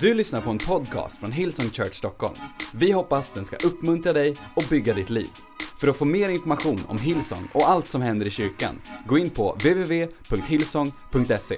Du 0.00 0.14
lyssnar 0.14 0.40
på 0.40 0.50
en 0.50 0.58
podcast 0.58 1.18
från 1.18 1.32
Hillsong 1.32 1.70
Church 1.70 1.94
Stockholm. 1.94 2.34
Vi 2.74 2.92
hoppas 2.92 3.30
den 3.30 3.44
ska 3.44 3.56
uppmuntra 3.56 4.12
dig 4.12 4.34
och 4.54 4.64
bygga 4.70 4.94
ditt 4.94 5.10
liv. 5.10 5.28
För 5.80 5.88
att 5.88 5.96
få 5.96 6.04
mer 6.04 6.28
information 6.28 6.86
om 6.88 6.98
Hillsong 6.98 7.48
och 7.52 7.70
allt 7.70 7.86
som 7.86 8.02
händer 8.02 8.26
i 8.26 8.30
kyrkan, 8.30 8.80
gå 9.06 9.18
in 9.18 9.30
på 9.30 9.52
www.hillsong.se. 9.52 11.56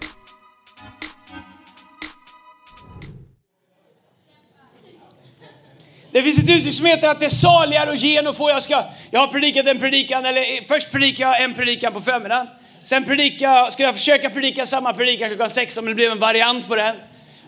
Det 6.12 6.22
finns 6.22 6.38
ett 6.38 6.50
uttryck 6.50 6.74
som 6.74 6.86
heter 6.86 7.08
att 7.08 7.20
det 7.20 7.26
är 7.26 7.30
saligare 7.30 7.90
att 7.90 8.00
ge 8.00 8.16
än 8.16 8.26
att 8.26 8.36
få. 8.36 8.50
Jag, 8.50 8.62
ska, 8.62 8.84
jag 9.10 9.20
har 9.20 9.26
predikat 9.26 9.66
en 9.66 9.78
predikan, 9.78 10.26
eller 10.26 10.40
eh, 10.40 10.64
först 10.68 10.92
predikade 10.92 11.30
jag 11.30 11.42
en 11.42 11.54
predikan 11.54 11.92
på 11.92 12.00
förmiddagen. 12.00 12.46
Sen 12.82 13.04
predika, 13.04 13.70
ska 13.70 13.82
jag 13.82 13.94
försöka 13.94 14.30
predika 14.30 14.66
samma 14.66 14.94
predikan 14.94 15.28
klockan 15.28 15.50
16 15.50 15.84
men 15.84 15.90
det 15.90 15.94
blev 15.94 16.12
en 16.12 16.18
variant 16.18 16.68
på 16.68 16.76
den. 16.76 16.96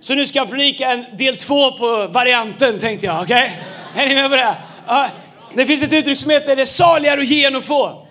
Så 0.01 0.15
nu 0.15 0.27
ska 0.27 0.39
jag 0.39 0.51
predika 0.51 0.93
en 0.93 1.05
del 1.17 1.37
två 1.37 1.71
på 1.71 2.07
varianten 2.07 2.81
tänkte 2.81 3.07
jag. 3.07 3.23
Okej? 3.23 3.53
Okay? 3.95 4.05
Är 4.05 4.09
ni 4.09 4.15
med 4.15 4.31
på 4.31 4.37
det? 4.37 4.57
Ja, 4.87 5.09
det 5.55 5.67
finns 5.67 5.83
ett 5.83 5.93
uttryck 5.93 6.19
som 6.19 6.31
heter 6.31 6.57
det 6.57 6.63
är 6.63 6.67
saligare 6.67 7.21
att 7.21 7.27
ge 7.27 7.45
än 7.45 7.57
att 7.57 7.65
få. 7.65 8.07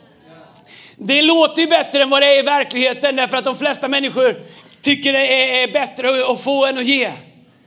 Det 0.97 1.21
låter 1.21 1.61
ju 1.61 1.67
bättre 1.67 2.02
än 2.02 2.09
vad 2.09 2.21
det 2.21 2.35
är 2.35 2.39
i 2.39 2.41
verkligheten 2.41 3.16
därför 3.16 3.38
att 3.38 3.44
de 3.44 3.55
flesta 3.55 3.88
människor 3.88 4.41
tycker 4.81 5.13
det 5.13 5.61
är 5.63 5.67
bättre 5.71 6.09
att 6.31 6.41
få 6.41 6.66
än 6.66 6.77
att 6.77 6.85
ge. 6.85 7.11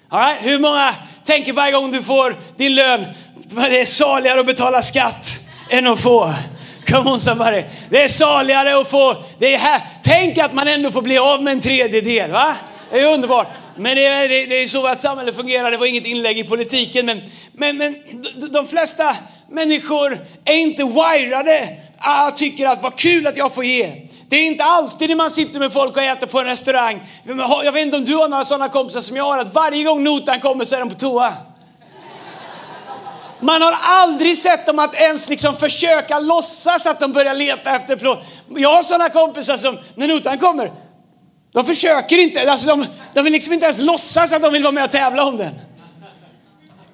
All 0.09 0.27
right? 0.27 0.47
Hur 0.47 0.59
många 0.59 0.95
tänker 1.25 1.53
varje 1.53 1.73
gång 1.73 1.91
du 1.91 2.03
får 2.03 2.37
din 2.57 2.75
lön, 2.75 3.05
det 3.71 3.81
är 3.81 3.85
saligare 3.85 4.41
att 4.41 4.47
betala 4.47 4.83
skatt 4.83 5.41
än 5.71 5.87
att 5.87 6.01
få? 6.01 6.33
Come 6.87 7.11
on 7.11 7.21
somebody. 7.21 7.63
Det 7.91 8.03
är 8.03 8.09
saligare 8.09 8.81
att 8.81 8.91
få, 8.91 9.17
det 9.39 9.55
är 9.55 9.59
här. 9.59 9.81
Tänk 10.03 10.39
att 10.39 10.53
man 10.53 10.69
ändå 10.69 10.91
får 10.91 11.03
bli 11.03 11.19
av 11.19 11.43
med 11.43 11.53
en 11.53 11.61
tredjedel. 11.61 12.31
Va? 12.31 12.57
Det 12.91 13.01
är 13.01 13.15
underbart. 13.15 13.47
Men 13.77 13.97
det 13.97 14.07
är, 14.07 14.29
det, 14.29 14.63
är 14.63 14.67
så 14.67 14.87
att 14.87 15.01
samhället 15.01 15.37
fungerar. 15.37 15.71
Det 15.71 15.77
var 15.77 15.87
inget 15.87 16.07
inlägg 16.07 16.39
i 16.39 16.45
politiken. 16.45 17.07
Men, 17.07 17.21
men, 17.53 17.77
men 17.77 17.97
de, 18.53 18.67
flesta 18.67 19.17
människor 19.51 20.19
är 20.45 20.55
inte 20.55 20.85
wirade. 20.85 21.69
Jag 22.05 22.37
tycker 22.37 22.69
att 22.69 22.83
vad 22.83 22.99
kul 22.99 23.27
att 23.27 23.37
jag 23.37 23.55
får 23.55 23.65
ge. 23.65 23.93
Det 24.29 24.37
är 24.37 24.47
inte 24.47 24.65
alltid 24.65 25.09
när 25.09 25.17
man 25.17 25.31
sitter 25.31 25.59
med 25.59 25.73
folk 25.73 25.97
och 25.97 26.03
äter 26.03 26.27
på 26.27 26.41
en 26.41 26.47
restaurang. 26.47 27.01
Jag 27.65 27.73
vet 27.73 27.83
inte 27.83 27.97
om 27.97 28.05
du 28.05 28.17
har 28.17 28.29
några 28.29 28.45
sådana 28.45 28.69
kompisar 28.69 29.01
som 29.01 29.17
jag 29.17 29.25
har, 29.25 29.39
att 29.39 29.55
varje 29.55 29.85
gång 29.85 30.05
notan 30.05 30.41
kommer 30.41 30.65
så 30.65 30.77
är 30.77 30.81
de 30.81 30.89
på 30.89 30.95
toa. 30.95 31.35
Man 33.41 33.63
har 33.63 33.75
aldrig 33.83 34.39
sett 34.39 34.67
dem 34.67 34.79
att 34.79 34.95
ens 34.95 35.29
liksom 35.29 35.57
försöka 35.57 36.19
låtsas 36.19 36.87
att 36.87 37.01
de 37.01 37.13
börjar 37.13 37.35
leta 37.35 37.77
efter 37.77 37.97
plåt. 37.97 38.19
Jag 38.57 38.73
har 38.73 38.83
sådana 38.83 39.09
kompisar 39.09 39.57
som, 39.57 39.79
när 39.95 40.09
notan 40.09 40.39
kommer, 40.39 40.73
de 41.53 41.65
försöker 41.65 42.19
inte, 42.19 42.51
alltså 42.51 42.67
de, 42.67 42.87
de 43.15 43.25
vill 43.25 43.33
liksom 43.33 43.53
inte 43.53 43.65
ens 43.67 43.81
låtsas 43.81 44.33
att 44.33 44.43
de 44.43 44.53
vill 44.53 44.63
vara 44.63 44.73
med 44.73 44.85
och 44.85 44.91
tävla 44.91 45.25
om 45.25 45.37
den. 45.37 45.55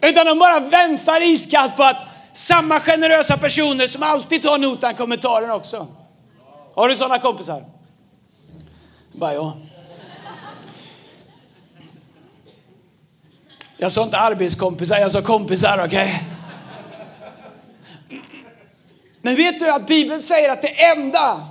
Utan 0.01 0.27
de 0.27 0.39
bara 0.39 0.61
väntar 0.61 1.23
iskallt 1.23 1.77
på 1.77 1.83
att 1.83 1.97
samma 2.33 2.81
generösa 2.81 3.36
personer 3.36 3.86
som 3.86 4.03
alltid 4.03 4.42
tar 4.42 4.59
notan 4.59 4.95
kommer 4.95 5.17
ta 5.17 5.41
den 5.41 5.51
också. 5.51 5.86
Har 6.75 6.89
du 6.89 6.97
sådana 6.97 7.19
kompisar? 7.19 7.64
Bara 9.12 9.34
ja. 9.34 9.56
Jag 13.77 13.92
sa 13.92 14.03
inte 14.03 14.19
arbetskompisar, 14.19 14.98
jag 14.98 15.12
sa 15.12 15.23
kompisar, 15.23 15.84
okej? 15.86 16.23
Okay? 18.09 18.19
Men 19.23 19.36
vet 19.36 19.59
du 19.59 19.70
att 19.70 19.86
Bibeln 19.86 20.20
säger 20.20 20.53
att 20.53 20.62
det 20.62 20.84
enda 20.84 21.47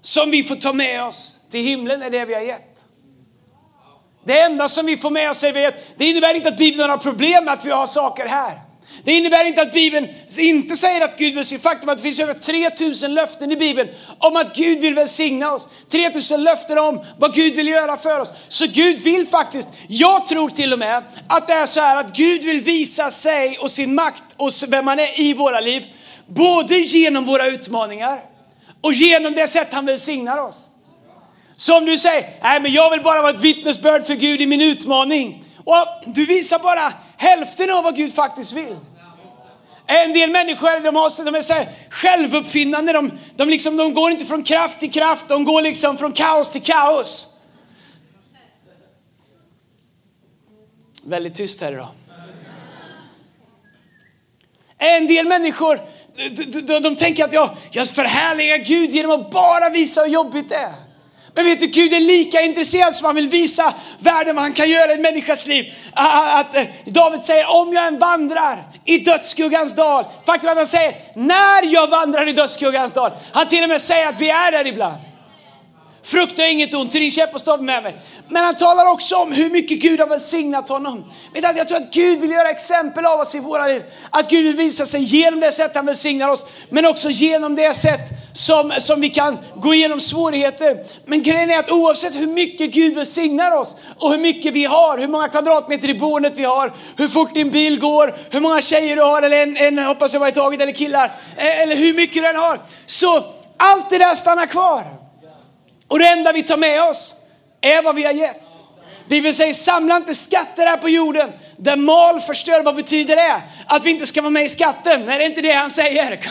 som 0.00 0.30
vi 0.30 0.44
får 0.44 0.56
ta 0.56 0.72
med 0.72 1.04
oss 1.04 1.33
till 1.54 1.64
himlen 1.64 2.02
är 2.02 2.10
det 2.10 2.24
vi 2.24 2.34
har 2.34 2.40
gett. 2.40 2.84
Det 4.24 4.40
enda 4.40 4.68
som 4.68 4.86
vi 4.86 4.96
får 4.96 5.10
med 5.10 5.30
oss 5.30 5.44
är 5.44 5.52
vet. 5.52 5.98
Det 5.98 6.04
innebär 6.04 6.34
inte 6.34 6.48
att 6.48 6.56
Bibeln 6.56 6.90
har 6.90 6.98
problem 6.98 7.44
med 7.44 7.54
att 7.54 7.64
vi 7.64 7.70
har 7.70 7.86
saker 7.86 8.26
här. 8.26 8.60
Det 9.04 9.12
innebär 9.12 9.44
inte 9.44 9.62
att 9.62 9.72
Bibeln 9.72 10.08
inte 10.38 10.76
säger 10.76 11.00
att 11.00 11.18
Gud 11.18 11.34
vill 11.34 11.44
se 11.44 11.58
faktum 11.58 11.88
att 11.88 11.96
det 11.96 12.02
finns 12.02 12.20
över 12.20 12.34
3000 12.34 13.14
löften 13.14 13.52
i 13.52 13.56
Bibeln 13.56 13.88
om 14.18 14.36
att 14.36 14.56
Gud 14.56 14.80
vill 14.80 14.94
välsigna 14.94 15.52
oss. 15.52 15.68
3000 15.90 16.44
löften 16.44 16.78
om 16.78 17.04
vad 17.18 17.34
Gud 17.34 17.54
vill 17.54 17.68
göra 17.68 17.96
för 17.96 18.20
oss. 18.20 18.28
Så 18.48 18.66
Gud 18.66 19.00
vill 19.00 19.26
faktiskt, 19.26 19.68
jag 19.88 20.26
tror 20.26 20.48
till 20.48 20.72
och 20.72 20.78
med 20.78 21.02
att 21.28 21.46
det 21.46 21.52
är 21.52 21.66
så 21.66 21.80
här 21.80 21.96
att 21.96 22.16
Gud 22.16 22.42
vill 22.42 22.60
visa 22.60 23.10
sig 23.10 23.58
och 23.58 23.70
sin 23.70 23.94
makt 23.94 24.24
och 24.36 24.50
vem 24.68 24.86
han 24.86 24.98
är 24.98 25.20
i 25.20 25.34
våra 25.34 25.60
liv. 25.60 25.84
Både 26.26 26.78
genom 26.78 27.24
våra 27.24 27.46
utmaningar 27.46 28.24
och 28.80 28.92
genom 28.92 29.32
det 29.32 29.46
sätt 29.46 29.68
han 29.72 29.86
välsignar 29.86 30.38
oss. 30.38 30.70
Så 31.56 31.76
om 31.78 31.84
du 31.84 31.98
säger, 31.98 32.30
nej 32.42 32.60
men 32.60 32.72
jag 32.72 32.90
vill 32.90 33.02
bara 33.02 33.22
vara 33.22 33.34
ett 33.34 33.40
vittnesbörd 33.40 34.06
för 34.06 34.14
Gud 34.14 34.40
i 34.40 34.46
min 34.46 34.62
utmaning. 34.62 35.44
Och 35.64 35.86
du 36.06 36.26
visar 36.26 36.58
bara 36.58 36.92
hälften 37.16 37.70
av 37.70 37.84
vad 37.84 37.96
Gud 37.96 38.14
faktiskt 38.14 38.52
vill. 38.52 38.76
En 39.86 40.12
del 40.12 40.30
människor 40.30 40.80
de, 40.80 40.96
har, 40.96 41.24
de 41.24 41.34
är 41.34 41.40
så 41.40 41.54
här 41.54 41.68
självuppfinnande. 41.90 42.92
De, 42.92 43.12
de, 43.36 43.48
liksom, 43.48 43.76
de 43.76 43.94
går 43.94 44.10
inte 44.10 44.24
från 44.24 44.42
kraft 44.42 44.80
till 44.80 44.92
kraft, 44.92 45.28
de 45.28 45.44
går 45.44 45.62
liksom 45.62 45.98
från 45.98 46.12
kaos 46.12 46.50
till 46.50 46.62
kaos. 46.62 47.36
Väldigt 51.04 51.34
tyst 51.34 51.60
här 51.60 51.72
idag. 51.72 51.88
En 54.78 55.06
del 55.06 55.26
människor 55.26 55.80
de, 56.16 56.60
de, 56.60 56.80
de 56.80 56.96
tänker 56.96 57.24
att 57.24 57.32
jag, 57.32 57.56
jag 57.70 57.88
förhärligar 57.88 58.56
Gud 58.56 58.90
genom 58.90 59.20
att 59.20 59.30
bara 59.30 59.68
visa 59.68 60.02
hur 60.02 60.08
jobbigt 60.08 60.48
det 60.48 60.54
är. 60.54 60.83
Men 61.34 61.44
vet 61.44 61.60
du, 61.60 61.66
Gud 61.66 61.92
är 61.92 62.00
lika 62.00 62.40
intresserad 62.40 62.94
som 62.94 63.06
han 63.06 63.14
vill 63.14 63.28
visa 63.28 63.74
världen 63.98 64.34
vad 64.34 64.42
han 64.42 64.52
kan 64.52 64.70
göra 64.70 64.90
i 64.90 64.94
en 64.94 65.02
människas 65.02 65.46
liv. 65.46 65.74
Att, 65.92 66.56
att, 66.56 66.68
David 66.84 67.24
säger, 67.24 67.50
om 67.50 67.72
jag 67.72 67.86
än 67.86 67.98
vandrar 67.98 68.64
i 68.84 68.98
dödsskuggans 68.98 69.74
dal. 69.74 70.04
Faktum 70.26 70.48
är 70.48 70.52
att 70.52 70.58
han 70.58 70.66
säger, 70.66 70.94
när 71.14 71.72
jag 71.72 71.88
vandrar 71.88 72.28
i 72.28 72.32
dödsskuggans 72.32 72.92
dal. 72.92 73.12
Han 73.32 73.46
till 73.46 73.62
och 73.62 73.68
med 73.68 73.80
säger 73.80 74.08
att 74.08 74.20
vi 74.20 74.30
är 74.30 74.52
där 74.52 74.66
ibland. 74.66 75.13
Frukta 76.04 76.46
inget 76.46 76.74
ont, 76.74 76.90
till 76.90 77.00
din 77.00 77.10
käpp 77.10 77.34
och 77.34 77.40
stav 77.40 77.62
med 77.62 77.82
mig. 77.82 77.94
Men 78.28 78.44
han 78.44 78.54
talar 78.54 78.86
också 78.86 79.16
om 79.16 79.32
hur 79.32 79.50
mycket 79.50 79.82
Gud 79.82 80.00
har 80.00 80.06
välsignat 80.06 80.68
honom. 80.68 81.04
Jag 81.32 81.68
tror 81.68 81.78
att 81.78 81.92
Gud 81.92 82.20
vill 82.20 82.30
göra 82.30 82.50
exempel 82.50 83.06
av 83.06 83.20
oss 83.20 83.34
i 83.34 83.40
våra 83.40 83.66
liv. 83.66 83.82
Att 84.10 84.30
Gud 84.30 84.44
vill 84.44 84.56
visa 84.56 84.86
sig 84.86 85.02
genom 85.02 85.40
det 85.40 85.52
sätt 85.52 85.70
han 85.74 85.86
välsignar 85.86 86.28
oss, 86.28 86.46
men 86.68 86.86
också 86.86 87.10
genom 87.10 87.54
det 87.54 87.74
sätt 87.74 88.00
som, 88.32 88.72
som 88.78 89.00
vi 89.00 89.08
kan 89.08 89.38
gå 89.54 89.74
igenom 89.74 90.00
svårigheter. 90.00 90.76
Men 91.04 91.22
grejen 91.22 91.50
är 91.50 91.58
att 91.58 91.70
oavsett 91.70 92.16
hur 92.16 92.26
mycket 92.26 92.70
Gud 92.70 92.94
välsignar 92.94 93.52
oss 93.52 93.76
och 93.98 94.10
hur 94.10 94.18
mycket 94.18 94.52
vi 94.52 94.64
har, 94.64 94.98
hur 94.98 95.08
många 95.08 95.28
kvadratmeter 95.28 95.88
i 95.88 95.94
boendet 95.94 96.32
vi 96.36 96.44
har, 96.44 96.72
hur 96.96 97.08
fort 97.08 97.34
din 97.34 97.50
bil 97.50 97.80
går, 97.80 98.14
hur 98.30 98.40
många 98.40 98.60
tjejer 98.60 98.96
du 98.96 99.02
har, 99.02 99.22
eller 99.22 99.42
en, 99.42 99.56
en 99.56 99.78
hoppas 99.78 100.12
jag 100.12 100.20
var 100.20 100.28
i 100.28 100.32
taget, 100.32 100.60
eller 100.60 100.72
killar, 100.72 101.04
eh, 101.36 101.60
eller 101.60 101.76
hur 101.76 101.94
mycket 101.94 102.22
du 102.22 102.28
än 102.28 102.36
har. 102.36 102.60
Så 102.86 103.24
allt 103.56 103.90
det 103.90 103.98
där 103.98 104.14
stannar 104.14 104.46
kvar. 104.46 105.03
Och 105.88 105.98
det 105.98 106.06
enda 106.06 106.32
vi 106.32 106.42
tar 106.42 106.56
med 106.56 106.82
oss 106.82 107.14
är 107.60 107.82
vad 107.82 107.94
vi 107.94 108.04
har 108.04 108.12
gett. 108.12 108.40
Bibeln 109.08 109.34
säger 109.34 109.52
samla 109.52 109.96
inte 109.96 110.14
skatter 110.14 110.66
här 110.66 110.76
på 110.76 110.88
jorden 110.88 111.32
där 111.56 111.76
mal 111.76 112.20
förstör. 112.20 112.62
Vad 112.62 112.76
betyder 112.76 113.16
det? 113.16 113.42
Att 113.66 113.84
vi 113.84 113.90
inte 113.90 114.06
ska 114.06 114.22
vara 114.22 114.30
med 114.30 114.44
i 114.44 114.48
skatten? 114.48 115.06
Nej, 115.06 115.18
det 115.18 115.24
är 115.24 115.28
inte 115.28 115.40
det 115.40 115.52
han 115.52 115.70
säger. 115.70 116.20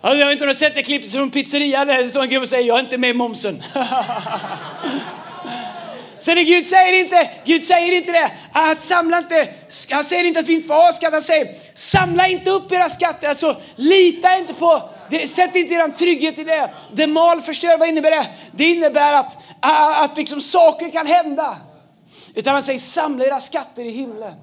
Alltså, 0.00 0.18
jag 0.20 0.26
vet 0.26 0.32
inte 0.32 0.44
om 0.44 0.46
du 0.46 0.50
har 0.50 0.54
sett 0.54 0.74
det 0.74 0.82
klippet 0.82 1.12
från 1.12 1.30
pizzerian 1.30 1.86
där 1.86 1.98
det 1.98 2.08
står 2.08 2.22
en 2.22 2.28
gubbe 2.28 2.42
och 2.42 2.48
säger 2.48 2.68
jag 2.68 2.76
är 2.76 2.80
inte 2.80 2.98
med 2.98 3.10
i 3.10 3.12
momsen. 3.12 3.62
Så 6.18 6.34
det 6.34 6.44
Gud 6.44 6.66
säger 6.66 7.00
inte, 7.00 7.30
Gud 7.44 7.64
säger 7.64 7.92
inte 7.92 8.12
det, 8.12 8.30
att 8.52 8.80
samla 8.80 9.18
inte, 9.18 9.48
han 9.90 10.04
säger 10.04 10.24
inte 10.24 10.40
att 10.40 10.46
vi 10.46 10.54
inte 10.54 10.66
får 10.68 10.74
ha 10.74 10.92
skatt, 10.92 11.12
han 11.12 11.22
säger 11.22 11.54
samla 11.74 12.28
inte 12.28 12.50
upp 12.50 12.72
era 12.72 12.88
skatter, 12.88 13.28
alltså 13.28 13.56
lita 13.76 14.36
inte 14.36 14.54
på 14.54 14.90
det, 15.10 15.28
sätt 15.28 15.56
inte 15.56 15.74
er 15.74 15.88
trygghet 15.88 16.38
i 16.38 16.44
det. 16.44 16.70
Det 16.92 17.06
mal 17.06 17.40
förstör, 17.40 17.78
vad 17.78 17.88
innebär 17.88 18.10
det? 18.10 18.26
Det 18.52 18.64
innebär 18.64 19.12
att, 19.12 19.38
att 19.96 20.16
liksom 20.16 20.40
saker 20.40 20.90
kan 20.90 21.06
hända. 21.06 21.56
Utan 22.34 22.52
han 22.52 22.62
säger 22.62 22.78
samla 22.78 23.24
era 23.24 23.40
skatter 23.40 23.84
i 23.84 23.90
himlen. 23.90 24.34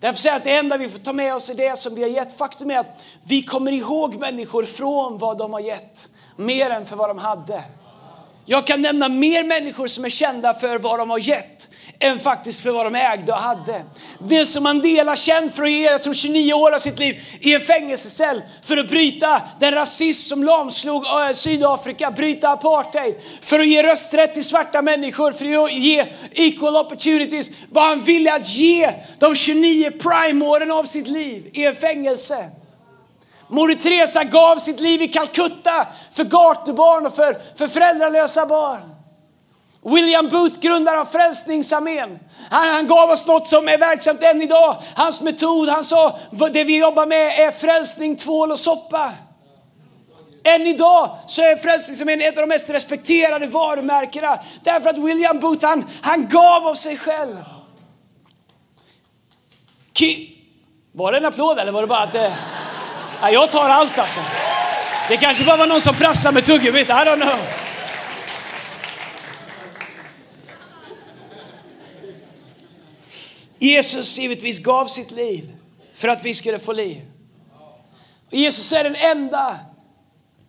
Därför 0.00 0.18
säger 0.18 0.34
jag 0.34 0.38
att 0.38 0.44
det 0.44 0.56
enda 0.56 0.76
vi 0.76 0.88
får 0.88 0.98
ta 0.98 1.12
med 1.12 1.34
oss 1.34 1.50
är 1.50 1.54
det 1.54 1.78
som 1.78 1.94
vi 1.94 2.02
har 2.02 2.08
gett. 2.08 2.38
Faktum 2.38 2.70
är 2.70 2.78
att 2.78 3.02
vi 3.26 3.42
kommer 3.42 3.72
ihåg 3.72 4.14
människor 4.20 4.64
från 4.64 5.18
vad 5.18 5.38
de 5.38 5.52
har 5.52 5.60
gett. 5.60 6.08
Mer 6.36 6.70
än 6.70 6.86
för 6.86 6.96
vad 6.96 7.10
de 7.10 7.18
hade. 7.18 7.62
Jag 8.46 8.66
kan 8.66 8.82
nämna 8.82 9.08
mer 9.08 9.44
människor 9.44 9.86
som 9.86 10.04
är 10.04 10.08
kända 10.08 10.54
för 10.54 10.78
vad 10.78 10.98
de 10.98 11.10
har 11.10 11.18
gett 11.18 11.68
än 12.04 12.18
faktiskt 12.18 12.62
för 12.62 12.70
vad 12.70 12.86
de 12.86 12.94
ägde 12.94 13.32
och 13.32 13.38
hade. 13.38 13.84
Det 14.18 14.46
som 14.46 14.62
Mandela 14.62 15.16
känd 15.16 15.54
för 15.54 15.62
att 15.62 15.70
ge, 15.70 15.82
jag 15.82 16.02
tror 16.02 16.14
29 16.14 16.54
år 16.54 16.74
av 16.74 16.78
sitt 16.78 16.98
liv 16.98 17.20
i 17.40 17.54
en 17.54 17.60
fängelsecell 17.60 18.42
för 18.62 18.76
att 18.76 18.88
bryta 18.88 19.42
den 19.60 19.74
rasism 19.74 20.28
som 20.28 20.44
lamslog 20.44 21.06
eh, 21.06 21.32
Sydafrika, 21.32 22.10
bryta 22.10 22.48
apartheid, 22.48 23.14
för 23.42 23.60
att 23.60 23.66
ge 23.66 23.82
rösträtt 23.82 24.34
till 24.34 24.44
svarta 24.44 24.82
människor, 24.82 25.32
för 25.32 25.64
att 25.64 25.72
ge 25.72 26.06
equal 26.32 26.76
opportunities. 26.76 27.50
Vad 27.70 27.84
han 27.84 28.00
ville 28.00 28.34
att 28.34 28.48
ge 28.48 28.90
de 29.18 29.34
29 29.34 29.90
prime-åren 29.90 30.70
av 30.70 30.84
sitt 30.84 31.06
liv 31.06 31.50
i 31.52 31.64
en 31.64 31.74
fängelse. 31.74 32.50
Moder 33.48 33.74
Teresa 33.74 34.24
gav 34.24 34.56
sitt 34.56 34.80
liv 34.80 35.02
i 35.02 35.08
Calcutta 35.08 35.86
för 36.12 36.24
gatubarn 36.24 37.06
och 37.06 37.14
för, 37.14 37.38
för 37.56 37.68
föräldralösa 37.68 38.46
barn. 38.46 38.93
William 39.84 40.28
Booth, 40.28 40.60
grundare 40.60 41.00
av 41.00 41.04
Frälsningsarmén. 41.04 42.18
Han, 42.50 42.68
han 42.68 42.86
gav 42.86 43.10
oss 43.10 43.26
något 43.26 43.48
som 43.48 43.68
är 43.68 43.78
verksamt 43.78 44.22
än 44.22 44.42
idag. 44.42 44.76
Hans 44.94 45.20
metod, 45.20 45.68
han 45.68 45.84
sa, 45.84 46.18
det 46.52 46.64
vi 46.64 46.78
jobbar 46.78 47.06
med 47.06 47.38
är 47.38 47.50
frälsning, 47.50 48.16
tvål 48.16 48.52
och 48.52 48.58
soppa. 48.58 49.12
Än 50.44 50.66
idag 50.66 51.18
så 51.26 51.42
är 51.42 51.56
Frälsningsarmén 51.56 52.20
ett 52.20 52.38
av 52.38 52.40
de 52.40 52.46
mest 52.46 52.70
respekterade 52.70 53.46
varumärkena. 53.46 54.38
Därför 54.62 54.90
att 54.90 54.98
William 54.98 55.40
Booth, 55.40 55.66
han, 55.66 55.86
han 56.02 56.28
gav 56.28 56.66
av 56.66 56.74
sig 56.74 56.98
själv. 56.98 57.36
Ki 59.92 60.30
var 60.92 61.12
det 61.12 61.18
en 61.18 61.24
applåd 61.24 61.58
eller 61.58 61.72
var 61.72 61.80
det 61.80 61.86
bara 61.86 62.02
att 62.02 62.12
det... 62.12 62.32
Ja, 63.20 63.30
jag 63.30 63.50
tar 63.50 63.68
allt 63.68 63.98
alltså. 63.98 64.20
Det 65.08 65.16
kanske 65.16 65.44
bara 65.44 65.56
var 65.56 65.66
någon 65.66 65.80
som 65.80 65.94
prasslade 65.94 66.34
med 66.34 66.44
tuggummit, 66.44 66.88
I 66.88 66.92
don't 66.92 67.16
know. 67.16 67.38
Jesus 73.64 74.18
givetvis 74.18 74.60
gav 74.60 74.86
sitt 74.86 75.10
liv 75.10 75.52
för 75.94 76.08
att 76.08 76.24
vi 76.24 76.34
skulle 76.34 76.58
få 76.58 76.72
liv. 76.72 77.00
Och 78.26 78.34
Jesus 78.34 78.72
är 78.72 78.84
den 78.84 78.96
enda, 78.96 79.56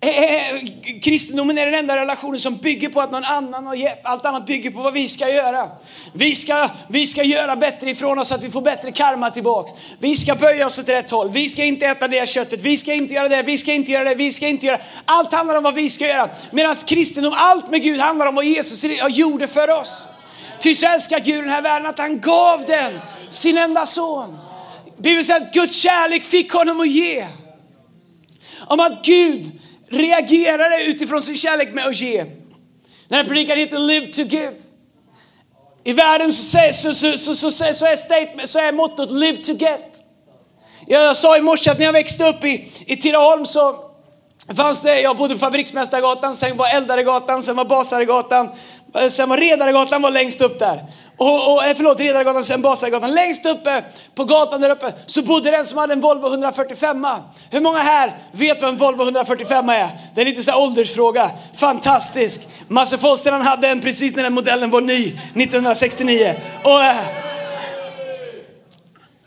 eh, 0.02 0.10
eh, 0.10 0.50
eh, 0.50 0.62
kristendomen 1.02 1.58
är 1.58 1.66
den 1.66 1.74
enda 1.74 1.98
relationen 1.98 2.40
som 2.40 2.58
bygger 2.58 2.90
på 2.90 3.02
att 3.02 3.12
någon 3.12 3.24
annan 3.24 3.68
har 3.68 3.76
gett. 3.76 4.06
Allt 4.06 4.26
annat 4.26 4.46
bygger 4.46 4.72
på 4.72 4.82
vad 4.82 4.94
vi 4.94 5.08
ska 5.08 5.30
göra. 5.30 5.70
Vi 6.14 6.36
ska, 6.36 6.70
vi 6.90 7.08
ska 7.08 7.24
göra 7.24 7.56
bättre 7.56 7.90
ifrån 7.90 8.20
oss 8.20 8.28
så 8.28 8.36
att 8.36 8.44
vi 8.44 8.50
får 8.50 8.62
bättre 8.62 8.92
karma 8.92 9.30
tillbaks. 9.30 9.72
Vi 10.00 10.16
ska 10.16 10.36
böja 10.36 10.66
oss 10.66 10.80
åt 10.80 10.90
rätt 10.90 11.12
håll. 11.12 11.30
Vi 11.30 11.50
ska 11.50 11.64
inte 11.64 11.86
äta 11.86 12.08
det 12.08 12.30
köttet. 12.30 12.62
Vi 12.62 12.78
ska 12.78 12.94
inte 12.94 13.14
göra 13.14 13.30
det. 13.30 13.44
Vi 13.44 13.58
ska 13.58 13.74
inte 13.74 13.92
göra 13.92 14.04
det. 14.04 14.16
Vi 14.16 14.32
ska 14.32 14.48
inte 14.48 14.66
göra 14.66 14.80
Allt 15.06 15.34
handlar 15.34 15.56
om 15.56 15.64
vad 15.64 15.74
vi 15.74 15.90
ska 15.90 16.08
göra. 16.08 16.30
Medan 16.52 16.76
kristendom, 16.76 17.34
allt 17.38 17.72
med 17.72 17.84
Gud 17.84 18.00
handlar 18.00 18.26
om 18.26 18.36
vad 18.36 18.46
Jesus 18.46 18.86
gjorde 19.10 19.48
för 19.48 19.70
oss. 19.70 20.08
Ty 20.60 20.76
så 20.76 20.88
älskar 20.88 21.20
Gud 21.20 21.44
den 21.44 21.50
här 21.50 21.62
världen 21.62 21.90
att 21.90 22.00
han 22.00 22.20
gav 22.20 22.66
den 22.66 23.00
sin 23.30 23.58
enda 23.58 23.86
son. 23.86 24.38
Bibeln 24.98 25.26
säger 25.26 25.42
att 25.42 25.54
Guds 25.54 25.78
kärlek 25.82 26.24
fick 26.24 26.54
honom 26.54 26.80
att 26.82 26.88
ge. 26.88 27.28
Om 28.68 28.80
att 28.80 29.06
Gud 29.06 29.52
reagerade 29.90 30.84
utifrån 30.84 31.22
sin 31.22 31.38
kärlek 31.38 31.74
med 31.74 31.86
att 31.86 32.02
ge. 32.02 32.24
Den 33.08 33.18
här 33.18 33.24
predikan 33.24 33.58
heter 33.58 33.80
Live 33.80 34.06
to 34.06 34.22
give. 34.22 34.54
I 35.84 35.94
världen 35.94 36.34
så, 36.34 36.60
så, 36.72 36.96
så, 36.96 37.18
så, 37.18 37.36
så, 37.36 37.52
så, 37.52 37.74
så, 37.74 37.86
är 37.86 37.96
statement, 37.96 38.50
så 38.50 38.60
är 38.60 38.72
mottot 38.72 39.12
Live 39.12 39.38
to 39.38 39.52
get. 39.52 40.04
Jag 40.88 41.18
sa 41.18 41.38
i 41.38 41.42
morse 41.42 41.72
att 41.72 41.78
när 41.78 41.86
jag 41.86 41.94
växte 41.94 42.30
upp 42.30 42.44
i, 42.44 42.72
i 42.86 42.98
Tidaholm 42.98 43.46
så 43.46 43.76
fanns 44.56 44.82
det, 44.82 45.02
jag 45.02 45.18
bodde 45.18 45.34
på 45.34 45.40
Fabriksmästargatan, 45.40 46.36
sen 46.36 46.58
var 46.58 46.76
Eldaregatan, 46.76 47.44
sen 47.44 47.56
var 47.56 47.66
Basaregatan, 47.66 48.50
Eh, 48.96 49.08
sen 49.08 49.30
var 49.30 49.38
Redaregatan 49.38 50.02
var 50.02 50.12
längst 50.12 50.42
upp 50.42 50.60
där. 50.60 50.84
Och, 51.18 51.54
och, 51.54 51.66
eh, 51.66 51.76
förlåt, 51.76 52.00
Redaregatan, 52.00 52.44
sen 52.44 52.62
Basaregatan. 52.62 53.14
Längst 53.14 53.46
uppe 53.46 53.84
på 54.16 54.24
gatan 54.24 54.62
där 54.62 54.70
uppe 54.70 54.94
så 55.06 55.22
bodde 55.22 55.52
den 55.52 55.66
som 55.66 55.78
hade 55.78 55.94
en 55.94 56.02
Volvo 56.02 56.28
145. 56.28 57.08
Hur 57.52 57.62
många 57.62 57.80
här 57.80 58.18
vet 58.32 58.62
vad 58.62 58.70
en 58.70 58.78
Volvo 58.78 59.04
145 59.04 59.70
är? 59.70 59.90
Det 60.16 60.22
är 60.22 60.26
lite 60.26 60.44
så 60.44 60.52
här 60.52 60.60
åldersfråga. 60.60 61.32
Fantastisk. 61.56 62.48
Masse 62.68 62.98
Foster 62.98 63.32
hade 63.32 63.68
en 63.68 63.82
precis 63.82 64.16
när 64.16 64.24
den 64.24 64.34
modellen 64.34 64.72
var 64.72 64.82
ny, 64.82 65.08
1969. 65.34 66.36
Och, 66.64 66.84
eh, 66.84 66.96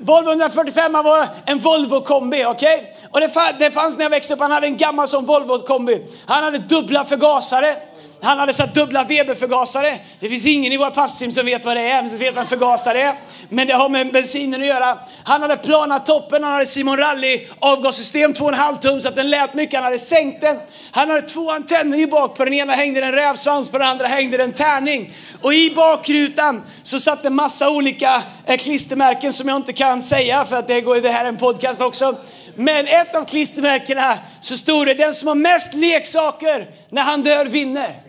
Volvo 0.01 0.31
145 0.31 0.93
var 0.93 1.29
en 1.47 1.59
Volvo 1.59 2.01
kombi, 2.01 2.45
okej? 2.45 2.77
Okay? 2.77 2.87
Och 3.11 3.21
det, 3.21 3.55
det 3.59 3.71
fanns 3.71 3.97
när 3.97 4.05
jag 4.05 4.11
växte 4.11 4.35
upp, 4.35 4.41
han 4.41 4.51
hade 4.51 4.67
en 4.67 4.77
gammal 4.77 5.09
sån 5.09 5.27
Volvo 5.27 5.59
kombi. 5.59 6.07
Han 6.27 6.45
hade 6.45 6.59
dubbla 6.59 7.05
förgasare. 7.05 7.77
Han 8.23 8.39
hade 8.39 8.53
satt 8.53 8.75
dubbla 8.75 9.05
Weberförgasare. 9.05 9.99
Det 10.21 10.29
finns 10.29 10.47
ingen 10.47 10.73
i 10.73 10.77
våra 10.77 10.91
passteam 10.91 11.33
som 11.33 11.47
vet 11.47 11.65
vad 11.65 11.77
det 11.77 11.91
är, 11.91 12.03
vet 12.03 12.35
vad 12.35 12.43
en 12.43 12.49
förgasare 12.49 13.03
är. 13.03 13.15
Men 13.49 13.67
det 13.67 13.73
har 13.73 13.89
med 13.89 14.13
bensinen 14.13 14.61
att 14.61 14.67
göra. 14.67 14.99
Han 15.25 15.43
hade 15.43 15.57
planat 15.57 16.07
toppen, 16.07 16.45
han 16.45 16.53
hade 16.53 16.67
Simon 16.67 16.97
Rally 16.97 17.47
avgassystem 17.59 18.33
2,5 18.33 18.79
tum 18.79 19.01
så 19.01 19.09
att 19.09 19.17
den 19.17 19.31
lät 19.31 19.55
mycket. 19.55 19.75
Han 19.75 19.85
hade 19.85 19.99
sänkt 19.99 20.41
den. 20.41 20.57
Han 20.91 21.11
hade 21.11 21.23
två 21.23 21.51
antenner 21.51 21.99
i 21.99 22.07
bak. 22.07 22.37
På 22.37 22.45
den 22.45 22.55
ena 22.55 22.73
hängde 22.73 23.01
en 23.01 23.13
rävsvans, 23.13 23.69
på 23.69 23.79
den 23.79 23.89
andra 23.89 24.07
hängde 24.07 24.43
en 24.43 24.53
tärning. 24.53 25.13
Och 25.43 25.55
i 25.55 25.75
bakrutan 25.75 26.63
så 26.83 27.01
satt 27.01 27.25
en 27.25 27.35
massa 27.35 27.71
olika 27.71 28.23
eh, 28.47 28.57
klistermärken 28.57 29.33
som 29.33 29.49
jag 29.49 29.57
inte 29.57 29.73
kan 29.73 30.03
säga 30.03 30.45
för 30.45 30.57
att 30.57 30.69
det, 30.69 30.81
går, 30.81 30.97
det 30.97 31.11
här 31.11 31.25
är 31.25 31.29
en 31.29 31.37
podcast 31.37 31.81
också. 31.81 32.17
Men 32.55 32.87
ett 32.87 33.15
av 33.15 33.25
klistermärkena 33.25 34.19
så 34.41 34.57
stod 34.57 34.87
det 34.87 34.95
den 34.95 35.15
som 35.15 35.29
har 35.29 35.35
mest 35.35 35.75
leksaker 35.75 36.71
när 36.91 37.03
han 37.03 37.23
dör 37.23 37.47
vinner. 37.47 38.08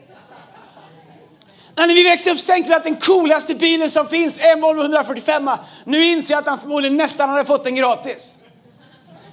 När 1.88 1.96
vi 1.96 2.04
växte 2.04 2.32
upp 2.32 2.40
så 2.40 2.46
tänkte 2.46 2.72
vi 2.72 2.76
att 2.76 2.84
den 2.84 2.96
coolaste 2.96 3.56
bilen 3.56 3.90
som 3.90 4.08
finns 4.08 4.40
är 4.40 4.52
en 4.52 4.62
Volvo 4.62 4.82
145. 4.82 5.50
Nu 5.84 6.06
inser 6.06 6.34
jag 6.34 6.42
att 6.42 6.48
han 6.48 6.60
förmodligen 6.60 6.98
nästan 6.98 7.30
hade 7.30 7.46
fått 7.46 7.64
den 7.64 7.76
gratis. 7.76 8.38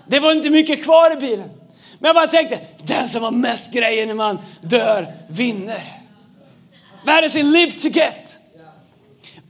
Det 0.06 0.20
var 0.20 0.32
inte 0.32 0.50
mycket 0.50 0.84
kvar 0.84 1.12
i 1.12 1.16
bilen. 1.16 1.50
Men 1.98 2.08
jag 2.08 2.14
bara 2.14 2.26
tänkte, 2.26 2.60
den 2.84 3.08
som 3.08 3.22
har 3.22 3.30
mest 3.30 3.72
grejer 3.72 4.06
när 4.06 4.14
man 4.14 4.38
dör 4.60 5.14
vinner. 5.28 5.82
Världen 7.04 7.30
säger 7.30 7.44
live 7.44 7.72
to 7.72 7.88
get. 7.88 8.38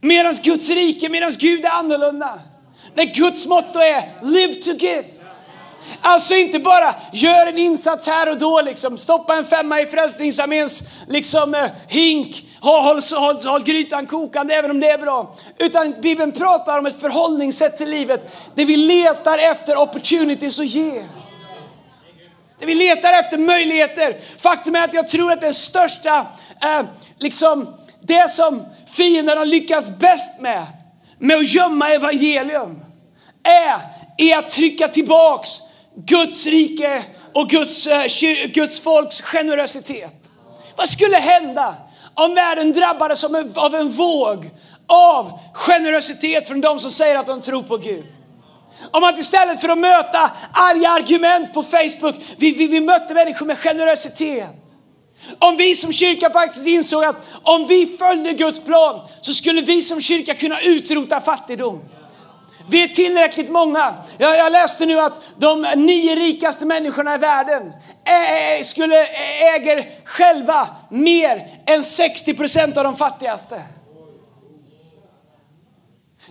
Medan 0.01 0.33
Guds 0.43 0.69
rike, 0.69 1.09
medan 1.09 1.31
Gud 1.39 1.65
är 1.65 1.69
annorlunda. 1.69 2.39
När 2.93 3.05
Guds 3.05 3.47
motto 3.47 3.79
är 3.79 4.23
live 4.23 4.53
to 4.53 4.71
give. 4.71 5.03
Alltså 6.01 6.35
inte 6.35 6.59
bara 6.59 6.95
gör 7.13 7.47
en 7.47 7.57
insats 7.57 8.07
här 8.07 8.29
och 8.29 8.37
då, 8.37 8.61
liksom. 8.61 8.97
stoppa 8.97 9.35
en 9.35 9.45
femma 9.45 9.81
i 9.81 9.85
Frälsningsarméns 9.85 10.89
liksom, 11.07 11.55
eh, 11.55 11.69
hink, 11.87 12.45
håll, 12.59 12.83
håll, 12.83 13.01
håll, 13.15 13.37
håll 13.45 13.63
grytan 13.63 14.05
kokande 14.05 14.53
även 14.53 14.71
om 14.71 14.79
det 14.79 14.89
är 14.89 14.97
bra. 14.97 15.35
Utan 15.57 15.95
Bibeln 16.01 16.31
pratar 16.31 16.79
om 16.79 16.85
ett 16.85 17.01
förhållningssätt 17.01 17.77
till 17.77 17.89
livet 17.89 18.35
där 18.55 18.65
vi 18.65 18.77
letar 18.77 19.37
efter 19.37 19.77
opportunities 19.77 20.59
att 20.59 20.65
ge. 20.65 21.03
Där 22.59 22.67
vi 22.67 22.75
letar 22.75 23.19
efter 23.19 23.37
möjligheter. 23.37 24.17
Faktum 24.37 24.75
är 24.75 24.83
att 24.83 24.93
jag 24.93 25.07
tror 25.07 25.31
att 25.31 25.41
det 25.41 25.53
största, 25.53 26.25
eh, 26.63 26.81
liksom 27.17 27.67
det 28.01 28.31
som 28.31 28.65
fienden 28.87 29.37
har 29.37 29.45
lyckats 29.45 29.89
bäst 29.89 30.41
med, 30.41 30.65
med 31.19 31.37
att 31.37 31.53
gömma 31.53 31.89
evangelium, 31.89 32.79
är, 33.43 33.79
är 34.17 34.37
att 34.37 34.49
trycka 34.49 34.87
tillbaks 34.87 35.49
Guds 36.05 36.45
rike 36.45 37.03
och 37.33 37.49
Guds, 37.49 37.87
eh, 37.87 38.47
Guds 38.47 38.79
folks 38.79 39.21
generositet. 39.21 40.13
Vad 40.75 40.89
skulle 40.89 41.17
hända 41.17 41.75
om 42.13 42.35
världen 42.35 42.71
drabbades 42.71 43.23
av 43.55 43.75
en 43.75 43.89
våg 43.89 44.49
av 44.87 45.39
generositet 45.53 46.47
från 46.47 46.61
de 46.61 46.79
som 46.79 46.91
säger 46.91 47.17
att 47.17 47.27
de 47.27 47.41
tror 47.41 47.63
på 47.63 47.77
Gud? 47.77 48.05
Om 48.91 49.03
att 49.03 49.19
istället 49.19 49.61
för 49.61 49.69
att 49.69 49.77
möta 49.77 50.31
arga 50.51 50.89
argument 50.89 51.53
på 51.53 51.63
Facebook, 51.63 52.15
vi, 52.37 52.51
vi, 52.51 52.67
vi 52.67 52.79
mötte 52.79 53.13
människor 53.13 53.45
med 53.45 53.57
generositet. 53.57 54.67
Om 55.39 55.57
vi 55.57 55.75
som 55.75 55.93
kyrka 55.93 56.29
faktiskt 56.29 56.67
insåg 56.67 57.03
att 57.03 57.29
om 57.43 57.67
vi 57.67 57.85
följde 57.85 58.33
Guds 58.33 58.59
plan 58.59 59.07
så 59.21 59.33
skulle 59.33 59.61
vi 59.61 59.81
som 59.81 60.01
kyrka 60.01 60.33
kunna 60.33 60.61
utrota 60.61 61.21
fattigdom. 61.21 61.81
Vi 62.69 62.83
är 62.83 62.87
tillräckligt 62.87 63.49
många. 63.49 63.95
Jag, 64.17 64.37
jag 64.37 64.51
läste 64.51 64.85
nu 64.85 64.99
att 64.99 65.21
de 65.37 65.67
nio 65.75 66.15
rikaste 66.15 66.65
människorna 66.65 67.15
i 67.15 67.17
världen 67.17 67.73
ä, 68.05 68.63
skulle, 68.63 69.05
äger 69.55 69.89
själva 70.05 70.67
mer 70.89 71.47
än 71.65 71.83
60 71.83 72.33
procent 72.33 72.77
av 72.77 72.83
de 72.83 72.95
fattigaste. 72.95 73.61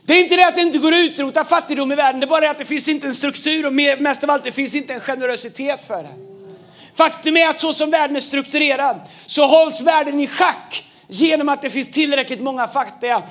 Det 0.06 0.12
är 0.12 0.20
inte 0.20 0.36
det 0.36 0.46
att 0.46 0.54
det 0.54 0.60
inte 0.60 0.78
går 0.78 0.92
att 0.92 0.98
utrota 0.98 1.44
fattigdom 1.44 1.92
i 1.92 1.94
världen, 1.94 2.20
det 2.20 2.26
är 2.26 2.28
bara 2.28 2.40
det 2.40 2.50
att 2.50 2.58
det 2.58 2.64
finns 2.64 2.88
inte 2.88 3.06
en 3.06 3.14
struktur 3.14 3.66
och 3.66 3.72
mest 4.02 4.24
av 4.24 4.30
allt 4.30 4.44
det 4.44 4.52
finns 4.52 4.74
inte 4.74 4.94
en 4.94 5.00
generositet 5.00 5.84
för 5.84 6.02
det. 6.02 6.14
Faktum 6.94 7.36
är 7.36 7.48
att 7.48 7.60
så 7.60 7.72
som 7.72 7.90
världen 7.90 8.16
är 8.16 8.20
strukturerad 8.20 9.00
så 9.26 9.46
hålls 9.46 9.80
världen 9.80 10.20
i 10.20 10.26
schack 10.26 10.84
genom 11.08 11.48
att 11.48 11.62
det 11.62 11.70
finns 11.70 11.90
tillräckligt 11.90 12.42
många 12.42 12.68
fattiga. 12.68 13.22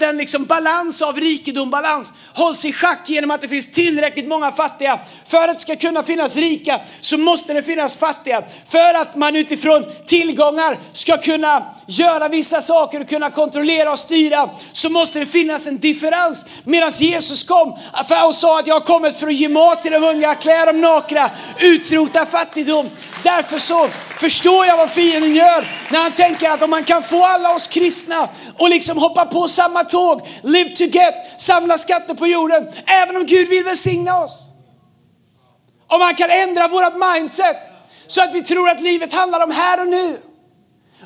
Den 0.00 0.16
liksom 0.16 0.44
balans 0.44 1.02
av 1.02 1.20
rikedom, 1.20 1.70
balans 1.70 2.12
hålls 2.34 2.64
i 2.64 2.72
schack 2.72 3.08
genom 3.08 3.30
att 3.30 3.40
det 3.40 3.48
finns 3.48 3.72
tillräckligt 3.72 4.28
många 4.28 4.50
fattiga. 4.50 5.00
För 5.24 5.48
att 5.48 5.56
det 5.56 5.60
ska 5.60 5.76
kunna 5.76 6.02
finnas 6.02 6.36
rika 6.36 6.80
så 7.00 7.18
måste 7.18 7.54
det 7.54 7.62
finnas 7.62 7.96
fattiga. 7.96 8.42
För 8.68 8.94
att 8.94 9.16
man 9.16 9.36
utifrån 9.36 9.84
tillgångar 10.06 10.78
ska 10.92 11.16
kunna 11.16 11.64
göra 11.86 12.28
vissa 12.28 12.60
saker 12.60 13.00
och 13.00 13.08
kunna 13.08 13.30
kontrollera 13.30 13.92
och 13.92 13.98
styra 13.98 14.50
så 14.72 14.90
måste 14.90 15.18
det 15.18 15.26
finnas 15.26 15.66
en 15.66 15.78
differens. 15.78 16.46
Medan 16.64 16.90
Jesus 16.90 17.44
kom 17.44 17.78
och 18.26 18.34
sa 18.34 18.58
att 18.58 18.66
jag 18.66 18.74
har 18.74 18.86
kommit 18.86 19.16
för 19.16 19.26
att 19.26 19.34
ge 19.34 19.48
mat 19.48 19.82
till 19.82 19.92
de 19.92 19.98
hungriga, 19.98 20.34
klä 20.34 20.64
de 20.64 20.80
nakna, 20.80 21.30
utrota 21.60 22.26
fattigdom. 22.26 22.90
Därför 23.22 23.58
så 23.58 23.88
förstår 24.20 24.66
jag 24.66 24.76
vad 24.76 24.90
fienden 24.90 25.34
gör 25.34 25.66
när 25.90 25.98
han 25.98 26.12
tänker 26.12 26.50
att 26.50 26.62
om 26.62 26.70
man 26.70 26.84
kan 26.84 27.02
få 27.06 27.24
alla 27.24 27.54
oss 27.54 27.68
kristna 27.68 28.28
och 28.58 28.70
liksom 28.70 28.98
hoppa 28.98 29.26
på 29.26 29.48
samma 29.48 29.84
tåg, 29.84 30.28
live 30.42 30.70
to 30.70 30.84
get, 30.84 31.14
samla 31.38 31.78
skatter 31.78 32.14
på 32.14 32.26
jorden, 32.26 32.68
även 32.86 33.16
om 33.16 33.26
Gud 33.26 33.48
vill 33.48 33.64
välsigna 33.64 34.24
oss. 34.24 34.46
Om 35.86 36.00
han 36.00 36.14
kan 36.14 36.30
ändra 36.30 36.68
vårt 36.68 36.94
mindset 37.14 37.56
så 38.06 38.22
att 38.22 38.34
vi 38.34 38.42
tror 38.42 38.70
att 38.70 38.80
livet 38.80 39.14
handlar 39.14 39.44
om 39.44 39.50
här 39.50 39.80
och 39.80 39.88
nu. 39.88 40.20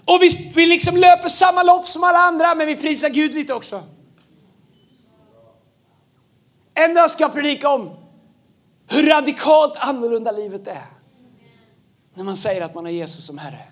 Och 0.04 0.23
vi, 0.23 0.52
vi 0.54 0.66
liksom 0.66 0.97
löper 0.97 1.28
samma 1.28 1.62
lopp 1.62 1.88
som 1.88 2.04
alla 2.04 2.19
andra, 2.19 2.54
men 2.54 2.66
vi 2.66 2.76
prisar 2.76 3.09
Gud 3.09 3.35
lite 3.35 3.54
också. 3.54 3.83
En 6.75 6.95
dag 6.95 7.11
ska 7.11 7.25
jag 7.25 7.33
predika 7.33 7.69
om 7.69 7.90
hur 8.88 9.07
radikalt 9.07 9.76
annorlunda 9.76 10.33
livet 10.33 10.66
är. 10.66 10.87
När 12.14 12.25
man 12.25 12.37
säger 12.37 12.62
att 12.62 12.75
man 12.75 12.85
har 12.85 12.92
Jesus 12.92 13.26
som 13.26 13.38
Herre. 13.38 13.70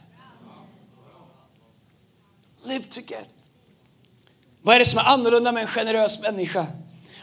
Live 2.66 2.84
to 2.84 3.00
get. 3.00 3.28
Vad 4.62 4.74
är 4.74 4.78
det 4.78 4.84
som 4.84 4.98
är 4.98 5.04
annorlunda 5.04 5.52
med 5.52 5.60
en 5.62 5.68
generös 5.68 6.22
människa? 6.22 6.66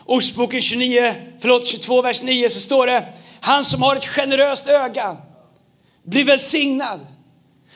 Ordspråken 0.05 0.61
29, 0.61 1.15
förlåt 1.39 1.67
22, 1.67 2.01
vers 2.01 2.21
9 2.21 2.49
så 2.49 2.59
står 2.59 2.87
det 2.87 3.13
Han 3.41 3.63
som 3.63 3.81
har 3.81 3.95
ett 3.95 4.05
generöst 4.05 4.67
öga 4.67 5.17
blir 6.03 6.25
välsignad. 6.25 6.99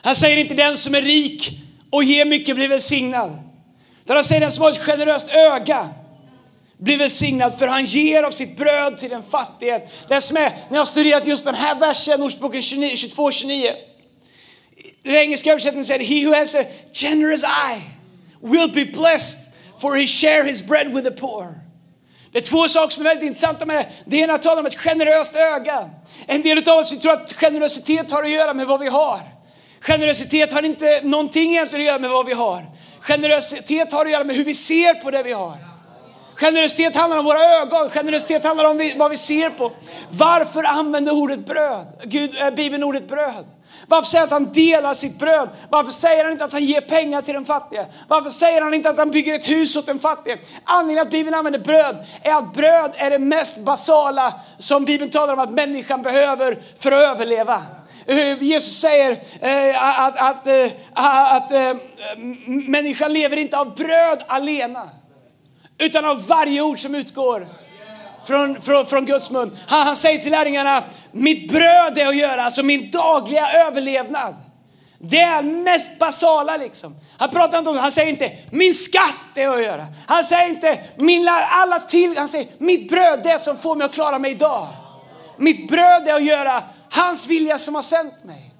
Han 0.02 0.16
säger 0.16 0.38
inte 0.38 0.54
den 0.54 0.78
som 0.78 0.96
är 0.96 1.02
rik 1.02 1.60
och 1.90 2.04
ger 2.04 2.26
mycket 2.26 2.56
blir 2.56 2.68
välsignad. 2.68 3.38
Utan 4.04 4.16
han 4.16 4.24
säger 4.24 4.42
den 4.42 4.52
som 4.52 4.64
har 4.64 4.72
ett 4.72 4.86
generöst 4.86 5.30
öga 5.30 5.90
blir 6.78 6.98
välsignad 6.98 7.60
för 7.60 7.68
han 7.68 7.86
ger 7.86 8.24
av 8.24 8.32
sitt 8.32 8.58
bröd 8.58 8.98
till 8.98 9.10
den 9.10 9.24
fattige. 9.24 9.82
Det 10.08 10.22
som 10.22 10.38
är, 10.38 10.42
när 10.42 10.58
jag 10.70 10.78
har 10.78 10.86
studerat 10.86 11.28
just 11.28 11.46
den 11.46 11.56
här 11.56 11.76
versen, 11.76 12.24
Ordspråken 12.24 12.62
22, 12.62 13.32
29. 13.32 13.74
Den 15.04 15.16
engelska 15.16 15.52
översättningen 15.52 15.86
säger 15.86 16.06
He 16.06 16.26
who 16.28 16.36
has 16.36 16.56
a 16.56 16.64
generous 16.94 17.44
eye 17.44 17.82
will 18.42 18.72
be 18.74 18.86
blessed 18.86 19.40
for 19.82 19.96
he 19.96 20.08
share 20.08 20.44
his 20.44 20.68
bread 20.68 20.94
with 20.94 21.10
the 21.10 21.12
poor. 21.12 21.56
Det 22.32 22.38
är 22.38 22.42
två 22.42 22.68
saker 22.68 22.94
som 22.94 23.06
är 23.06 23.10
väldigt 23.10 23.28
intressanta 23.28 23.66
med 23.66 23.76
det. 23.76 23.88
Det 24.06 24.18
ena 24.18 24.38
talar 24.38 24.60
om 24.60 24.66
ett 24.66 24.76
generöst 24.76 25.36
öga. 25.36 25.90
En 26.28 26.42
del 26.42 26.70
av 26.70 26.78
oss 26.78 27.00
tror 27.00 27.14
att 27.14 27.34
generositet 27.34 28.12
har 28.12 28.24
att 28.24 28.32
göra 28.32 28.54
med 28.54 28.68
vad 28.68 28.80
vi 28.80 28.88
har. 28.88 29.20
Generositet 29.82 30.52
har 30.52 30.64
inte 30.64 31.02
någonting 31.04 31.52
egentligen 31.52 31.82
att 31.82 31.88
göra 31.88 32.00
med 32.00 32.10
vad 32.10 32.26
vi 32.26 32.34
har. 32.34 32.66
Generositet 33.00 33.92
har 33.92 34.06
att 34.06 34.12
göra 34.12 34.24
med 34.24 34.36
hur 34.36 34.46
vi 34.46 34.54
ser 34.54 34.94
på 34.94 35.12
det 35.12 35.24
vi 35.24 35.34
har. 35.34 35.58
Generositet 36.36 36.96
handlar 36.96 37.18
om 37.18 37.26
våra 37.26 37.44
ögon, 37.44 37.90
generositet 37.90 38.44
handlar 38.44 38.66
om 38.66 38.92
vad 38.96 39.12
vi 39.12 39.18
ser 39.18 39.50
på. 39.50 39.72
Varför 40.10 40.64
använder 40.64 41.14
ordet 41.14 41.46
bröd? 41.46 41.86
Gud, 42.04 42.36
äh, 42.42 42.50
Bibeln 42.50 42.84
ordet 42.84 43.08
bröd? 43.08 43.46
Varför 43.90 44.08
säger 44.08 44.28
han 44.28 44.44
att 44.44 44.44
han 44.44 44.54
delar 44.54 44.94
sitt 44.94 45.20
bröd? 45.20 45.50
Varför 45.70 45.92
säger 45.92 46.24
han 46.24 46.32
inte 46.32 46.46
att 46.46 46.54
han 46.54 46.64
ger 46.64 46.82
pengar 46.82 47.22
till 47.22 47.34
den 47.34 47.46
fattige? 47.46 47.86
Varför 48.08 48.30
säger 48.30 48.62
han 48.62 48.74
inte 48.74 48.90
att 48.90 48.98
han 48.98 49.12
bygger 49.12 49.36
ett 49.36 49.50
hus 49.50 49.76
åt 49.76 49.86
den 49.86 50.00
fattige? 50.00 50.38
Anledningen 50.64 51.02
att 51.02 51.12
Bibeln 51.12 51.36
använder 51.36 51.60
bröd 51.60 52.06
är 52.22 52.34
att 52.34 52.54
bröd 52.54 52.92
är 52.96 53.10
det 53.10 53.20
mest 53.20 53.58
basala 53.58 54.34
som 54.58 54.86
Bibeln 54.86 55.12
talar 55.12 55.34
om 55.34 55.40
att 55.40 55.52
människan 55.52 56.02
behöver 56.02 56.60
för 56.80 56.92
att 56.92 57.16
överleva. 57.16 57.62
Eh, 58.06 58.44
Jesus 58.44 58.80
säger 58.80 59.12
eh, 59.42 60.00
att, 60.00 60.18
att, 60.18 60.48
eh, 60.48 60.66
att, 60.94 61.32
att, 61.32 61.52
att 61.52 61.78
människan 62.48 63.14
lever 63.14 63.38
inte 63.38 63.58
av 63.58 63.76
bröd 63.76 64.24
alena 64.28 64.90
utan 65.78 66.06
av 66.06 66.28
varje 66.28 66.62
ord 66.62 66.80
som 66.80 66.96
utgår 66.96 67.48
från, 68.26 68.62
från, 68.62 68.86
från 68.86 69.06
Guds 69.06 69.32
mun. 69.32 69.58
Han, 69.68 69.88
han 69.88 69.96
säger 69.96 70.20
till 70.20 70.32
lärjungarna, 70.32 70.84
mitt 71.12 71.52
bröd 71.52 71.98
är 71.98 72.08
att 72.08 72.18
göra, 72.18 72.44
alltså 72.44 72.64
min 72.64 72.92
dagliga 72.92 73.52
överlevnad. 73.52 74.36
Det 75.02 75.20
är 75.20 75.42
mest 75.42 76.00
basala 76.00 76.58
liksom. 76.58 76.96
Han 77.18 77.30
pratar 77.30 77.58
inte 77.58 77.70
om 77.70 77.78
han 77.78 77.92
säger 77.92 78.10
inte 78.10 78.32
min 78.52 78.74
skatt 78.74 79.16
är 79.36 79.50
att 79.50 79.64
göra. 79.64 79.88
Han 80.08 80.24
säger 80.24 80.50
inte 80.50 80.80
min 80.96 81.30
alla 81.50 81.80
till, 81.80 82.18
han 82.18 82.28
säger 82.28 82.48
mitt 82.58 82.90
bröd 82.90 83.20
det 83.24 83.40
som 83.40 83.58
får 83.58 83.76
mig 83.76 83.86
att 83.86 83.94
klara 83.94 84.20
mig 84.20 84.32
idag. 84.32 84.68
Mitt 85.38 85.68
bröd 85.68 86.08
är 86.08 86.14
att 86.14 86.24
göra 86.24 86.64
hans 86.92 87.28
vilja 87.28 87.58
som 87.58 87.76
har 87.76 87.82
sänt 87.82 88.24
mig. 88.24 88.54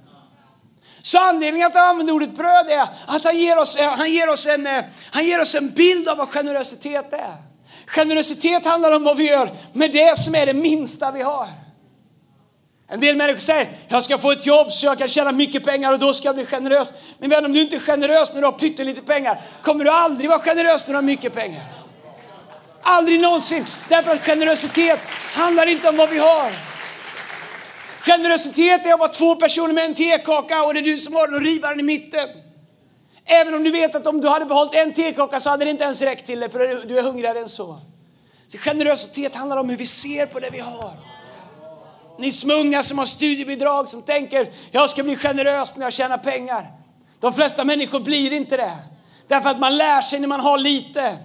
Så 1.02 1.20
anledningen 1.20 1.68
att 1.68 1.74
han 1.74 1.90
använder 1.90 2.14
ordet 2.14 2.36
bröd 2.36 2.70
är 2.70 2.88
att 3.08 3.24
han 3.24 3.38
ger 3.38 3.58
oss, 3.58 3.76
eh, 3.76 3.90
han 3.90 4.12
ger 4.12 4.30
oss, 4.30 4.48
en, 4.48 4.68
eh, 4.68 4.84
han 5.12 5.26
ger 5.26 5.42
oss 5.42 5.56
en 5.56 5.70
bild 5.70 6.10
av 6.10 6.18
vad 6.18 6.30
generositet 6.30 7.14
är. 7.14 7.49
Generositet 7.90 8.66
handlar 8.66 8.92
om 8.92 9.04
vad 9.04 9.18
vi 9.18 9.30
gör 9.30 9.54
med 9.74 9.92
det 9.92 10.18
som 10.18 10.36
är 10.36 10.46
det 10.46 10.54
minsta 10.54 11.12
vi 11.12 11.22
har. 11.22 11.48
En 12.92 13.00
del 13.00 13.16
människor 13.16 13.40
säger, 13.40 13.68
jag 13.88 14.04
ska 14.04 14.18
få 14.18 14.32
ett 14.32 14.46
jobb 14.46 14.72
så 14.72 14.86
jag 14.86 14.98
kan 14.98 15.08
tjäna 15.08 15.32
mycket 15.32 15.64
pengar 15.64 15.94
och 15.94 16.00
då 16.00 16.14
ska 16.14 16.28
jag 16.28 16.36
bli 16.36 16.46
generös. 16.46 16.94
Men 17.20 17.30
vän, 17.30 17.46
om 17.46 17.54
du 17.54 17.62
inte 17.62 17.76
är 17.76 17.80
generös 17.80 18.34
när 18.34 18.42
du 18.42 18.48
har 18.48 18.52
pyttelite 18.52 19.02
pengar, 19.02 19.42
kommer 19.62 19.84
du 19.84 19.92
aldrig 19.92 20.30
vara 20.30 20.40
generös 20.40 20.88
när 20.88 20.94
du 20.94 20.98
har 20.98 21.02
mycket 21.02 21.34
pengar. 21.34 21.64
Aldrig 22.82 23.20
någonsin. 23.20 23.66
Därför 23.90 24.12
att 24.12 24.26
generositet 24.26 25.00
handlar 25.34 25.70
inte 25.70 25.90
om 25.90 25.98
vad 25.98 26.10
vi 26.10 26.18
har. 26.18 26.52
Generositet 28.02 28.86
är 28.86 28.94
att 28.94 29.00
vara 29.00 29.10
två 29.10 29.36
personer 29.36 29.74
med 29.74 29.86
en 29.86 29.94
tekaka 29.94 30.64
och 30.64 30.74
det 30.74 30.80
är 30.80 30.84
du 30.84 30.98
som 30.98 31.16
har 31.16 31.28
den 31.28 31.36
och 31.36 31.42
rivar 31.42 31.70
den 31.70 31.80
i 31.80 31.84
mitten. 31.84 32.30
Även 33.32 33.54
om 33.54 33.64
du 33.64 33.72
vet 33.72 33.96
att 33.96 34.08
om 34.08 34.22
du 34.22 34.28
hade 34.28 34.46
behållit 34.46 34.74
en 34.74 34.94
tekaka 34.94 35.40
så 35.40 35.50
hade 35.50 35.66
det 35.66 35.72
inte 35.72 35.84
ens 35.84 36.02
räckt 36.02 36.26
till 36.26 36.40
dig 36.40 36.50
för 36.50 36.86
du 36.86 37.00
är 37.00 37.04
hungrigare 37.04 37.40
än 37.40 37.50
så. 37.50 37.80
så. 38.48 38.58
Generositet 38.58 39.36
handlar 39.36 39.58
om 39.58 39.70
hur 39.70 39.78
vi 39.78 39.86
ser 39.86 40.26
på 40.26 40.40
det 40.40 40.50
vi 40.50 40.60
har. 40.60 40.94
Ni 42.20 42.32
som 42.32 42.52
unga 42.52 42.84
som 42.84 42.98
har 42.98 43.06
studiebidrag 43.06 43.90
som 43.90 44.02
tänker 44.02 44.52
jag 44.72 44.90
ska 44.90 45.04
bli 45.04 45.16
generös 45.16 45.78
när 45.78 45.86
jag 45.86 45.94
tjänar 45.94 46.18
pengar. 46.18 46.66
De 47.20 47.34
flesta 47.34 47.64
människor 47.64 48.00
blir 48.00 48.34
inte 48.34 48.58
det. 48.58 48.78
Därför 49.28 49.50
att 49.50 49.60
man 49.60 49.78
lär 49.78 50.02
sig 50.02 50.20
när 50.20 50.28
man 50.28 50.40
har 50.40 50.58
lite 50.58 51.18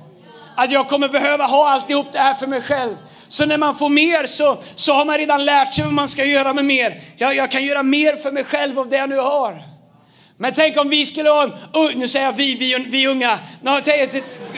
att 0.56 0.70
jag 0.70 0.88
kommer 0.88 1.08
behöva 1.08 1.44
ha 1.44 1.68
alltihop 1.68 2.06
det 2.12 2.18
här 2.18 2.34
för 2.34 2.46
mig 2.46 2.62
själv. 2.62 2.96
Så 3.28 3.46
när 3.46 3.58
man 3.58 3.74
får 3.74 3.88
mer 3.88 4.26
så, 4.26 4.56
så 4.74 4.92
har 4.92 5.04
man 5.04 5.18
redan 5.18 5.44
lärt 5.44 5.74
sig 5.74 5.84
vad 5.84 5.92
man 5.92 6.08
ska 6.08 6.24
göra 6.24 6.52
med 6.52 6.64
mer. 6.64 7.02
Jag, 7.16 7.36
jag 7.36 7.50
kan 7.50 7.64
göra 7.64 7.82
mer 7.82 8.16
för 8.16 8.32
mig 8.32 8.44
själv 8.44 8.78
av 8.78 8.88
det 8.88 8.96
jag 8.96 9.08
nu 9.08 9.16
har. 9.16 9.73
Men 10.38 10.54
tänk 10.54 10.76
om 10.76 10.88
vi 10.88 11.06
skulle 11.06 11.28
ha 11.30 11.42
en, 11.42 11.52
nu 11.98 12.08
säger 12.08 12.26
jag 12.26 12.32
vi, 12.32 12.54
vi, 12.54 12.86
vi 12.88 13.06
unga, 13.06 13.38
no, 13.62 13.70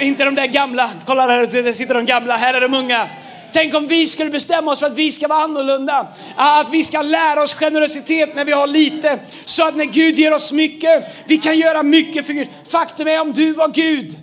inte 0.00 0.24
de 0.24 0.34
där 0.34 0.46
gamla, 0.46 0.90
kolla 1.06 1.26
där 1.26 1.72
sitter 1.72 1.94
de 1.94 2.06
gamla, 2.06 2.36
här 2.36 2.54
är 2.54 2.60
de 2.60 2.74
unga. 2.74 3.08
Tänk 3.52 3.74
om 3.74 3.86
vi 3.86 4.08
skulle 4.08 4.30
bestämma 4.30 4.70
oss 4.70 4.78
för 4.78 4.86
att 4.86 4.94
vi 4.94 5.12
ska 5.12 5.28
vara 5.28 5.44
annorlunda. 5.44 6.06
Ah, 6.36 6.60
att 6.60 6.70
vi 6.70 6.84
ska 6.84 7.02
lära 7.02 7.42
oss 7.42 7.54
generositet 7.54 8.34
när 8.34 8.44
vi 8.44 8.52
har 8.52 8.66
lite. 8.66 9.18
Så 9.44 9.68
att 9.68 9.76
när 9.76 9.84
Gud 9.84 10.14
ger 10.14 10.34
oss 10.34 10.52
mycket, 10.52 11.14
vi 11.26 11.38
kan 11.38 11.58
göra 11.58 11.82
mycket 11.82 12.26
för 12.26 12.32
Gud. 12.32 12.48
Faktum 12.68 13.08
är 13.08 13.20
om 13.20 13.32
du 13.32 13.52
var 13.52 13.68
Gud, 13.68 14.16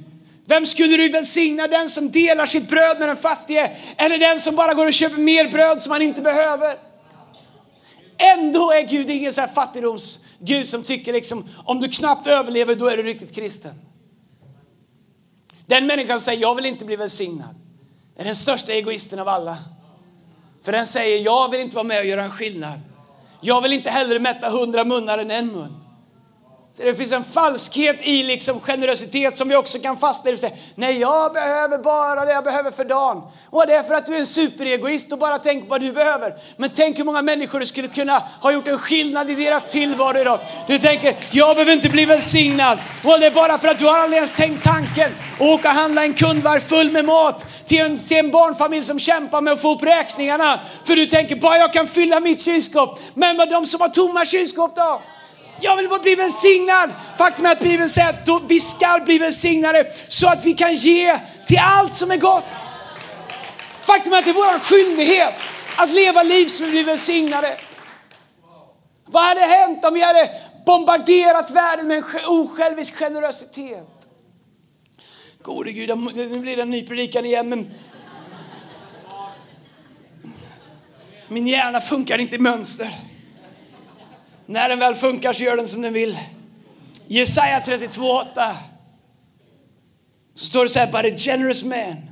vem 0.46 0.66
skulle 0.66 0.98
du 0.98 1.10
välsigna? 1.10 1.68
Den 1.68 1.90
som 1.90 2.12
delar 2.12 2.46
sitt 2.46 2.68
bröd 2.68 3.00
med 3.00 3.10
den 3.10 3.18
fattige 3.18 3.72
eller 3.98 4.18
den 4.18 4.40
som 4.40 4.56
bara 4.56 4.74
går 4.74 4.88
och 4.88 4.94
köper 4.94 5.18
mer 5.18 5.48
bröd 5.48 5.82
som 5.82 5.92
han 5.92 6.02
inte 6.02 6.22
behöver? 6.22 6.76
Ändå 8.18 8.72
är 8.72 8.82
Gud 8.82 9.10
ingen 9.10 9.34
så 9.34 9.42
här 9.42 9.48
fattigdoms 9.48 10.20
Gud 10.46 10.68
som 10.68 10.84
tycker 10.84 11.14
liksom 11.14 11.50
om 11.66 11.80
du 11.80 11.88
knappt 11.88 12.28
överlever 12.28 12.76
då 12.76 12.88
är 12.88 12.98
du 12.98 13.04
riktigt 13.04 13.36
kristen. 13.36 13.74
Den 15.66 15.88
människan 15.88 16.20
säger 16.20 16.42
jag 16.42 16.56
vill 16.56 16.66
inte 16.66 16.86
bli 16.86 16.96
välsignad. 16.96 17.56
är 18.18 18.24
den 18.24 18.36
största 18.36 18.72
egoisten 18.72 19.20
av 19.20 19.28
alla. 19.28 19.58
För 20.64 20.72
den 20.72 20.88
säger 20.88 21.26
jag 21.26 21.52
vill 21.52 21.62
inte 21.62 21.76
vara 21.76 21.88
med 21.88 22.00
och 22.00 22.06
göra 22.06 22.24
en 22.24 22.32
skillnad. 22.32 22.80
Jag 23.42 23.62
vill 23.62 23.74
inte 23.74 23.90
hellre 23.90 24.20
mätta 24.20 24.50
hundra 24.50 24.84
munnar 24.84 25.18
än 25.18 25.32
en 25.32 25.48
mun. 25.48 25.83
Så 26.78 26.84
det 26.84 26.96
finns 26.96 27.12
en 27.12 27.24
falskhet 27.24 27.98
i 28.02 28.24
liksom 28.24 28.60
generositet 28.60 29.38
som 29.38 29.50
vi 29.50 29.56
också 29.56 29.80
kan 29.80 29.98
fastna 29.98 30.32
i. 30.32 30.38
Nej, 30.76 31.00
jag 31.00 31.34
behöver 31.34 31.78
bara 31.78 32.26
det 32.26 32.32
jag 32.32 32.44
behöver 32.44 32.72
för 32.72 32.86
dagen. 32.86 33.22
Och 33.50 33.68
det 33.68 33.74
är 33.74 33.84
för 33.84 33.94
att 33.94 34.06
du 34.06 34.16
är 34.16 34.20
en 34.20 34.26
superegoist 34.26 35.12
och 35.12 35.18
bara 35.18 35.40
tänker 35.40 35.62
på 35.62 35.70
vad 35.70 35.82
du 35.82 35.92
behöver. 35.92 36.36
Men 36.58 36.70
tänk 36.70 37.00
hur 37.00 37.04
många 37.04 37.22
människor 37.22 37.60
du 37.60 37.66
skulle 37.66 37.88
kunna 37.88 38.24
ha 38.42 38.52
gjort 38.52 38.68
en 38.68 38.78
skillnad 38.78 39.30
i 39.30 39.36
deras 39.36 39.68
tillvaro 39.68 40.18
idag. 40.18 40.40
Du 40.68 40.80
tänker, 40.80 41.16
jag 41.32 41.56
behöver 41.56 41.74
inte 41.74 41.90
bli 41.90 42.06
välsignad. 42.06 42.80
Och 43.04 43.20
det 43.20 43.26
är 43.26 43.32
bara 43.32 43.58
för 43.58 43.68
att 43.68 43.80
du 43.80 43.86
har 43.86 43.98
aldrig 43.98 44.18
ens 44.18 44.34
tänkt 44.34 44.64
tanken 44.64 45.12
att 45.36 45.42
åka 45.42 45.70
och 45.70 45.76
handla 45.76 46.04
en 46.04 46.14
kundvagn 46.14 46.62
full 46.62 46.92
med 46.92 47.06
mat 47.06 47.46
till 47.66 47.82
en, 47.82 47.98
till 47.98 48.18
en 48.18 48.32
barnfamilj 48.32 48.84
som 48.84 49.00
kämpar 49.00 49.42
med 49.42 49.54
att 49.54 49.62
få 49.62 49.76
upp 49.76 49.84
räkningarna. 49.84 50.60
För 50.86 50.96
du 50.96 51.06
tänker, 51.06 51.36
bara 51.36 51.58
jag 51.58 51.74
kan 51.74 51.88
fylla 51.88 52.20
mitt 52.20 52.42
kylskåp. 52.42 53.00
Men 53.14 53.38
vad 53.38 53.50
de 53.50 53.66
som 53.66 53.82
har 53.82 53.90
tomma 53.90 54.26
kylskåp 54.26 54.76
då? 54.76 55.02
Jag 55.60 55.78
vill 55.78 55.90
bli 56.02 56.16
välsignad. 56.16 56.90
Faktum 57.18 57.46
är 57.46 57.52
att 57.52 57.60
Bibeln 57.60 57.90
säger 57.90 58.10
att 58.10 58.42
vi 58.48 58.60
ska 58.60 59.02
bli 59.06 59.18
välsignade 59.18 59.92
så 60.08 60.28
att 60.28 60.46
vi 60.46 60.54
kan 60.54 60.74
ge 60.74 61.20
till 61.46 61.60
allt 61.60 61.96
som 61.96 62.12
är 62.12 62.18
gott. 62.18 62.46
Faktum 63.82 64.14
är 64.14 64.18
att 64.18 64.26
det 64.26 64.32
är 64.32 64.34
vår 64.34 64.60
skyldighet 64.60 65.34
att 65.78 65.90
leva 65.90 66.24
liv 66.24 66.48
som 66.48 66.66
vi 66.66 66.72
blir 66.72 66.84
välsignade. 66.84 67.58
Vad 69.06 69.24
hade 69.24 69.42
hänt 69.42 69.86
om 69.86 69.94
vi 69.94 70.02
hade 70.02 70.30
bombarderat 70.66 71.52
världen 71.52 71.88
med 71.88 71.98
en 71.98 72.04
osjälvisk 72.28 72.96
generositet? 72.96 73.88
Gode 75.42 75.72
Gud, 75.72 76.16
nu 76.16 76.40
blir 76.40 76.56
det 76.56 76.62
en 76.62 76.70
ny 76.70 76.88
predikan 76.88 77.26
igen 77.26 77.50
men 77.50 77.74
min 81.28 81.48
hjärna 81.48 81.82
funkar 81.82 82.18
inte 82.18 82.36
i 82.36 82.40
mönster. 82.40 82.90
När 84.46 84.70
den 84.70 84.80
väl 84.80 84.96
funkar 84.96 85.34
så 85.34 85.44
gör 85.44 85.58
den 85.58 85.68
som 85.68 85.82
den 85.82 85.94
vill. 85.94 86.18
Jesaja 87.08 87.60
32.8 87.60 88.54
så 90.34 90.46
står 90.46 90.64
det 90.64 90.70
så 90.70 90.80
här, 90.80 90.92
but 90.92 91.14
a 91.14 91.18
generous 91.18 91.64
man 91.64 92.10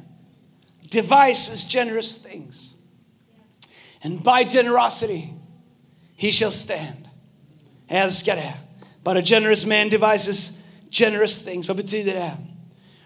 devises 0.91 1.73
generous 1.73 2.23
things. 2.23 2.75
And 4.03 4.23
by 4.23 4.43
generosity 4.49 5.29
he 6.15 6.31
shall 6.31 6.51
stand. 6.51 7.07
Jag 7.87 7.99
älskar 7.99 8.35
det. 8.35 8.53
But 9.03 9.17
a 9.17 9.21
generous 9.21 9.65
man 9.65 9.89
devises 9.89 10.57
generous 10.89 11.45
things. 11.45 11.67
Vad 11.67 11.77
betyder 11.77 12.13
det? 12.13 12.31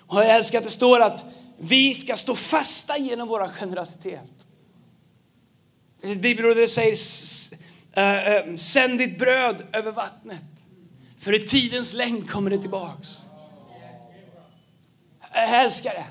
Och 0.08 0.17
jag 0.17 0.36
älskar 0.36 0.58
att 0.58 0.63
det 0.63 0.72
står 0.72 1.00
att 1.00 1.25
vi 1.58 1.96
ska 1.96 2.15
stå 2.15 2.36
fasta 2.36 2.98
genom 2.98 3.27
vår 3.27 3.48
generositet. 3.48 4.29
Det 6.01 6.08
är 6.08 6.12
ett 6.12 6.22
bibelord 6.22 6.55
där 6.55 6.62
det 6.62 6.67
säger 6.67 6.96
Eh, 7.96 8.34
eh, 8.34 8.56
sänd 8.56 8.98
ditt 8.98 9.20
bröd 9.20 9.64
över 9.74 9.92
vattnet. 9.92 10.44
För 11.18 11.36
i 11.36 11.40
tidens 11.40 11.94
längd 11.94 12.30
kommer 12.30 12.50
det 12.50 12.58
tillbaks. 12.58 13.25
Jag 15.34 15.64
älskar 15.64 15.92
det. 15.94 16.06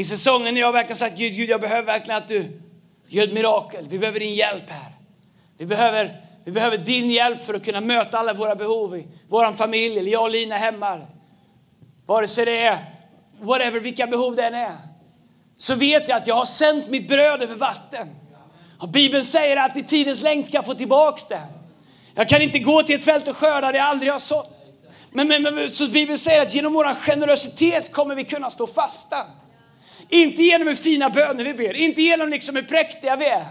I 0.00 0.04
säsongen 0.04 0.54
när 0.54 0.60
jag 0.60 0.72
verkligen 0.72 0.96
sagt 0.96 1.18
Gud, 1.18 1.36
Gud, 1.36 1.50
jag 1.50 1.60
behöver 1.60 1.82
verkligen 1.82 2.18
att 2.18 2.28
du 2.28 2.60
gör 3.06 3.24
ett 3.24 3.32
mirakel. 3.32 3.86
Vi 3.88 3.98
behöver 3.98 4.20
din 4.20 4.34
hjälp 4.34 4.70
här. 4.70 4.92
Vi 5.58 5.66
behöver, 5.66 6.26
vi 6.44 6.52
behöver 6.52 6.78
din 6.78 7.10
hjälp 7.10 7.42
för 7.42 7.54
att 7.54 7.64
kunna 7.64 7.80
möta 7.80 8.18
alla 8.18 8.34
våra 8.34 8.54
behov 8.54 8.96
i 8.96 9.06
vår 9.28 9.52
familj, 9.52 9.98
eller 9.98 10.12
jag 10.12 10.22
och 10.22 10.30
Lina 10.30 10.56
hemma. 10.56 11.00
Vare 12.06 12.28
sig 12.28 12.44
det 12.44 12.58
är 12.58 12.78
whatever, 13.40 13.80
vilka 13.80 14.06
behov 14.06 14.36
det 14.36 14.46
än 14.46 14.54
är. 14.54 14.76
Så 15.56 15.74
vet 15.74 16.08
jag 16.08 16.16
att 16.16 16.26
jag 16.26 16.34
har 16.34 16.44
sänt 16.44 16.88
mitt 16.88 17.08
bröd 17.08 17.42
över 17.42 17.54
vatten. 17.54 18.08
Och 18.78 18.88
Bibeln 18.88 19.24
säger 19.24 19.56
att 19.56 19.76
i 19.76 19.82
tidens 19.82 20.22
längd 20.22 20.46
ska 20.46 20.56
jag 20.56 20.66
få 20.66 20.74
tillbaks 20.74 21.28
det. 21.28 21.42
Jag 22.14 22.28
kan 22.28 22.42
inte 22.42 22.58
gå 22.58 22.82
till 22.82 22.96
ett 22.96 23.04
fält 23.04 23.28
och 23.28 23.36
skörda 23.36 23.72
det 23.72 23.78
jag 23.78 23.86
aldrig 23.86 24.12
har 24.12 24.18
sått. 24.18 24.58
Men, 25.10 25.28
men, 25.28 25.42
men, 25.42 25.70
så 25.70 25.86
Bibeln 25.86 26.18
säger 26.18 26.42
att 26.42 26.54
genom 26.54 26.72
vår 26.72 26.94
generositet 26.94 27.92
kommer 27.92 28.14
vi 28.14 28.24
kunna 28.24 28.50
stå 28.50 28.66
fasta. 28.66 29.26
Inte 30.08 30.42
genom 30.42 30.68
hur 30.68 30.74
fina 30.74 31.10
böner 31.10 31.44
vi 31.44 31.54
ber, 31.54 31.74
inte 31.74 32.02
genom 32.02 32.28
liksom 32.28 32.56
hur 32.56 32.62
präktiga 32.62 33.16
vi 33.16 33.26
är. 33.26 33.46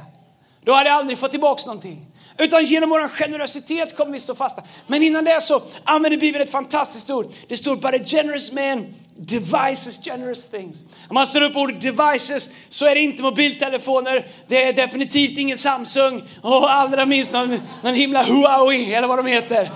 Då 0.61 0.73
hade 0.73 0.89
jag 0.89 0.97
aldrig 0.97 1.17
fått 1.17 1.31
tillbaks 1.31 1.65
någonting. 1.65 2.06
Utan 2.37 2.63
genom 2.63 2.89
vår 2.89 3.07
generositet 3.07 3.97
kommer 3.97 4.11
vi 4.11 4.19
stå 4.19 4.35
fasta. 4.35 4.61
Men 4.87 5.03
innan 5.03 5.25
det 5.25 5.41
så 5.41 5.61
använder 5.83 6.17
Bibeln 6.19 6.43
ett 6.43 6.51
fantastiskt 6.51 7.09
ord. 7.09 7.31
Det 7.47 7.57
står 7.57 7.75
but 7.75 7.93
a 7.93 8.03
generous 8.05 8.51
man 8.51 8.93
devices 9.17 10.05
generous 10.05 10.49
things. 10.49 10.81
Om 11.07 11.13
man 11.13 11.27
slår 11.27 11.41
upp 11.41 11.55
ordet 11.55 11.81
devices 11.81 12.49
så 12.69 12.85
är 12.85 12.95
det 12.95 13.01
inte 13.01 13.21
mobiltelefoner, 13.21 14.27
det 14.47 14.63
är 14.63 14.73
definitivt 14.73 15.37
ingen 15.37 15.57
Samsung 15.57 16.23
och 16.41 16.71
allra 16.71 17.05
minst 17.05 17.33
någon, 17.33 17.61
någon 17.81 17.93
himla 17.93 18.23
Huawei 18.23 18.93
eller 18.93 19.07
vad 19.07 19.19
de 19.19 19.25
heter. 19.25 19.71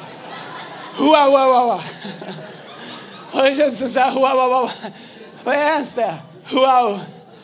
Huawei. 0.97 1.81
Och 3.31 3.43
Det 3.43 3.55
känns 3.55 3.79
som 3.79 3.89
så 3.89 3.99
här, 3.99 4.11
Huawei. 4.11 4.69
Vad 5.43 5.55
är 5.55 5.59
ens 5.59 5.95
det? 5.95 6.15
Huawei. 6.43 6.99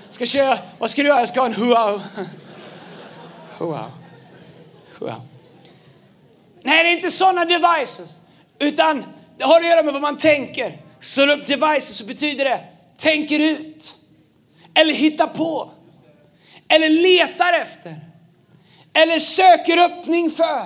Ska 0.10 0.26
köra, 0.26 0.58
vad 0.78 0.90
ska 0.90 1.02
du 1.02 1.08
göra? 1.08 1.20
Jag 1.20 1.30
ska 1.30 1.40
ha 1.40 1.48
en 1.48 1.54
Huawei. 1.54 2.00
Huawei. 3.58 4.07
Huawei. 5.00 5.22
Nej, 6.62 6.84
det 6.84 6.90
är 6.90 6.94
inte 6.96 7.12
sådana 7.12 7.46
devices. 7.46 8.20
Utan 8.60 9.06
det 9.38 9.44
har 9.44 9.60
att 9.60 9.68
göra 9.68 9.84
med 9.84 9.94
vad 9.94 10.02
man 10.02 10.18
tänker. 10.18 10.78
Slår 11.00 11.30
upp 11.30 11.46
devices 11.46 11.98
så 11.98 12.06
betyder 12.06 12.46
det 12.46 12.64
tänker 12.98 13.40
ut. 13.40 13.96
Eller 14.74 14.94
hittar 14.94 15.28
på. 15.28 15.72
Eller 16.68 16.90
letar 16.90 17.54
efter. 17.54 17.96
Eller 18.94 19.20
söker 19.20 19.78
öppning 19.78 20.32
för. 20.32 20.66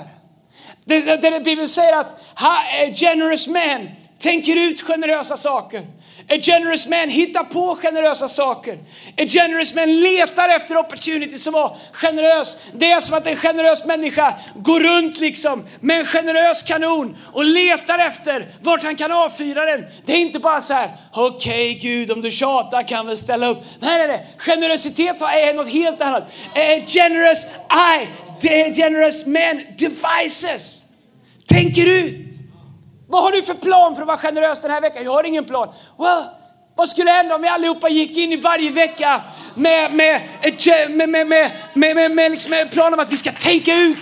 Det, 0.86 1.02
det, 1.02 1.30
det 1.30 1.40
Bibeln 1.40 1.68
säger 1.68 2.00
att 2.00 2.22
eh, 2.22 2.94
generous 2.94 3.48
man 3.48 3.90
tänker 4.20 4.56
ut 4.56 4.82
generösa 4.82 5.38
saker. 5.38 5.88
A 6.30 6.38
generous 6.42 6.88
man 6.88 7.10
hittar 7.10 7.44
på 7.44 7.76
generösa 7.76 8.28
saker. 8.28 8.74
A 9.18 9.26
generous 9.28 9.76
man 9.76 10.02
letar 10.02 10.50
efter 10.50 10.78
opportunity 10.78 11.38
som 11.38 11.54
var 11.54 11.78
generös. 11.92 12.58
Det 12.74 12.92
är 12.92 13.00
som 13.00 13.18
att 13.18 13.28
en 13.28 13.36
generös 13.36 13.86
människa 13.86 14.34
går 14.56 14.80
runt 14.80 15.20
liksom 15.20 15.66
med 15.80 16.00
en 16.00 16.06
generös 16.06 16.64
kanon 16.64 17.18
och 17.34 17.46
letar 17.46 18.00
efter 18.00 18.48
vart 18.62 18.84
han 18.84 18.96
kan 18.96 19.12
avfyra 19.12 19.66
den. 19.66 19.86
Det 20.06 20.14
är 20.14 20.18
inte 20.18 20.40
bara 20.40 20.62
så 20.62 20.74
här, 20.74 20.90
okej 21.14 21.72
okay, 21.72 21.74
Gud 21.74 22.12
om 22.12 22.22
du 22.22 22.32
tjatar 22.32 22.88
kan 22.88 23.08
väl 23.08 23.18
ställa 23.18 23.48
upp. 23.48 23.64
Nej, 23.80 23.98
nej, 23.98 24.08
nej. 24.08 24.28
Generositet 24.38 25.22
är 25.22 25.54
något 25.54 25.70
helt 25.70 26.02
annat. 26.02 26.24
A 26.56 26.84
generous 26.88 27.46
I, 27.72 28.08
a 28.48 28.74
generous 28.74 29.26
man 29.26 29.62
devices. 29.78 30.82
Tänker 31.48 31.88
ut. 31.88 32.31
Vad 33.12 33.24
har 33.24 33.32
du 33.32 33.44
för 33.44 33.54
plan 33.54 33.96
för 33.96 34.02
att 34.02 34.08
vara 34.08 34.18
generös 34.18 34.62
den 34.62 34.72
här 34.72 34.82
veckan? 34.82 35.04
Jag 35.04 35.12
har 35.12 35.24
ingen 35.24 35.46
plan. 35.46 35.74
Well, 35.98 36.24
vad 36.76 36.90
skulle 36.90 37.12
hända 37.12 37.36
om 37.36 37.42
vi 37.42 37.48
allihopa 37.48 37.90
gick 37.90 38.18
in 38.18 38.32
i 38.34 38.36
varje 38.36 38.70
vecka 38.70 39.22
med, 39.56 39.94
med, 39.94 40.22
med, 40.90 41.10
med, 41.10 41.28
med, 41.28 41.52
med, 41.74 41.96
med, 41.96 42.12
med 42.12 42.32
liksom 42.32 42.54
en 42.54 42.70
plan 42.70 42.94
om 42.94 43.00
att 43.00 43.12
vi 43.12 43.18
ska 43.18 43.32
tänka 43.32 43.76
ut. 43.76 43.98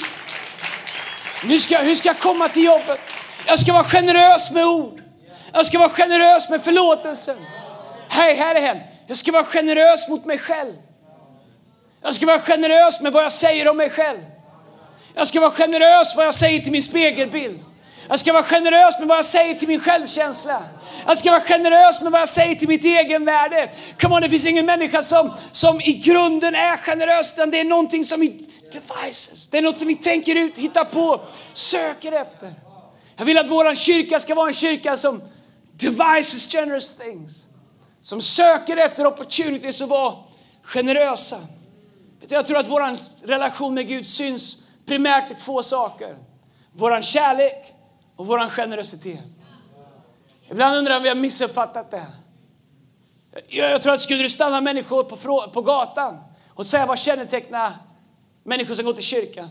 Hur 1.44 1.58
ska, 1.58 1.78
hur 1.78 1.96
ska 1.96 2.10
jag 2.10 2.20
komma 2.20 2.50
till 2.50 2.64
jobbet? 2.64 3.00
Jag 3.48 3.60
ska 3.60 3.74
vara 3.74 3.84
generös 3.84 4.52
med 4.52 4.66
ord. 4.66 5.02
Jag 5.54 5.66
ska 5.66 5.80
vara 5.80 5.90
generös 5.90 6.50
med 6.50 6.62
förlåtelsen. 6.62 7.38
Hej, 8.10 8.36
här 8.36 8.56
är 8.56 8.62
hen. 8.62 8.78
Jag 9.08 9.18
ska 9.18 9.32
vara 9.32 9.44
generös 9.44 10.10
mot 10.10 10.26
mig 10.26 10.38
själv. 10.38 10.74
Jag 12.02 12.16
ska 12.16 12.26
vara 12.26 12.40
generös 12.40 13.02
med 13.02 13.14
vad 13.14 13.24
jag 13.24 13.32
säger 13.32 13.70
om 13.70 13.78
mig 13.78 13.90
själv. 13.90 14.20
Jag 15.16 15.28
ska 15.28 15.40
vara 15.40 15.52
generös 15.52 16.16
vad 16.16 16.26
jag 16.26 16.34
säger 16.34 16.60
till 16.60 16.72
min 16.72 16.84
spegelbild. 16.84 17.60
Jag 18.10 18.20
ska 18.20 18.34
vara 18.34 18.44
generös 18.44 19.00
med 19.00 19.08
vad 19.08 19.18
jag 19.18 19.26
säger 19.26 19.56
till 19.56 19.68
min 19.68 19.80
självkänsla. 19.80 20.64
Jag 21.08 21.18
ska 21.18 21.32
vara 21.32 21.42
generös 21.42 22.02
med 22.02 22.12
vad 22.12 22.22
jag 22.22 22.30
säger 22.30 22.56
till 22.56 22.68
mitt 22.68 22.86
egenvärde. 22.86 23.72
Come 24.02 24.16
on, 24.16 24.22
det 24.22 24.30
finns 24.30 24.46
ingen 24.46 24.66
människa 24.66 25.02
som, 25.02 25.34
som 25.52 25.82
i 25.82 25.94
grunden 25.94 26.56
är 26.56 26.78
generös, 26.78 27.34
utan 27.34 27.52
det 27.52 27.60
är 27.60 27.64
någonting 27.64 28.06
som 28.06 28.20
vi 28.20 28.28
devices. 28.72 29.48
Det 29.48 29.58
är 29.58 29.62
något 29.62 29.80
som 29.80 29.88
vi 29.88 29.96
tänker 29.96 30.36
ut, 30.36 30.58
hittar 30.58 30.86
på, 30.86 31.22
söker 31.54 32.12
efter. 32.12 32.54
Jag 33.18 33.26
vill 33.26 33.38
att 33.38 33.50
vår 33.50 33.76
kyrka 33.76 34.20
ska 34.20 34.36
vara 34.36 34.48
en 34.48 34.54
kyrka 34.54 34.98
som 34.98 35.22
devices 35.72 36.52
generous 36.52 36.98
things. 36.98 37.46
Som 38.02 38.22
söker 38.22 38.78
efter 38.78 39.06
opportunities 39.06 39.82
att 39.82 39.90
vara 39.90 40.16
generösa. 40.64 41.38
Jag 42.28 42.46
tror 42.46 42.58
att 42.58 42.70
vår 42.70 42.98
relation 43.28 43.74
med 43.74 43.88
Gud 43.88 44.08
syns 44.08 44.58
primärt 44.86 45.32
i 45.32 45.36
två 45.36 45.64
saker. 45.64 46.16
Våran 46.74 47.04
kärlek 47.04 47.74
och 48.20 48.28
vår 48.28 48.50
generositet. 48.50 49.20
Ibland 50.50 50.78
undrar 50.78 50.92
jag 50.92 50.98
om 50.98 51.04
vi 51.04 51.10
har 51.10 51.16
missuppfattat 51.16 51.92
det. 51.92 52.06
Jag 53.48 53.82
tror 53.82 53.94
att 53.94 54.02
skulle 54.02 54.24
du 54.24 54.30
stanna 54.30 54.62
människor 54.62 55.04
på, 55.04 55.48
på 55.54 55.62
gatan 55.62 56.18
och 56.54 56.66
säga 56.66 56.86
vad 56.86 57.00
kännetecknar 57.00 57.74
människor 58.44 58.76
som 58.76 58.86
går 58.86 58.94
till 58.94 59.04
kyrkan? 59.04 59.50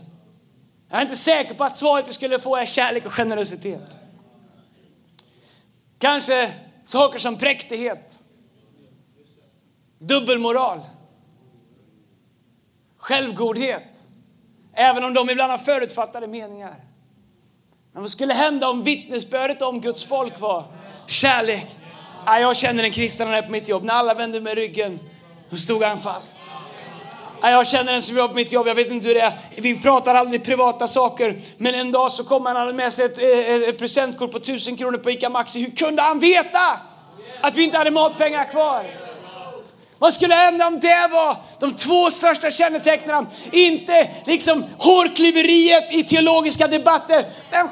Jag 0.89 0.97
är 0.97 1.01
inte 1.01 1.15
säker 1.15 1.53
på 1.53 1.63
att 1.63 1.75
svaret 1.75 2.07
vi 2.07 2.13
skulle 2.13 2.39
få 2.39 2.55
är 2.55 2.65
kärlek 2.65 3.05
och 3.05 3.11
generositet. 3.11 3.97
Kanske 5.97 6.53
saker 6.83 7.19
som 7.19 7.37
präktighet, 7.37 8.23
dubbelmoral, 9.99 10.81
självgodhet, 12.97 14.05
även 14.73 15.03
om 15.03 15.13
de 15.13 15.29
ibland 15.29 15.51
har 15.51 15.57
förutfattade 15.57 16.27
meningar. 16.27 16.88
Men 17.93 18.01
vad 18.01 18.09
skulle 18.09 18.33
hända 18.33 18.69
om 18.69 18.83
vittnesbördet 18.83 19.61
om 19.61 19.81
Guds 19.81 20.03
folk 20.03 20.39
var 20.39 20.65
kärlek? 21.07 21.67
Jag 22.25 22.57
känner 22.57 22.83
en 22.83 22.91
kristen 22.91 23.27
här 23.27 23.41
på 23.41 23.51
mitt 23.51 23.67
jobb. 23.67 23.83
När 23.83 23.93
alla 23.93 24.13
vände 24.13 24.41
mig 24.41 24.55
ryggen, 24.55 24.99
då 25.49 25.57
stod 25.57 25.83
han 25.83 25.99
fast. 25.99 26.39
Jag 27.41 27.67
känner 27.67 27.93
en 27.93 28.01
som 28.01 28.17
jobbar 28.17 28.27
på 28.27 28.35
mitt 28.35 28.51
jobb, 28.51 28.67
jag 28.67 28.75
vet 28.75 28.91
inte 28.91 29.07
hur 29.07 29.15
det 29.15 29.21
är. 29.21 29.33
Vi 29.55 29.79
pratar 29.79 30.15
aldrig 30.15 30.43
privata 30.43 30.87
saker. 30.87 31.41
Men 31.57 31.75
en 31.75 31.91
dag 31.91 32.11
så 32.11 32.23
kom 32.23 32.45
han 32.45 32.55
och 32.55 32.61
hade 32.61 32.73
med 32.73 32.93
sig 32.93 33.05
ett, 33.05 33.17
ett, 33.17 33.67
ett 33.67 33.79
presentkort 33.79 34.31
på 34.31 34.37
1000 34.37 34.77
kronor 34.77 34.97
på 34.97 35.11
ICA 35.11 35.29
Maxi. 35.29 35.61
Hur 35.63 35.75
kunde 35.75 36.01
han 36.01 36.19
veta 36.19 36.79
att 37.41 37.55
vi 37.55 37.63
inte 37.63 37.77
hade 37.77 37.91
matpengar 37.91 38.45
kvar? 38.45 38.83
Vad 39.99 40.13
skulle 40.13 40.35
hända 40.35 40.67
om 40.67 40.79
det 40.79 41.07
var 41.11 41.37
de 41.59 41.73
två 41.75 42.11
största 42.11 42.51
kännetecknen? 42.51 43.27
Inte 43.51 44.09
liksom 44.25 44.65
hårklyveriet 44.77 45.91
i 45.91 46.03
teologiska 46.03 46.67
debatter. 46.67 47.25
Vem 47.51 47.67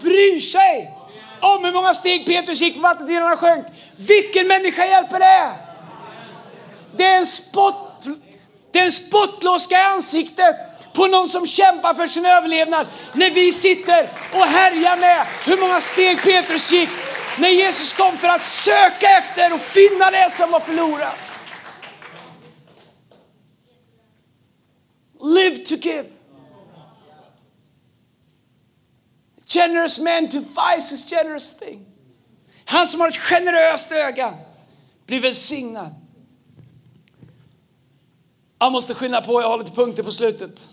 bryr 0.00 0.40
sig 0.40 0.94
om 1.40 1.64
hur 1.64 1.72
många 1.72 1.94
steg 1.94 2.26
Petrus 2.26 2.60
gick 2.60 2.74
på 2.74 2.80
vattnet 2.80 3.10
innan 3.10 3.22
han 3.22 3.36
sjönk? 3.36 3.66
Vilken 3.96 4.48
människa 4.48 4.86
hjälper 4.86 5.18
det? 5.18 5.50
Det 6.96 7.04
är 7.04 7.16
en 7.16 7.26
spott, 7.26 8.04
det 8.72 8.78
är 8.78 8.84
en 8.84 8.92
spottloska 8.92 9.78
i 9.78 9.82
ansiktet 9.82 10.56
på 10.92 11.06
någon 11.06 11.28
som 11.28 11.46
kämpar 11.46 11.94
för 11.94 12.06
sin 12.06 12.26
överlevnad. 12.26 12.86
När 13.12 13.30
vi 13.30 13.52
sitter 13.52 14.08
och 14.32 14.44
härjar 14.46 14.96
med 14.96 15.26
hur 15.46 15.60
många 15.60 15.80
steg 15.80 16.22
Petrus 16.22 16.72
gick 16.72 16.90
när 17.38 17.48
Jesus 17.48 17.92
kom 17.92 18.16
för 18.16 18.28
att 18.28 18.42
söka 18.42 19.10
efter 19.18 19.54
och 19.54 19.60
finna 19.60 20.10
det 20.10 20.30
som 20.30 20.50
var 20.50 20.60
förlorat. 20.60 21.27
Live 25.20 25.64
to 25.64 25.74
give. 25.74 26.08
Generous 29.46 29.98
man 29.98 30.26
devises 30.26 31.10
generous 31.10 31.58
thing. 31.58 31.86
Han 32.64 32.86
som 32.86 33.00
har 33.00 33.08
ett 33.08 33.16
generöst 33.16 33.92
öga 33.92 34.34
blir 35.06 35.20
välsignad. 35.20 35.94
Jag 38.58 38.72
måste 38.72 38.94
skynda 38.94 39.20
på, 39.20 39.42
jag 39.42 39.48
har 39.48 39.58
lite 39.58 39.72
punkter 39.72 40.02
på 40.02 40.10
slutet. 40.10 40.68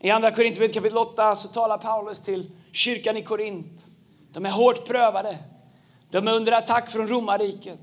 I 0.00 0.10
andra 0.10 0.30
Korinthierbrevet 0.30 0.74
kapitel 0.74 0.98
8 0.98 1.36
så 1.36 1.48
talar 1.48 1.78
Paulus 1.78 2.20
till 2.20 2.50
kyrkan 2.72 3.16
i 3.16 3.22
Korint. 3.22 3.86
De 4.32 4.46
är 4.46 4.50
hårt 4.50 4.86
prövade. 4.86 5.38
De 6.10 6.28
är 6.28 6.32
under 6.32 6.52
attack 6.52 6.90
från 6.90 7.08
romarriket. 7.08 7.78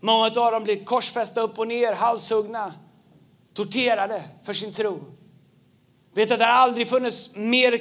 Många 0.00 0.24
av 0.24 0.52
dem 0.52 0.64
blir 0.64 0.84
korsfästa 0.84 1.40
upp 1.40 1.58
och 1.58 1.68
ner, 1.68 1.92
halshuggna, 1.92 2.72
torterade 3.54 4.22
för 4.44 4.52
sin 4.52 4.72
tro. 4.72 5.00
Vet 6.14 6.30
att 6.30 6.38
det 6.38 6.44
har 6.44 6.52
aldrig 6.52 6.88
funnits 6.88 7.36
mer, 7.36 7.80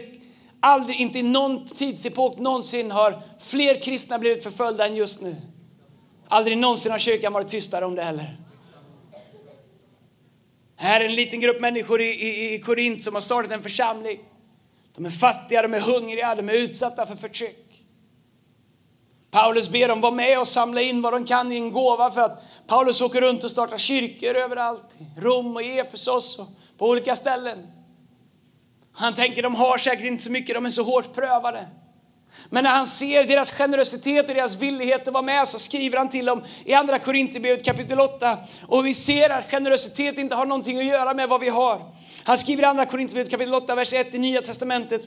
aldrig, 0.60 1.00
inte 1.00 1.20
i 1.20 1.24
någon 1.24 1.66
tidsepok 1.66 2.40
någonsin 2.40 2.92
har 2.92 3.22
fler 3.40 3.82
kristna 3.82 4.20
blivit 4.20 4.44
förföljda 4.44 4.86
än 4.88 4.96
just 4.96 5.22
nu. 5.22 5.36
Aldrig 6.28 6.58
någonsin 6.58 6.92
har 6.92 7.00
kyrkan 7.00 7.34
varit 7.34 7.50
tystare 7.50 7.86
om 7.86 7.96
det 7.96 8.04
heller. 8.04 8.38
Här 10.76 11.02
är 11.02 11.06
en 11.06 11.16
liten 11.16 11.40
grupp 11.40 11.62
människor 11.62 12.02
i, 12.02 12.06
i, 12.06 12.54
i 12.54 12.60
Korint 12.60 13.04
som 13.04 13.14
har 13.14 13.22
startat 13.22 13.52
en 13.52 13.64
församling. 13.64 14.20
De 14.96 15.06
är 15.06 15.10
fattiga, 15.10 15.62
de 15.62 15.74
är 15.74 15.82
hungriga, 15.82 16.36
de 16.36 16.50
är 16.50 16.54
utsatta 16.54 17.06
för 17.06 17.16
förtryck. 17.16 17.69
Paulus 19.32 19.70
ber 19.70 19.88
dem 19.88 20.02
vara 20.02 20.14
med 20.14 20.40
och 20.40 20.48
samla 20.48 20.82
in 20.82 21.02
vad 21.02 21.14
de 21.14 21.26
kan 21.26 21.52
i 21.52 21.56
en 21.56 21.72
gåva 21.72 22.12
för 22.12 22.22
att 22.22 22.44
Paulus 22.68 23.02
åker 23.02 23.22
runt 23.22 23.44
och 23.44 23.52
startar 23.52 23.78
kyrkor 23.78 24.36
överallt. 24.36 24.96
I 25.00 25.22
Rom 25.22 25.56
och 25.56 25.64
Efesos 25.64 26.40
och 26.40 26.48
på 26.78 26.90
olika 26.90 27.16
ställen. 27.16 27.68
Han 28.94 29.14
tänker 29.16 29.44
de 29.44 29.56
har 29.56 29.78
säkert 29.78 30.06
inte 30.06 30.24
så 30.24 30.32
mycket, 30.32 30.56
de 30.56 30.66
är 30.66 30.70
så 30.70 30.84
hårt 30.84 31.14
prövade. 31.14 31.68
Men 32.50 32.64
när 32.64 32.72
han 32.72 32.88
ser 32.88 33.24
deras 33.24 33.52
generositet 33.52 34.30
och 34.30 34.36
deras 34.36 34.56
villighet 34.56 35.08
att 35.08 35.14
vara 35.14 35.24
med 35.24 35.48
så 35.48 35.60
skriver 35.60 35.98
han 35.98 36.10
till 36.10 36.26
dem 36.26 36.44
i 36.66 36.74
andra 36.74 37.00
Korinthierbrevet 37.00 37.66
kapitel 37.66 38.00
8. 38.00 38.38
Och 38.68 38.86
vi 38.86 38.94
ser 38.94 39.30
att 39.30 39.52
generositet 39.52 40.18
inte 40.18 40.36
har 40.36 40.46
någonting 40.46 40.78
att 40.78 40.86
göra 40.86 41.14
med 41.14 41.30
vad 41.30 41.42
vi 41.42 41.50
har. 41.50 41.82
Han 42.24 42.38
skriver 42.38 42.64
i 42.64 42.66
andra 42.66 42.86
Korinthierbrevet 42.86 43.32
kapitel 43.32 43.54
8, 43.54 43.76
vers 43.76 43.94
1 43.94 44.16
i 44.16 44.20
Nya 44.20 44.42
Testamentet, 44.42 45.02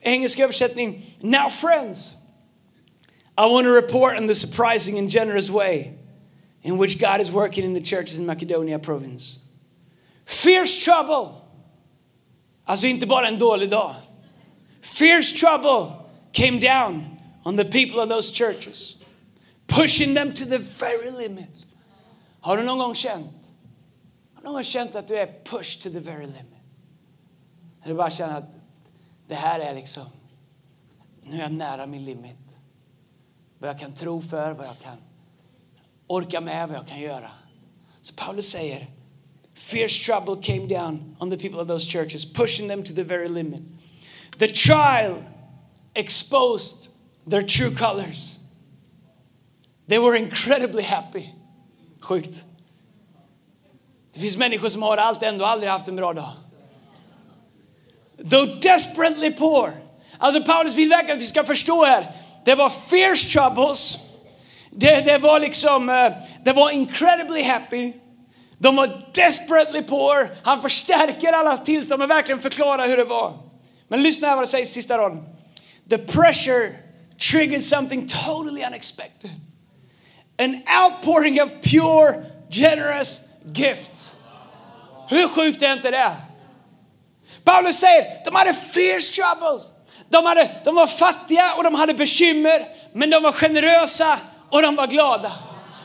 engelsk 0.00 0.38
översättning. 0.38 1.02
Now 1.20 1.48
friends, 1.48 2.14
I 3.36 3.46
want 3.46 3.64
to 3.64 3.70
report 3.70 4.16
on 4.16 4.26
the 4.26 4.34
surprising 4.34 4.98
and 4.98 5.10
generous 5.10 5.50
way 5.50 5.94
in 6.62 6.78
which 6.78 7.00
God 7.00 7.20
is 7.20 7.32
working 7.32 7.64
in 7.64 7.74
the 7.74 7.80
churches 7.80 8.18
in 8.18 8.26
Macedonia 8.26 8.78
province. 8.78 9.40
Fierce 10.24 10.84
trouble, 10.84 11.34
alltså 12.66 12.86
inte 12.86 13.06
bara 13.06 13.28
en 13.28 13.38
dålig 13.38 13.70
dag. 13.70 13.94
Fierce 14.80 15.32
trouble 15.32 15.92
came 16.32 16.58
down 16.58 17.18
on 17.44 17.56
the 17.56 17.64
people 17.64 18.00
of 18.00 18.08
those 18.08 18.30
churches, 18.30 18.96
pushing 19.66 20.14
them 20.14 20.32
to 20.32 20.44
the 20.44 20.58
very 20.58 21.10
limit. 21.10 21.66
Har 22.40 22.56
du 22.56 22.62
någon 22.62 22.78
gång 22.78 22.94
känt, 22.94 23.26
har 24.34 24.42
du 24.42 24.44
någon 24.44 24.54
gång 24.54 24.62
känt 24.62 24.96
att 24.96 25.08
du 25.08 25.16
är 25.16 25.26
pushed 25.44 25.82
to 25.82 25.90
the 25.90 26.00
very 26.00 26.26
limit? 26.26 26.54
Eller 27.84 27.94
bara 27.94 28.10
känner 28.10 28.38
att 28.38 28.54
det 29.26 29.34
här 29.34 29.60
är 29.60 29.74
liksom, 29.74 30.06
nu 31.22 31.36
är 31.36 31.42
jag 31.42 31.52
nära 31.52 31.86
min 31.86 32.04
limit. 32.04 32.43
Vad 33.64 33.70
jag 33.70 33.80
kan 33.80 33.92
tro 33.92 34.20
för, 34.22 34.52
vad 34.52 34.66
jag 34.66 34.78
kan 34.82 34.96
orka 36.06 36.40
med, 36.40 36.68
vad 36.68 36.76
jag 36.76 36.86
kan 36.86 37.00
göra. 37.00 37.30
Så 38.02 38.14
Paulus 38.14 38.48
säger, 38.48 38.86
fierce 39.54 40.04
trouble 40.04 40.42
came 40.42 40.66
down 40.66 41.16
on 41.18 41.30
the 41.30 41.36
people 41.36 41.60
of 41.60 41.68
those 41.68 41.90
churches, 41.90 42.32
pushing 42.32 42.68
them 42.68 42.82
to 42.82 42.94
the 42.94 43.02
very 43.02 43.28
limit. 43.28 43.60
The 44.38 44.46
trial 44.46 45.14
exposed 45.94 46.88
their 47.30 47.42
true 47.42 47.70
colors. 47.76 48.38
They 49.88 49.98
were 49.98 50.18
incredibly 50.18 50.82
happy. 50.82 51.28
Sjukt. 52.00 52.44
Det 54.12 54.20
finns 54.20 54.36
människor 54.36 54.68
som 54.68 54.82
har 54.82 54.96
allt 54.96 55.22
ändå 55.22 55.44
aldrig 55.44 55.70
haft 55.70 55.88
en 55.88 55.96
bra 55.96 56.12
dag. 56.12 56.32
Though 58.30 58.60
desperately 58.60 59.30
poor. 59.30 59.72
Alltså 60.18 60.42
Paulus 60.42 60.74
vill 60.74 60.88
verkligen 60.88 61.16
att 61.16 61.22
vi 61.22 61.26
ska 61.26 61.44
förstå 61.44 61.84
här. 61.84 62.14
Det 62.44 62.54
var 62.54 62.70
fierce 62.70 63.28
troubles. 63.28 63.98
Det, 64.70 65.00
det 65.00 65.18
var 65.18 65.40
liksom, 65.40 65.88
eh, 65.88 66.12
det 66.44 66.52
var 66.52 66.70
incredibly 66.70 67.42
happy. 67.42 67.92
De 68.58 68.76
var 68.76 69.10
desperately 69.14 69.82
poor. 69.82 70.28
Han 70.42 70.60
förstärker 70.62 71.32
alla 71.32 71.56
tillstånd 71.56 72.02
och 72.02 72.10
verkligen 72.10 72.38
förklarar 72.38 72.88
hur 72.88 72.96
det 72.96 73.04
var. 73.04 73.38
Men 73.88 74.02
lyssna 74.02 74.28
här 74.28 74.36
vad 74.36 74.42
det 74.42 74.48
sägs 74.48 74.70
i 74.70 74.72
sista 74.72 74.98
raden. 74.98 75.24
The 75.90 75.98
pressure 75.98 76.76
triggered 77.30 77.62
something 77.62 78.08
totally 78.08 78.64
unexpected. 78.64 79.30
An 80.38 80.62
outpouring 80.84 81.42
of 81.42 81.50
pure, 81.62 82.24
generous 82.50 83.20
gifts. 83.54 84.16
Hur 85.08 85.28
sjukt 85.28 85.62
är 85.62 85.72
inte 85.72 85.90
det? 85.90 86.12
Paulus 87.44 87.76
säger, 87.76 88.24
de 88.24 88.34
hade 88.34 88.54
fierce 88.54 89.12
troubles. 89.12 89.72
De, 90.14 90.26
hade, 90.26 90.48
de 90.64 90.74
var 90.74 90.86
fattiga 90.86 91.54
och 91.56 91.64
de 91.64 91.74
hade 91.74 91.94
bekymmer, 91.94 92.66
men 92.92 93.10
de 93.10 93.22
var 93.22 93.32
generösa 93.32 94.18
och 94.50 94.62
de 94.62 94.76
var 94.76 94.86
glada. 94.86 95.32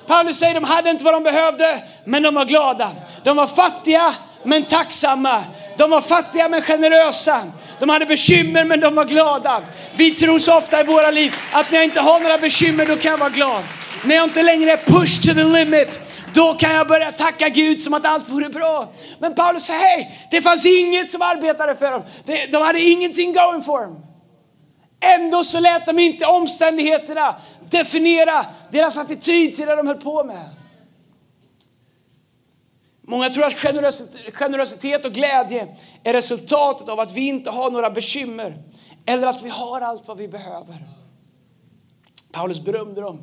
Paulus 0.07 0.39
säger 0.39 0.53
de 0.53 0.63
hade 0.63 0.89
inte 0.89 1.03
vad 1.03 1.13
de 1.13 1.23
behövde, 1.23 1.81
men 2.05 2.23
de 2.23 2.35
var 2.35 2.45
glada. 2.45 2.91
De 3.23 3.37
var 3.37 3.47
fattiga, 3.47 4.13
men 4.43 4.63
tacksamma. 4.63 5.43
De 5.77 5.89
var 5.89 6.01
fattiga, 6.01 6.49
men 6.49 6.61
generösa. 6.61 7.43
De 7.79 7.89
hade 7.89 8.05
bekymmer, 8.05 8.65
men 8.65 8.79
de 8.79 8.95
var 8.95 9.05
glada. 9.05 9.61
Vi 9.95 10.11
tror 10.11 10.39
så 10.39 10.57
ofta 10.57 10.81
i 10.81 10.83
våra 10.83 11.11
liv 11.11 11.35
att 11.51 11.71
när 11.71 11.77
jag 11.77 11.85
inte 11.85 12.01
har 12.01 12.19
några 12.19 12.37
bekymmer, 12.37 12.85
då 12.85 12.95
kan 12.95 13.11
jag 13.11 13.17
vara 13.17 13.29
glad. 13.29 13.63
När 14.05 14.15
jag 14.15 14.23
inte 14.23 14.43
längre 14.43 14.71
är 14.71 14.77
pushed 14.77 15.23
to 15.23 15.33
the 15.33 15.43
limit, 15.43 15.99
då 16.33 16.53
kan 16.53 16.71
jag 16.71 16.87
börja 16.87 17.11
tacka 17.11 17.49
Gud 17.49 17.79
som 17.79 17.93
att 17.93 18.05
allt 18.05 18.29
vore 18.29 18.49
bra. 18.49 18.91
Men 19.19 19.35
Paulus 19.35 19.63
säger, 19.63 19.79
hej, 19.79 20.27
det 20.31 20.41
fanns 20.41 20.65
inget 20.65 21.11
som 21.11 21.21
arbetade 21.21 21.75
för 21.75 21.91
dem. 21.91 22.03
De 22.51 22.61
hade 22.61 22.81
ingenting 22.81 23.33
going 23.33 23.61
for 23.61 23.81
dem. 23.81 24.08
Ändå 24.99 25.43
så 25.43 25.59
lät 25.59 25.85
de 25.85 25.99
inte 25.99 26.25
omständigheterna 26.25 27.35
definiera 27.69 28.45
deras 28.71 28.97
attityd 28.97 29.55
till 29.55 29.67
det 29.67 29.75
de 29.75 29.87
höll 29.87 30.01
på 30.01 30.23
med. 30.23 30.49
Många 33.01 33.29
tror 33.29 33.45
att 33.45 33.53
generositet 34.33 35.05
och 35.05 35.11
glädje 35.11 35.77
är 36.03 36.13
resultatet 36.13 36.89
av 36.89 36.99
att 36.99 37.13
vi 37.13 37.27
inte 37.27 37.49
har 37.49 37.71
några 37.71 37.89
bekymmer 37.89 38.63
eller 39.05 39.27
att 39.27 39.43
vi 39.43 39.49
har 39.49 39.81
allt 39.81 40.07
vad 40.07 40.17
vi 40.17 40.27
behöver. 40.27 40.75
Paulus 42.31 42.59
berömde 42.59 43.01
dem 43.01 43.21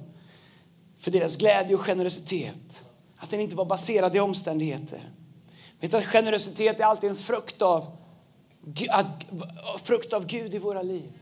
för 0.98 1.10
deras 1.10 1.36
glädje 1.36 1.76
och 1.76 1.80
generositet. 1.80 2.84
Att 3.18 3.30
den 3.30 3.40
inte 3.40 3.56
var 3.56 3.64
baserad 3.64 4.16
i 4.16 4.20
omständigheter. 4.20 5.10
Vet 5.80 5.94
att 5.94 6.04
generositet 6.04 6.80
är 6.80 6.84
alltid 6.84 7.10
en 7.10 7.16
frukt 7.16 7.62
av, 7.62 7.96
frukt 9.84 10.12
av 10.12 10.26
Gud 10.26 10.54
i 10.54 10.58
våra 10.58 10.82
liv. 10.82 11.12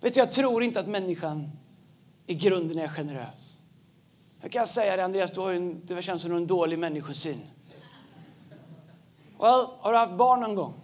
Vet 0.00 0.14
du, 0.14 0.20
jag 0.20 0.30
tror 0.30 0.62
inte 0.62 0.80
att 0.80 0.86
människan 0.86 1.50
i 2.26 2.34
grunden 2.34 2.78
är 2.78 2.88
generös. 2.88 3.58
Jag 4.42 4.52
kan 4.52 4.66
säga 4.66 4.96
det, 4.96 5.04
Andreas, 5.04 5.30
du 5.30 5.40
har 5.40 5.52
en, 5.52 5.86
det 5.86 6.02
känns 6.02 6.22
som 6.22 6.36
en 6.36 6.46
dålig 6.46 6.78
människosyn. 6.78 7.40
Well, 9.38 9.66
har 9.80 9.92
du 9.92 9.98
haft 9.98 10.12
barn 10.12 10.40
någon 10.40 10.54
gång? 10.54 10.74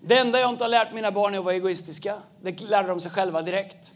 Det 0.00 0.18
enda 0.18 0.40
jag 0.40 0.50
inte 0.50 0.64
har 0.64 0.68
lärt 0.68 0.94
mina 0.94 1.10
barn 1.10 1.34
är 1.34 1.38
att 1.38 1.44
vara 1.44 1.54
egoistiska. 1.54 2.14
Det 2.42 2.60
lärde 2.60 2.88
de 2.88 3.00
sig 3.00 3.10
själva 3.10 3.42
direkt. 3.42 3.92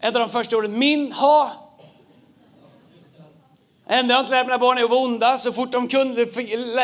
Ett 0.00 0.14
av 0.14 0.20
de 0.20 0.28
första 0.28 0.56
orden, 0.56 0.78
min, 0.78 1.12
ha. 1.12 1.52
Det 3.86 3.94
enda 3.94 4.14
jag 4.14 4.22
inte 4.22 4.30
lärt 4.30 4.46
mina 4.46 4.58
barn 4.58 4.78
är 4.78 4.84
att 4.84 4.90
vara 4.90 5.00
onda. 5.00 5.38
Så 5.38 5.52
fort 5.52 5.72
de 5.72 5.88
kunde, 5.88 6.24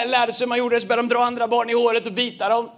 lärde 0.07 0.33
sig 0.33 0.45
hur 0.45 0.49
man 0.49 0.59
gjorde 0.59 0.77
det 0.77 0.81
så 0.81 0.87
började 0.87 1.09
de 1.09 1.15
dra 1.15 1.25
andra 1.25 1.49
barn 1.49 1.71
i 1.71 1.75
håret 1.75 2.07
och 2.07 2.13
bita 2.13 2.49
dem. 2.49 2.71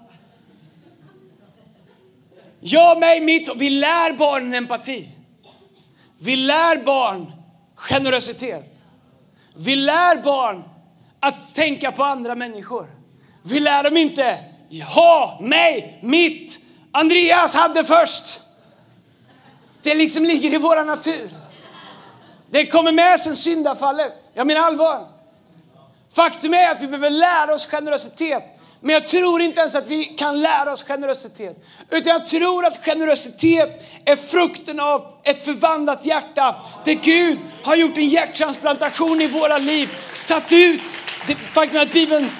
Jag, 2.61 3.01
mig, 3.01 3.21
mitt. 3.21 3.49
Vi 3.57 3.71
lär 3.71 4.13
barnen 4.13 4.55
empati. 4.55 5.09
Vi 6.21 6.37
lär 6.37 6.85
barn 6.85 7.33
generositet. 7.75 8.71
Vi 9.57 9.77
lär 9.77 10.17
barn 10.23 10.65
att 11.21 11.55
tänka 11.55 11.93
på 11.93 12.05
andra 12.05 12.35
människor. 12.35 12.87
Vi 13.43 13.61
lär 13.61 13.83
dem 13.83 13.97
inte 13.97 14.45
ha, 14.95 15.39
mig, 15.43 15.99
mitt. 16.03 16.59
Andreas 16.93 17.55
hade 17.55 17.85
först. 17.85 18.41
Det 19.83 19.95
liksom 19.95 20.25
ligger 20.25 20.55
i 20.55 20.59
vår 20.59 20.85
natur. 20.85 21.31
Det 22.51 22.67
kommer 22.67 22.93
med 22.93 23.21
sen 23.21 23.37
syndafallet. 23.37 24.31
Jag 24.35 24.47
menar 24.47 24.61
allvar. 24.61 25.09
Faktum 26.15 26.55
är 26.55 26.71
att 26.71 26.83
vi 26.83 26.87
behöver 26.87 27.11
lära 27.11 27.55
oss 27.55 27.67
generositet. 27.67 28.60
Men 28.81 28.93
jag 28.93 29.07
tror 29.07 29.41
inte 29.41 29.61
ens 29.61 29.75
att 29.75 29.87
vi 29.87 30.05
kan 30.05 30.41
lära 30.41 30.73
oss 30.73 30.83
generositet. 30.83 31.65
Utan 31.91 32.13
jag 32.13 32.27
tror 32.27 32.67
att 32.67 32.85
generositet 32.85 33.83
är 34.05 34.17
frukten 34.17 34.81
av 34.81 35.21
ett 35.25 35.45
förvandlat 35.45 36.07
hjärta. 36.07 36.63
Där 36.85 36.95
Gud 36.95 37.39
har 37.63 37.77
gjort 37.77 37.99
en 37.99 38.09
hjärttransplantation 38.09 39.21
i 39.21 39.27
våra 39.27 39.59
liv. 39.59 39.89
Tagit 40.29 40.53
ut, 40.53 40.99
det 41.27 41.35
faktum 41.35 41.81
att 41.81 41.93
Bibeln, 41.93 42.31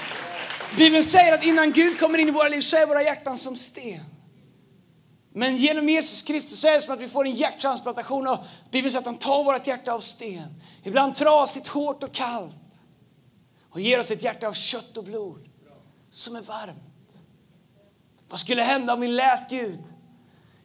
Bibeln 0.77 1.03
säger 1.03 1.35
att 1.35 1.45
innan 1.45 1.73
Gud 1.73 2.01
kommer 2.01 2.19
in 2.19 2.29
i 2.29 2.31
våra 2.31 2.49
liv 2.49 2.61
så 2.61 2.77
är 2.77 2.87
våra 2.87 3.03
hjärtan 3.03 3.37
som 3.37 3.57
sten. 3.57 4.01
Men 5.35 5.57
genom 5.57 5.89
Jesus 5.89 6.23
Kristus 6.23 6.65
är 6.65 6.73
det 6.73 6.81
som 6.81 6.95
att 6.95 7.01
vi 7.01 7.09
får 7.09 7.27
en 7.27 7.33
hjärttransplantation 7.33 8.27
och 8.27 8.39
Bibeln 8.71 8.91
säger 8.91 9.01
att 9.01 9.07
han 9.07 9.19
tar 9.19 9.45
vårt 9.45 9.67
hjärta 9.67 9.93
av 9.93 10.01
sten. 10.01 10.63
Ibland 10.83 11.15
trasigt, 11.15 11.69
hårt 11.69 12.03
och 12.03 12.13
kallt. 12.13 12.55
Och 13.71 13.81
ger 13.81 13.99
oss 13.99 14.11
ett 14.11 14.23
hjärta 14.23 14.49
av 14.49 14.53
kött 14.53 14.97
och 14.97 15.05
blod 15.05 15.50
som 16.11 16.37
är 16.37 16.41
varmt. 16.41 16.77
Vad 18.29 18.41
skulle 18.41 18.63
hända 18.63 18.95
om 18.95 19.01
vi 19.01 19.09
lät 19.09 19.51
Gud 19.51 19.79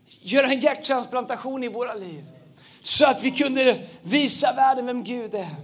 göra 0.05 0.47
en 0.47 0.59
hjärttransplantation 0.59 1.63
i 1.63 1.67
våra 1.67 1.93
liv? 1.93 2.23
Så 2.81 3.05
att 3.05 3.23
vi 3.23 3.31
kunde 3.31 3.87
visa 4.01 4.53
världen 4.53 4.85
vem 4.85 5.03
Gud 5.03 5.33
är. 5.33 5.55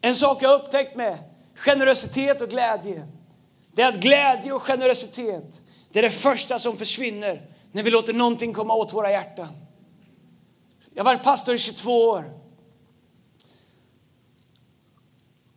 En 0.00 0.14
sak 0.14 0.42
jag 0.42 0.60
upptäckt 0.60 0.96
med 0.96 1.18
generositet 1.54 2.40
och 2.40 2.48
glädje, 2.48 3.08
det 3.72 3.82
är 3.82 3.88
att 3.92 4.00
glädje 4.00 4.52
och 4.52 4.62
generositet, 4.62 5.62
det 5.92 5.98
är 5.98 6.02
det 6.02 6.10
första 6.10 6.58
som 6.58 6.76
försvinner 6.76 7.46
när 7.72 7.82
vi 7.82 7.90
låter 7.90 8.12
någonting 8.12 8.52
komma 8.52 8.74
åt 8.74 8.92
våra 8.92 9.10
hjärtan. 9.10 9.48
Jag 10.94 11.04
har 11.04 11.14
varit 11.14 11.24
pastor 11.24 11.54
i 11.54 11.58
22 11.58 12.02
år. 12.02 12.24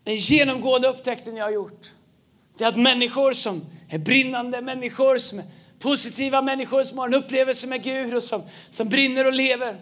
Den 0.03 0.15
genomgående 0.15 0.87
upptäckten 0.87 1.35
jag 1.35 1.45
har 1.45 1.51
gjort, 1.51 1.91
det 2.57 2.63
är 2.63 2.67
att 2.67 2.77
människor 2.77 3.33
som 3.33 3.61
är 3.89 3.97
brinnande, 3.97 4.61
människor 4.61 5.17
som 5.17 5.39
är 5.39 5.45
positiva, 5.79 6.41
människor 6.41 6.83
som 6.83 6.97
har 6.97 7.07
en 7.07 7.13
upplevelse 7.13 7.67
med 7.67 7.83
Gud 7.83 8.15
och 8.15 8.23
som, 8.23 8.43
som 8.69 8.89
brinner 8.89 9.27
och 9.27 9.33
lever. 9.33 9.75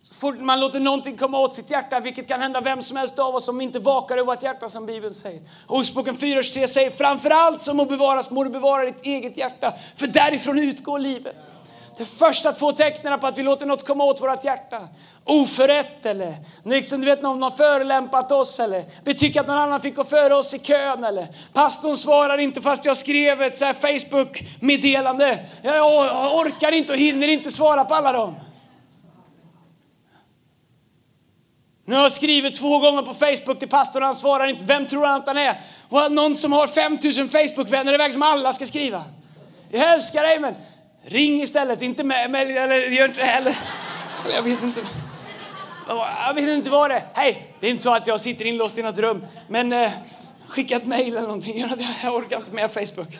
Så 0.00 0.14
fort 0.14 0.40
man 0.40 0.60
låter 0.60 0.80
någonting 0.80 1.16
komma 1.16 1.38
åt 1.38 1.54
sitt 1.54 1.70
hjärta, 1.70 2.00
vilket 2.00 2.28
kan 2.28 2.40
hända 2.40 2.60
vem 2.60 2.82
som 2.82 2.96
helst 2.96 3.18
av 3.18 3.34
oss 3.34 3.44
som 3.44 3.60
inte 3.60 3.78
vakar 3.78 4.14
över 4.16 4.26
vårt 4.26 4.42
hjärta 4.42 4.68
som 4.68 4.86
Bibeln 4.86 5.14
säger. 5.14 5.42
Ordspråken 5.66 6.16
4.3 6.16 6.66
säger 6.66 6.90
framför 6.90 7.30
allt 7.30 7.60
som 7.60 7.76
må 7.76 7.84
bevaras 7.84 8.30
må 8.30 8.44
du 8.44 8.50
bevara 8.50 8.84
ditt 8.84 9.06
eget 9.06 9.36
hjärta, 9.36 9.74
för 9.96 10.06
därifrån 10.06 10.58
utgår 10.58 10.98
livet. 10.98 11.36
Det 11.96 12.04
första 12.04 12.52
två 12.52 12.72
tecknen 12.72 13.20
på 13.20 13.26
att 13.26 13.38
vi 13.38 13.42
låter 13.42 13.66
något 13.66 13.86
komma 13.86 14.04
åt 14.04 14.20
vårt 14.20 14.44
hjärta. 14.44 14.88
Oförrätt 15.24 16.06
eller 16.06 16.34
liksom 16.64 17.00
du 17.00 17.06
vet 17.06 17.22
någon 17.22 17.42
har 17.42 17.50
förelämpat 17.50 18.32
oss 18.32 18.60
eller 18.60 18.84
vi 19.04 19.14
tycker 19.14 19.40
att 19.40 19.46
någon 19.46 19.58
annan 19.58 19.80
fick 19.80 19.96
gå 19.96 20.04
före 20.04 20.34
oss 20.34 20.54
i 20.54 20.58
kön 20.58 21.04
eller 21.04 21.26
pastorn 21.52 21.96
svarar 21.96 22.38
inte 22.38 22.60
fast 22.60 22.84
jag 22.84 22.96
skrev 22.96 23.42
ett 23.42 23.58
så 23.58 23.66
Facebook-meddelande. 23.74 25.46
Jag 25.62 25.86
orkar 26.38 26.72
inte 26.72 26.92
och 26.92 26.98
hinner 26.98 27.28
inte 27.28 27.50
svara 27.50 27.84
på 27.84 27.94
alla 27.94 28.12
dem. 28.12 28.34
Nu 31.86 31.94
har 31.94 32.02
jag 32.02 32.12
skrivit 32.12 32.56
två 32.56 32.78
gånger 32.78 33.02
på 33.02 33.14
Facebook 33.14 33.58
till 33.58 33.68
pastorn 33.68 34.02
han 34.02 34.14
svarar 34.14 34.46
inte. 34.46 34.64
Vem 34.64 34.86
tror 34.86 35.06
han 35.06 35.16
att 35.16 35.26
han 35.26 35.38
är? 35.38 35.60
Och 35.88 36.12
någon 36.12 36.34
som 36.34 36.52
har 36.52 36.66
5000 36.66 37.28
Facebook-vänner, 37.28 37.92
det 37.92 37.98
verkar 37.98 38.12
som 38.12 38.22
alla 38.22 38.52
ska 38.52 38.66
skriva. 38.66 39.04
Jag 39.70 39.92
älskar 39.92 40.22
dig 40.22 40.40
men 40.40 40.54
ring 41.04 41.42
istället, 41.42 41.82
inte 41.82 42.04
med, 42.04 42.30
med 42.30 42.56
eller 42.56 42.76
gör 42.76 43.08
inte 43.08 43.22
heller. 43.22 43.58
Jag 44.32 44.42
vet 44.42 44.62
inte. 44.62 44.80
Jag 46.26 46.34
vet 46.34 46.48
inte 46.48 46.70
vad 46.70 46.90
det 46.90 46.94
är. 46.94 47.02
Hej, 47.14 47.54
det 47.60 47.66
är 47.66 47.70
inte 47.70 47.82
så 47.82 47.94
att 47.94 48.06
jag 48.06 48.20
sitter 48.20 48.44
inlåst 48.44 48.78
i 48.78 48.82
något 48.82 48.98
rum. 48.98 49.26
Men 49.48 49.72
eh, 49.72 49.92
skicka 50.46 50.76
ett 50.76 50.86
mejl 50.86 51.08
eller 51.08 51.20
någonting. 51.20 51.58
Jag 52.02 52.14
orkar 52.14 52.36
inte 52.36 52.52
med 52.52 52.70
Facebook. 52.70 53.18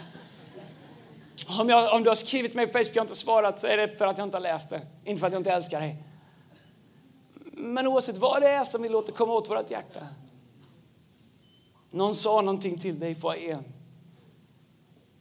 Om, 1.61 1.69
jag, 1.69 1.95
om 1.95 2.03
du 2.03 2.11
har 2.11 2.15
skrivit 2.15 2.55
mig 2.55 2.67
på 2.67 2.73
Facebook 2.73 2.91
och 2.91 2.97
jag 2.97 3.05
inte 3.05 3.17
svarat 3.17 3.61
så 3.61 3.67
är 3.67 3.77
det 3.77 3.99
för 3.99 4.07
att 4.07 4.19
jag 4.19 4.27
inte 4.27 4.37
har 4.37 4.43
läst 4.43 4.71
det. 4.71 4.81
Inte 5.05 5.21
för 5.21 5.27
att 5.27 5.33
jag 5.33 5.41
inte 5.41 5.53
älskar 5.53 5.81
dig. 5.81 5.97
Men 7.53 7.87
oavsett 7.87 8.17
vad 8.17 8.43
det 8.43 8.49
är 8.49 8.65
som 8.65 8.83
vi 8.83 8.89
låter 8.89 9.13
komma 9.13 9.33
åt 9.33 9.51
vårt 9.51 9.71
hjärta. 9.71 10.01
Någon 11.91 12.15
sa 12.15 12.41
någonting 12.41 12.79
till 12.79 12.99
dig 13.01 13.11
i 13.11 13.15
foajén 13.15 13.74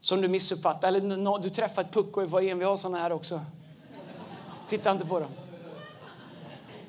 som 0.03 0.21
du 0.21 0.27
missuppfattar. 0.27 0.87
Eller 0.87 1.39
du 1.39 1.49
träffar 1.49 1.81
ett 1.81 1.93
pucko 1.93 2.23
i 2.23 2.27
foajén. 2.27 2.59
Vi 2.59 2.65
har 2.65 2.77
såna 2.77 2.97
här 2.97 3.11
också. 3.11 3.41
Titta 4.67 4.91
inte 4.91 5.05
på 5.05 5.19
dem. 5.19 5.29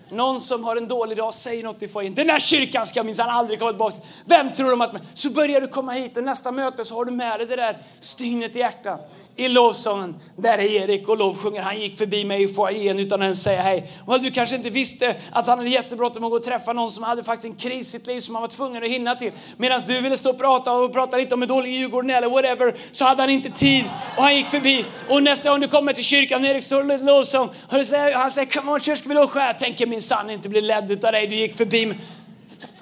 Någon 0.09 0.41
som 0.41 0.65
har 0.65 0.77
en 0.77 0.89
dålig 0.89 1.19
dag 1.19 1.35
säger 1.35 1.65
något 1.65 1.83
i 1.83 1.89
foajén. 1.89 2.15
Den 2.15 2.27
där 2.27 2.39
kyrkan 2.39 2.87
ska 2.87 3.03
minsann 3.03 3.29
aldrig 3.29 3.59
komma 3.59 3.73
tillbaka. 3.73 3.97
Vem 4.25 4.53
tror 4.53 4.71
de 4.71 4.81
att... 4.81 4.93
Så 5.15 5.31
börjar 5.31 5.61
du 5.61 5.69
komma 5.69 5.93
hit 5.93 6.17
och 6.17 6.25
nästa 6.25 6.53
möte 6.53 6.85
så 6.85 6.95
har 6.95 7.05
du 7.05 7.13
med 7.13 7.41
dig 7.41 7.47
det 7.47 7.57
där 7.57 7.79
stygnet 8.01 8.57
i 8.57 8.59
hjärtat 8.59 9.11
i 9.37 9.49
lovsången. 9.49 10.17
Där 10.37 10.59
är 10.59 10.63
Erik 10.63 11.09
och 11.09 11.19
lovsjunger. 11.19 11.63
Han 11.63 11.81
gick 11.81 11.99
förbi 11.99 12.25
mig 12.25 12.43
i 12.43 12.49
foajén 12.49 12.99
utan 12.99 13.21
att 13.21 13.25
ens 13.25 13.43
säga 13.43 13.63
hej. 13.63 13.91
Och 14.07 14.21
du 14.21 14.31
kanske 14.31 14.57
inte 14.57 14.71
visste 14.71 15.17
att 15.33 15.47
han 15.47 15.59
hade 15.59 15.71
jättebråttom 15.71 16.25
att 16.25 16.31
gå 16.31 16.37
och 16.37 16.43
träffa 16.43 16.73
någon 16.73 16.91
som 16.91 17.05
hade 17.05 17.25
faktiskt 17.25 17.53
en 17.53 17.71
kris 17.71 17.89
i 17.89 17.91
sitt 17.91 18.07
liv 18.07 18.21
som 18.21 18.35
han 18.35 18.43
var 18.43 18.49
tvungen 18.49 18.83
att 18.85 18.89
hinna 18.89 19.15
till. 19.15 19.33
Medan 19.57 19.81
du 19.87 20.01
ville 20.01 20.17
stå 20.17 20.31
och 20.31 20.39
prata 20.39 20.73
och 20.73 20.93
prata 20.93 21.17
lite 21.17 21.35
om 21.35 21.43
en 21.43 21.49
dålig 21.49 21.73
Djurgården 21.73 22.11
eller 22.11 22.29
whatever 22.29 22.75
så 22.93 23.05
hade 23.05 23.23
han 23.23 23.31
inte 23.31 23.51
tid 23.51 23.85
och 24.17 24.23
han 24.23 24.37
gick 24.37 24.47
förbi. 24.47 24.85
Och 25.09 25.23
nästa 25.23 25.51
gång 25.51 25.61
du 25.61 25.69
kommer 25.69 25.93
till 25.93 26.05
kyrkan 26.05 26.45
och 26.45 26.51
Erik 26.51 26.65
står 26.65 26.93
och 26.93 27.05
lovsång 27.05 27.49
och 27.49 27.79
du 27.79 27.85
säger, 27.85 28.15
han 28.15 28.31
säger 28.31 28.53
come 28.53 28.73
on 28.73 28.81
church 28.81 28.99
ska 28.99 29.09
vi 29.09 29.15
lovsjunga? 29.15 29.47
Jag 29.47 29.59
tänker 29.59 29.87
min 29.87 30.03
son 30.03 30.31
inte 30.31 30.49
bli 30.49 30.61
ledd 30.61 30.91
utav 30.91 31.13
dig. 31.13 31.27
Du 31.27 31.35
gick 31.35 31.57
förbi. 31.57 31.87
mig. 31.87 31.99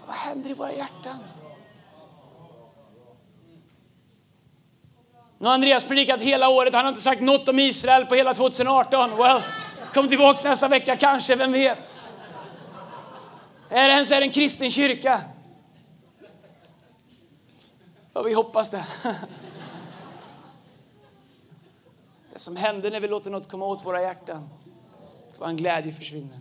vad 0.07 0.17
händer 0.17 0.51
i 0.51 0.55
våra 0.55 0.73
hjärtan? 0.73 1.32
Nu 5.43 5.49
har 5.49 5.55
Andreas 5.55 5.85
predikat 5.85 6.23
hela 6.23 6.49
året. 6.49 6.75
Han 6.75 6.85
har 6.85 6.89
inte 6.89 7.01
sagt 7.01 7.21
något 7.21 7.49
om 7.49 7.59
Israel 7.59 8.07
på 8.07 8.15
hela 8.15 8.35
2018. 8.35 9.17
Well, 9.17 9.43
kom 9.95 10.09
tillbaks 10.09 10.45
nästa 10.45 10.69
vecka 10.69 10.97
kanske, 10.97 11.37
vem 11.37 11.53
vet? 11.53 12.01
Är 13.69 13.89
det 13.89 13.95
ens 13.95 14.11
är 14.11 14.23
en 14.23 14.31
kristen 14.31 14.71
kyrka? 14.71 15.21
Ja, 18.13 18.23
vi 18.23 18.35
hoppas 18.35 18.71
det. 18.71 18.85
Det 22.33 22.39
som 22.39 22.57
händer 22.57 22.91
när 22.91 23.01
vi 23.01 23.09
låter 23.09 23.31
något 23.31 23.49
komma 23.49 23.67
åt 23.67 23.85
våra 23.85 24.03
hjärtan, 24.03 24.49
vår 25.39 25.53
glädje 25.53 25.93
försvinner. 25.93 26.41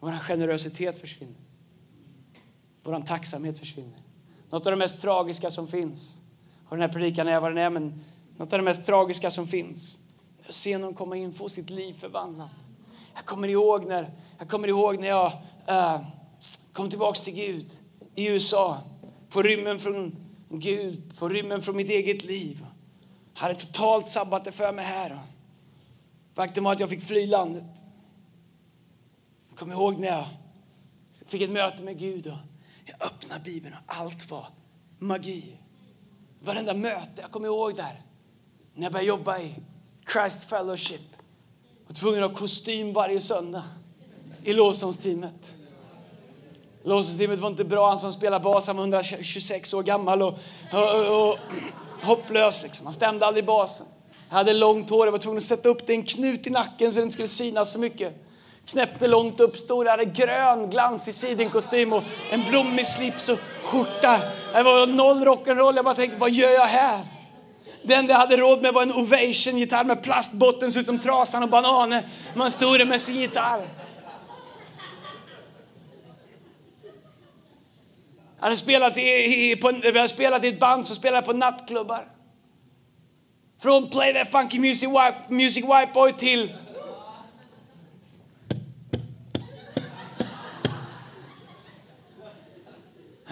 Vår 0.00 0.12
generositet 0.12 1.00
försvinner. 1.00 1.40
Vår 2.82 3.00
tacksamhet 3.00 3.58
försvinner. 3.58 3.98
Något 4.50 4.66
av 4.66 4.70
det 4.70 4.76
mest 4.76 5.00
tragiska 5.00 5.50
som 5.50 5.68
finns 5.68 6.21
och 6.72 6.78
den 6.78 6.88
här 6.88 6.92
predikan 6.92 7.28
är 7.28 7.40
vad 7.40 7.50
den 7.50 7.58
är, 7.58 7.70
men 7.70 8.04
något 8.36 8.52
av 8.52 8.58
det 8.58 8.64
mest 8.64 8.86
tragiska 8.86 9.30
som 9.30 9.46
finns. 9.46 9.98
Att 10.48 10.54
se 10.54 10.78
någon 10.78 10.94
komma 10.94 11.16
in 11.16 11.28
och 11.28 11.34
få 11.34 11.48
sitt 11.48 11.70
liv 11.70 11.94
förvandlat. 11.94 12.50
Jag 13.14 13.24
kommer 13.24 13.48
ihåg 13.48 13.86
när 13.86 14.10
jag, 14.38 14.48
kommer 14.48 14.68
ihåg 14.68 14.98
när 14.98 15.08
jag 15.08 15.32
äh, 15.66 16.00
kom 16.72 16.90
tillbaks 16.90 17.20
till 17.20 17.34
Gud 17.34 17.78
i 18.14 18.26
USA. 18.28 18.78
På 19.28 19.42
rymmen 19.42 19.78
från 19.78 20.16
Gud, 20.48 21.18
på 21.18 21.28
rymmen 21.28 21.62
från 21.62 21.76
mitt 21.76 21.90
eget 21.90 22.24
liv. 22.24 22.66
Jag 23.34 23.40
hade 23.40 23.54
totalt 23.54 24.08
sabbat 24.08 24.44
det 24.44 24.52
för 24.52 24.72
mig 24.72 24.84
här. 24.84 25.18
Faktum 26.34 26.64
var 26.64 26.72
att 26.72 26.80
jag 26.80 26.90
fick 26.90 27.02
fly 27.02 27.26
landet. 27.26 27.64
Jag 29.48 29.58
kommer 29.58 29.74
ihåg 29.74 29.98
när 29.98 30.08
jag 30.08 30.26
fick 31.26 31.42
ett 31.42 31.50
möte 31.50 31.84
med 31.84 31.98
Gud 31.98 32.26
och 32.26 32.38
jag 32.84 33.06
öppnade 33.06 33.40
Bibeln 33.44 33.74
och 33.74 33.96
allt 33.96 34.30
var 34.30 34.46
magi. 34.98 35.58
Varenda 36.44 36.74
möte, 36.74 37.20
jag 37.20 37.30
kommer 37.30 37.48
ihåg 37.48 37.74
där. 37.74 38.02
När 38.74 38.82
jag 38.82 38.92
började 38.92 39.08
jobba 39.08 39.38
i 39.38 39.54
Christ 40.12 40.42
Fellowship. 40.44 41.00
Jag 41.12 41.88
var 41.88 41.94
tvungen 41.94 42.24
att 42.24 42.30
ha 42.30 42.38
kostym 42.38 42.92
varje 42.92 43.20
söndag 43.20 43.62
i 44.44 44.52
lovsångsteamet. 44.52 45.54
Lovsångsteamet 46.82 47.38
var 47.38 47.48
inte 47.48 47.64
bra. 47.64 47.88
Han 47.88 47.98
som 47.98 48.12
spelade 48.12 48.44
bas 48.44 48.66
han 48.66 48.76
var 48.76 48.82
126 48.82 49.74
år 49.74 49.82
gammal 49.82 50.22
och, 50.22 50.38
och, 50.72 51.30
och 51.30 51.38
hopplös. 52.02 52.62
Liksom. 52.62 52.86
Han 52.86 52.92
stämde 52.92 53.26
aldrig 53.26 53.46
basen. 53.46 53.86
Jag 54.28 54.36
hade 54.36 54.54
långt 54.54 54.90
hår. 54.90 55.06
Jag 55.06 55.12
var 55.12 55.18
tvungen 55.18 55.38
att 55.38 55.42
sätta 55.42 55.68
upp 55.68 55.86
det 55.86 55.92
en 55.92 56.02
knut 56.02 56.46
i 56.46 56.50
nacken 56.50 56.92
så 56.92 56.98
det 56.98 57.02
inte 57.02 57.14
skulle 57.14 57.28
synas 57.28 57.72
så 57.72 57.78
mycket. 57.78 58.14
Knäppte 58.66 59.06
långt 59.06 59.40
upp, 59.40 59.56
stod 59.56 59.86
hade 59.86 60.04
grön 60.04 60.70
glansig 60.70 61.14
sidenkostym 61.14 61.92
och 61.92 62.02
en 62.30 62.42
blommig 62.50 62.86
slips 62.86 63.28
och 63.28 63.38
skjorta. 63.72 64.20
Det 64.52 64.62
var 64.62 64.86
noll 64.86 65.24
rock'n'roll. 65.24 65.76
Jag 65.76 65.84
bara 65.84 65.94
tänkte, 65.94 66.18
vad 66.18 66.30
gör 66.30 66.50
jag 66.50 66.66
här? 66.66 67.00
Det 67.82 67.94
enda 67.94 68.12
jag 68.12 68.18
hade 68.18 68.36
råd 68.36 68.62
med 68.62 68.72
var 68.72 68.82
en 68.82 68.92
Ovation-gitarr 68.92 69.84
med 69.84 70.02
plastbotten, 70.02 70.72
såg 70.72 70.80
ut 70.80 70.86
som 70.86 70.98
Trasan 70.98 71.42
och 71.42 71.48
Bananer. 71.48 72.02
Man 72.34 72.50
stod 72.50 72.78
där 72.78 72.84
med 72.84 73.00
sin 73.00 73.20
gitarr. 73.20 73.60
Jag 78.38 78.44
hade 78.44 78.56
spelat 78.56 78.98
i, 78.98 79.00
i, 79.50 79.56
på, 79.56 79.70
jag 79.82 79.94
hade 79.94 80.08
spelat 80.08 80.44
i 80.44 80.48
ett 80.48 80.60
band 80.60 80.86
som 80.86 80.96
spelade 80.96 81.26
på 81.26 81.32
nattklubbar. 81.32 82.04
Från 83.62 83.90
Play 83.90 84.14
That 84.14 84.28
Funky 84.28 84.58
Music 84.58 84.88
White, 84.88 85.18
Music 85.28 85.64
White 85.64 85.90
Boy 85.94 86.12
till 86.12 86.52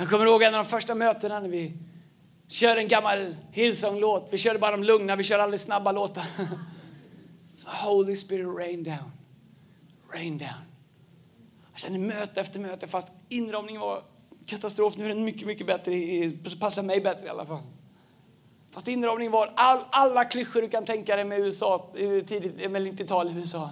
Jag 0.01 0.11
kommer 0.11 0.27
ihåg 0.27 0.43
en 0.43 0.55
av 0.55 0.65
de 0.65 0.71
första 0.71 0.95
mötena 0.95 1.41
när 1.41 1.49
vi 1.49 1.73
körde 2.49 2.81
en 2.81 2.89
gammal 2.89 3.37
Hillsong-låt. 3.53 4.29
Vi 4.31 4.39
körde 4.39 4.59
bara 4.59 4.71
de 4.71 4.85
lugna, 4.85 5.17
vi 5.17 5.25
körde 5.25 5.43
aldrig 5.43 5.61
snabba 5.61 5.93
låtar. 5.93 6.25
Så 7.55 7.69
Holy 7.69 8.17
Spirit 8.17 8.47
rain 8.59 8.85
down, 8.85 9.13
rain 10.15 10.39
down. 10.39 10.51
Jag 11.73 11.81
kände 11.81 11.99
möte 11.99 12.41
efter 12.41 12.61
möte 12.61 12.87
fast 12.87 13.09
inramningen 13.29 13.81
var 13.81 14.03
katastrof. 14.47 14.97
Nu 14.97 15.05
är 15.05 15.09
den 15.09 15.25
mycket, 15.25 15.47
mycket 15.47 15.67
bättre, 15.67 15.93
passar 16.61 16.83
mig 16.83 17.01
bättre 17.01 17.27
i 17.27 17.29
alla 17.29 17.47
fall. 17.47 17.63
Fast 18.71 18.89
inramningen 18.89 19.33
var 19.33 19.53
all, 19.57 19.81
alla 19.91 20.25
klyschor 20.25 20.63
du 20.63 20.69
kan 20.69 20.85
tänka 20.85 21.17
dig 21.17 21.25
med 21.25 21.41
USA, 21.41 21.93
eh, 21.97 22.25
tidigt, 22.25 22.55
eh, 22.61 22.71
med 22.71 22.83
90-tal 22.83 23.29
i 23.29 23.33
USA. 23.33 23.71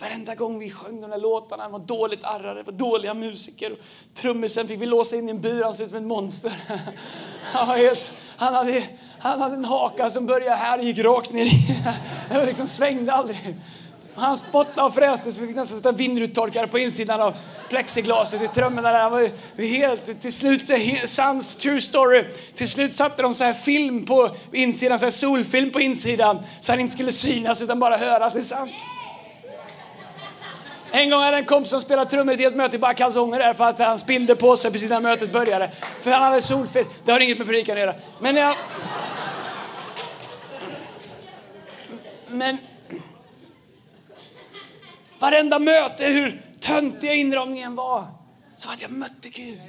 Varenda 0.00 0.34
gång 0.34 0.58
vi 0.58 0.70
sjöng 0.70 1.00
de 1.00 1.10
där 1.10 1.18
låtarna, 1.18 1.62
han 1.62 1.72
var 1.72 1.78
dåligt 1.78 2.24
arrade, 2.24 2.62
var 2.62 2.72
dåliga 2.72 3.14
musiker. 3.14 3.76
Trummisen 4.14 4.68
fick 4.68 4.82
vi 4.82 4.86
låsa 4.86 5.16
in 5.16 5.28
i 5.28 5.30
en 5.30 5.40
bur, 5.40 5.62
han 5.62 5.74
såg 5.74 5.84
ut 5.84 5.90
som 5.90 5.98
ett 5.98 6.04
monster. 6.04 6.52
Han, 7.52 7.68
helt, 7.68 8.12
han, 8.36 8.54
hade, 8.54 8.82
Han 9.18 9.40
hade 9.40 9.54
en 9.54 9.64
haka 9.64 10.10
som 10.10 10.26
började 10.26 10.56
här 10.56 10.78
och 10.78 10.84
gick 10.84 10.98
rakt 10.98 11.32
ner 11.32 11.46
i. 11.46 11.76
Det 12.30 12.46
liksom 12.46 12.66
svängde 12.66 13.12
aldrig. 13.12 13.56
Han 14.14 14.38
spottade 14.38 14.82
och 14.82 14.94
fräste 14.94 15.32
så 15.32 15.40
vi 15.40 15.46
fick 15.46 15.56
nästan 15.56 15.76
sätta 15.76 15.92
vindrutetorkare 15.92 16.66
på 16.66 16.78
insidan 16.78 17.20
av 17.20 17.34
plexiglaset 17.68 18.42
i 18.42 18.48
trummorna 18.48 18.92
där. 18.92 19.00
Han 19.00 19.12
var 19.12 19.30
helt, 19.62 20.20
till 20.20 20.32
slut, 20.32 20.70
sans 21.04 21.56
true 21.56 21.80
story. 21.80 22.24
Till 22.54 22.68
slut 22.68 22.94
satte 22.94 23.22
de 23.22 23.34
så 23.34 23.44
här 23.44 23.52
film 23.52 24.06
på 24.06 24.30
insidan, 24.52 24.98
så 24.98 25.06
här 25.06 25.10
solfilm 25.10 25.70
på 25.70 25.80
insidan 25.80 26.38
så 26.60 26.72
han 26.72 26.80
inte 26.80 26.94
skulle 26.94 27.12
synas 27.12 27.62
utan 27.62 27.78
bara 27.80 27.96
höras. 27.96 28.32
Det 28.32 28.38
är 28.38 28.42
sant. 28.42 28.72
En 30.90 31.10
gång 31.10 31.22
hade 31.22 31.36
en 31.36 31.44
kompis 31.44 31.70
som 31.70 31.80
spelade 31.80 32.10
trummor 32.10 32.32
i 32.32 32.34
ett 32.34 32.40
helt 32.40 32.56
möte 32.56 32.76
i 32.76 32.78
bara 32.78 32.94
kalsonger 32.94 33.38
där 33.38 33.54
för 33.54 33.64
att 33.64 33.78
han 33.78 33.98
spillde 33.98 34.36
på 34.36 34.56
sig 34.56 34.72
precis 34.72 34.90
när 34.90 35.00
mötet 35.00 35.32
började. 35.32 35.70
För 36.00 36.10
han 36.10 36.22
hade 36.22 36.42
solfel. 36.42 36.84
Det 37.04 37.12
har 37.12 37.20
inget 37.20 37.38
med 37.38 37.46
predikan 37.46 37.76
att 37.76 37.80
göra. 37.80 37.94
Men 38.20 38.36
jag... 38.36 38.54
Men 42.28 42.58
varenda 45.18 45.58
möte, 45.58 46.04
hur 46.04 46.42
töntiga 46.60 47.14
inramningen 47.14 47.74
var, 47.74 48.04
så 48.56 48.70
att 48.70 48.82
jag 48.82 48.90
mötte 48.90 49.28
Gud. 49.28 49.60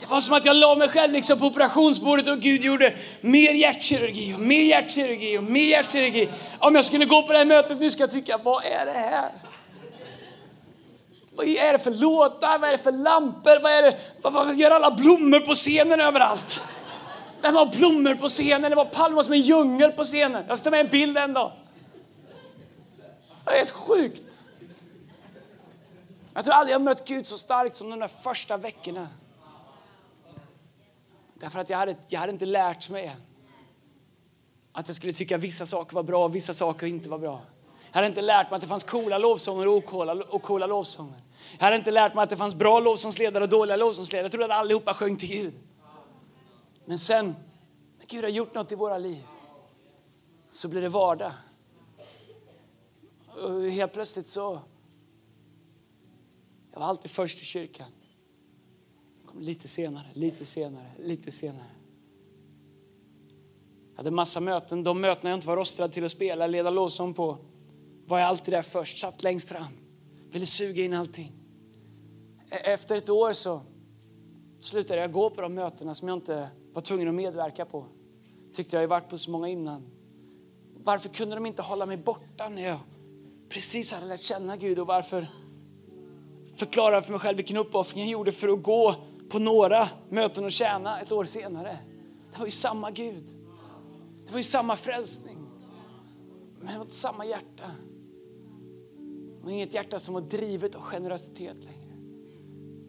Det 0.00 0.06
var 0.06 0.20
som 0.20 0.34
att 0.34 0.46
jag 0.46 0.56
la 0.56 0.74
mig 0.74 0.88
själv 0.88 1.12
liksom 1.12 1.38
på 1.38 1.46
operationsbordet 1.46 2.28
och 2.28 2.40
Gud 2.40 2.64
gjorde 2.64 2.94
mer 3.20 3.52
hjärtkirurgi 3.52 4.34
och 4.34 4.40
mer 4.40 4.62
hjärtkirurgi 4.62 5.38
och 5.38 5.44
mer 5.44 5.64
hjärtkirurgi. 5.64 6.28
Om 6.58 6.74
jag 6.74 6.84
skulle 6.84 7.04
gå 7.04 7.22
på 7.22 7.32
det 7.32 7.38
här 7.38 7.44
mötet 7.44 7.80
nu 7.80 7.90
ska 7.90 8.02
jag 8.02 8.12
tycka, 8.12 8.40
vad 8.44 8.64
är 8.64 8.86
det 8.86 8.92
här? 8.92 9.30
Vad 11.34 11.46
är 11.46 11.72
det 11.72 11.78
för 11.78 11.90
låtar? 11.90 12.58
Vad 12.58 12.68
är 12.68 12.72
det 12.72 12.82
för 12.82 12.92
lampor? 12.92 13.62
Vad, 13.62 13.72
är 13.72 13.82
det, 13.82 13.98
vad, 14.22 14.32
vad 14.32 14.56
gör 14.56 14.70
alla 14.70 14.90
blommor 14.90 15.40
på 15.40 15.54
scenen 15.54 16.00
överallt? 16.00 16.64
Vem 17.42 17.54
har 17.54 17.66
blommor 17.66 18.14
på 18.14 18.28
scenen? 18.28 18.70
Det 18.70 18.76
var 18.76 18.84
palmer 18.84 19.22
som 19.22 19.32
en 19.32 19.40
djungel 19.40 19.92
på 19.92 20.04
scenen. 20.04 20.44
Jag 20.48 20.58
ska 20.58 20.64
ta 20.64 20.70
med 20.70 20.80
en 20.80 20.90
bild 20.90 21.18
en 21.18 21.32
dag. 21.32 21.52
Det 23.44 23.50
är 23.50 23.56
helt 23.56 23.70
sjukt. 23.70 24.42
Jag 26.34 26.44
tror 26.44 26.54
aldrig 26.54 26.74
jag 26.74 26.82
mött 26.82 27.08
Gud 27.08 27.26
så 27.26 27.38
starkt 27.38 27.76
som 27.76 27.90
de 27.90 27.98
där 27.98 28.08
första 28.08 28.56
veckorna. 28.56 29.08
Därför 31.34 31.58
att 31.58 31.70
jag 31.70 31.78
hade, 31.78 31.96
jag 32.08 32.20
hade 32.20 32.32
inte 32.32 32.46
lärt 32.46 32.88
mig 32.88 33.06
än. 33.06 33.22
Att 34.72 34.88
jag 34.88 34.96
skulle 34.96 35.12
tycka 35.12 35.38
vissa 35.38 35.66
saker 35.66 35.94
var 35.94 36.02
bra 36.02 36.24
och 36.24 36.34
vissa 36.34 36.54
saker 36.54 36.86
inte 36.86 37.08
var 37.08 37.18
bra. 37.18 37.42
Jag 37.90 37.94
hade 37.94 38.06
inte 38.06 38.22
lärt 38.22 38.50
mig 38.50 38.56
att 38.56 38.62
det 38.62 38.68
fanns 38.68 38.84
coola 38.84 39.18
lovsånger 39.18 39.68
och 39.68 39.84
coola, 39.84 40.12
och 40.12 40.68
lovsånger. 40.68 41.23
Jag 41.58 41.64
hade 41.64 41.76
inte 41.76 41.90
lärt 41.90 42.14
mig 42.14 42.22
att 42.22 42.30
det 42.30 42.36
fanns 42.36 42.54
bra 42.54 42.80
lovsångsledare 42.80 43.44
och 43.44 43.50
dåliga 43.50 43.76
lovsångsledare. 43.76 44.24
Jag 44.24 44.32
trodde 44.32 44.44
att 44.44 44.60
allihopa 44.60 44.94
sjöng 44.94 45.16
till 45.16 45.28
Gud. 45.28 45.54
Men 46.84 46.98
sen, 46.98 47.26
när 47.98 48.06
Gud 48.06 48.24
har 48.24 48.30
gjort 48.30 48.54
något 48.54 48.72
i 48.72 48.74
våra 48.74 48.98
liv, 48.98 49.24
så 50.48 50.68
blir 50.68 50.82
det 50.82 50.88
vardag. 50.88 51.32
Och 53.42 53.62
helt 53.62 53.92
plötsligt 53.92 54.28
så 54.28 54.60
jag 56.74 56.80
var 56.80 56.86
alltid 56.86 57.10
först 57.10 57.42
i 57.42 57.44
kyrkan. 57.44 57.86
kom 59.26 59.40
lite 59.40 59.68
senare, 59.68 60.06
lite 60.12 60.44
senare, 60.44 60.90
lite 60.98 61.30
senare. 61.30 61.70
Jag 63.90 63.96
hade 63.96 64.10
massa 64.10 64.40
möten. 64.40 64.84
De 64.84 65.00
möten 65.00 65.30
jag 65.30 65.36
inte 65.36 65.46
var 65.46 65.56
rostad 65.56 65.88
till 65.88 66.04
att 66.04 66.12
spela, 66.12 66.46
leda 66.46 66.70
lovsång 66.70 67.14
på, 67.14 67.38
var 68.06 68.18
jag 68.18 68.28
alltid 68.28 68.54
där 68.54 68.62
först, 68.62 68.98
satt 68.98 69.22
längst 69.22 69.48
fram. 69.48 69.72
Ville 70.30 70.46
suga 70.46 70.84
in 70.84 70.94
allting. 70.94 71.43
E-, 72.50 72.72
efter 72.72 72.96
ett 72.96 73.10
år 73.10 73.32
så 73.32 73.60
slutade 74.60 75.00
jag 75.00 75.12
gå 75.12 75.30
på 75.30 75.40
de 75.40 75.54
mötena 75.54 75.94
som 75.94 76.08
jag 76.08 76.16
inte 76.16 76.48
var 76.72 76.82
tvungen 76.82 77.08
att 77.08 77.14
medverka 77.14 77.64
på. 77.64 77.86
Tyckte 78.52 78.76
jag 78.76 78.80
ju 78.82 78.86
varit 78.86 79.08
på 79.08 79.18
så 79.18 79.30
många 79.30 79.48
innan. 79.48 79.82
Varför 80.84 81.08
kunde 81.08 81.34
de 81.34 81.46
inte 81.46 81.62
hålla 81.62 81.86
mig 81.86 81.96
borta 81.96 82.48
när 82.48 82.62
jag 82.62 82.78
precis 83.48 83.92
hade 83.92 84.06
lärt 84.06 84.20
känna 84.20 84.56
Gud 84.56 84.78
och 84.78 84.86
varför 84.86 85.26
förklara 86.56 87.02
för 87.02 87.10
mig 87.10 87.20
själv 87.20 87.36
vilken 87.36 87.56
uppoffring 87.56 88.02
jag 88.02 88.10
gjorde 88.10 88.32
för 88.32 88.48
att 88.48 88.62
gå 88.62 88.94
på 89.28 89.38
några 89.38 89.88
möten 90.08 90.44
och 90.44 90.52
tjäna 90.52 91.00
ett 91.00 91.12
år 91.12 91.24
senare. 91.24 91.78
Det 92.32 92.38
var 92.38 92.46
ju 92.46 92.50
samma 92.50 92.90
Gud. 92.90 93.24
Det 94.26 94.30
var 94.30 94.38
ju 94.38 94.44
samma 94.44 94.76
frälsning. 94.76 95.38
Men 96.58 96.66
det 96.66 96.78
var 96.78 96.84
inte 96.84 96.94
samma 96.94 97.26
hjärta. 97.26 97.70
Det 99.38 99.44
var 99.44 99.50
inget 99.50 99.74
hjärta 99.74 99.98
som 99.98 100.14
var 100.14 100.20
drivet 100.20 100.74
av 100.74 100.80
generositet 100.80 101.64
längre 101.64 101.83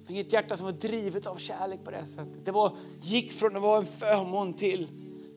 fick 0.05 0.17
ett 0.17 0.21
inget 0.21 0.33
hjärta 0.33 0.57
som 0.57 0.65
var 0.65 0.73
drivet 0.73 1.27
av 1.27 1.35
kärlek 1.37 1.83
på 1.83 1.91
det 1.91 2.05
sättet. 2.05 2.45
Det 2.45 2.51
var, 2.51 2.77
gick 3.01 3.31
från 3.31 3.55
att 3.55 3.61
vara 3.61 3.77
en 3.77 3.85
förmån 3.85 4.53
till 4.53 4.87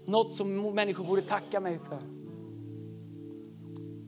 något 0.05 0.33
som 0.33 0.75
människor 0.75 1.05
borde 1.05 1.23
tacka 1.23 1.61
mig 1.61 1.79
för. 1.79 1.99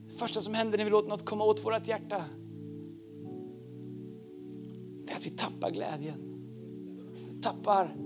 Det 0.06 0.14
första 0.14 0.40
som 0.40 0.54
händer 0.54 0.78
när 0.78 0.84
vi 0.84 0.90
låter 0.90 1.08
något 1.08 1.24
komma 1.24 1.44
åt 1.44 1.64
vårt 1.64 1.88
hjärta 1.88 2.24
är 5.06 5.16
att 5.16 5.26
vi 5.26 5.30
tappar 5.30 5.70
glädjen. 5.70 6.16
Vi 7.30 7.40
tappar 7.40 7.96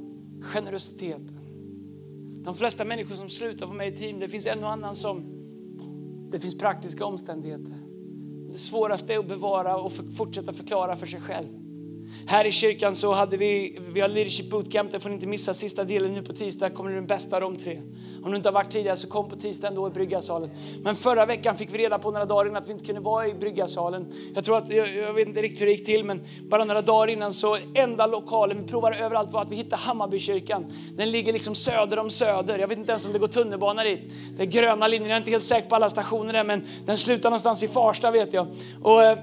generositeten. 0.40 1.40
De 2.44 2.54
flesta 2.54 2.84
människor 2.84 3.14
som 3.14 3.28
slutar 3.28 3.66
vara 3.66 3.76
med 3.76 3.88
i 3.88 3.96
team, 3.96 4.18
det 4.18 4.28
finns 4.28 4.46
en 4.46 4.64
och 4.64 4.70
annan 4.70 4.94
som 4.94 5.24
det 6.30 6.40
finns 6.40 6.58
praktiska 6.58 7.04
omständigheter. 7.04 7.74
Det 8.52 8.58
svåraste 8.58 9.14
är 9.14 9.18
att 9.18 9.28
bevara 9.28 9.76
och 9.76 9.92
fortsätta 10.16 10.52
förklara 10.52 10.96
för 10.96 11.06
sig 11.06 11.20
själv. 11.20 11.63
Här 12.26 12.44
i 12.44 12.52
kyrkan 12.52 12.94
så 12.94 13.12
hade 13.12 13.36
vi, 13.36 13.78
vi 13.92 14.00
har 14.00 14.08
leadership 14.08 14.50
bootcamp, 14.50 14.92
det 14.92 15.00
får 15.00 15.08
ni 15.08 15.14
inte 15.14 15.26
missa 15.26 15.54
sista 15.54 15.84
delen 15.84 16.14
nu 16.14 16.22
på 16.22 16.32
tisdag, 16.32 16.70
kommer 16.70 16.90
den 16.90 17.06
bästa 17.06 17.36
av 17.36 17.42
de 17.42 17.56
tre. 17.56 17.80
Om 18.24 18.30
du 18.30 18.36
inte 18.36 18.48
har 18.48 18.54
varit 18.54 18.70
tidigare 18.70 18.96
så 18.96 19.08
kom 19.08 19.28
på 19.28 19.36
tisdag 19.36 19.68
ändå 19.68 19.86
i 19.88 19.90
Bryggarsalen. 19.90 20.50
Men 20.82 20.96
förra 20.96 21.26
veckan 21.26 21.56
fick 21.56 21.74
vi 21.74 21.78
reda 21.78 21.98
på 21.98 22.10
några 22.10 22.24
dagar 22.24 22.46
innan 22.46 22.62
att 22.62 22.68
vi 22.68 22.72
inte 22.72 22.84
kunde 22.84 23.00
vara 23.00 23.28
i 23.28 23.34
Bryggarsalen. 23.34 24.06
Jag 24.34 24.44
tror 24.44 24.58
att, 24.58 24.70
jag, 24.70 24.94
jag 24.96 25.12
vet 25.12 25.28
inte 25.28 25.42
riktigt 25.42 25.60
hur 25.60 25.66
det 25.66 25.72
gick 25.72 25.86
till, 25.86 26.04
men 26.04 26.24
bara 26.42 26.64
några 26.64 26.82
dagar 26.82 27.12
innan 27.12 27.32
så 27.32 27.56
enda 27.74 28.06
lokalen 28.06 28.62
vi 28.62 28.68
provade 28.68 28.96
överallt 28.96 29.32
var 29.32 29.42
att 29.42 29.50
vi 29.50 29.56
hittade 29.56 29.82
Hammarbykyrkan. 29.82 30.66
Den 30.96 31.10
ligger 31.10 31.32
liksom 31.32 31.54
söder 31.54 31.98
om 31.98 32.10
Söder. 32.10 32.58
Jag 32.58 32.68
vet 32.68 32.78
inte 32.78 32.92
ens 32.92 33.06
om 33.06 33.12
det 33.12 33.18
går 33.18 33.28
tunnelbana 33.28 33.84
dit. 33.84 34.00
Det 34.36 34.42
är 34.42 34.46
gröna 34.46 34.88
linjer, 34.88 35.08
jag 35.08 35.16
är 35.16 35.20
inte 35.20 35.30
helt 35.30 35.44
säker 35.44 35.68
på 35.68 35.74
alla 35.74 35.88
stationer 35.88 36.32
där, 36.32 36.44
men 36.44 36.64
den 36.86 36.98
slutar 36.98 37.30
någonstans 37.30 37.62
i 37.62 37.68
Farsta 37.68 38.10
vet 38.10 38.32
jag. 38.32 38.46
Och, 38.82 39.02
eh, 39.02 39.18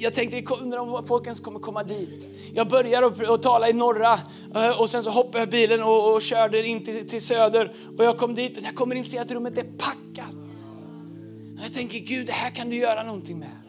jag 0.00 0.14
tänkte, 0.14 0.54
undrar 0.54 0.78
om 0.78 1.06
folk 1.06 1.24
ens 1.26 1.40
kommer 1.40 1.58
komma 1.60 1.82
dit. 1.82 2.28
Jag 2.54 2.68
börjar 2.68 3.02
att 3.34 3.42
tala 3.42 3.68
i 3.68 3.72
norra 3.72 4.18
eh, 4.54 4.80
och 4.80 4.90
sen 4.90 5.02
så 5.02 5.10
hoppade 5.10 5.38
jag 5.38 5.50
bilen 5.50 5.82
och, 5.82 6.14
och 6.14 6.22
körde 6.22 6.66
in 6.66 6.84
till, 6.84 7.08
till, 7.08 7.22
söder. 7.22 7.72
Och 7.98 8.04
jag 8.04 8.18
kom 8.18 8.34
dit 8.34 8.58
och 8.58 8.64
jag 8.64 8.74
kommer 8.74 8.94
in 8.94 9.00
och 9.00 9.06
ser 9.06 9.20
att 9.20 9.30
rummet 9.30 9.58
är 9.58 9.62
packat. 9.62 10.34
Jag 11.62 11.72
tänker, 11.72 11.98
Gud 11.98 12.26
det 12.26 12.32
här 12.32 12.50
kan 12.50 12.70
du 12.70 12.76
göra 12.76 13.02
någonting 13.02 13.38
med. 13.38 13.67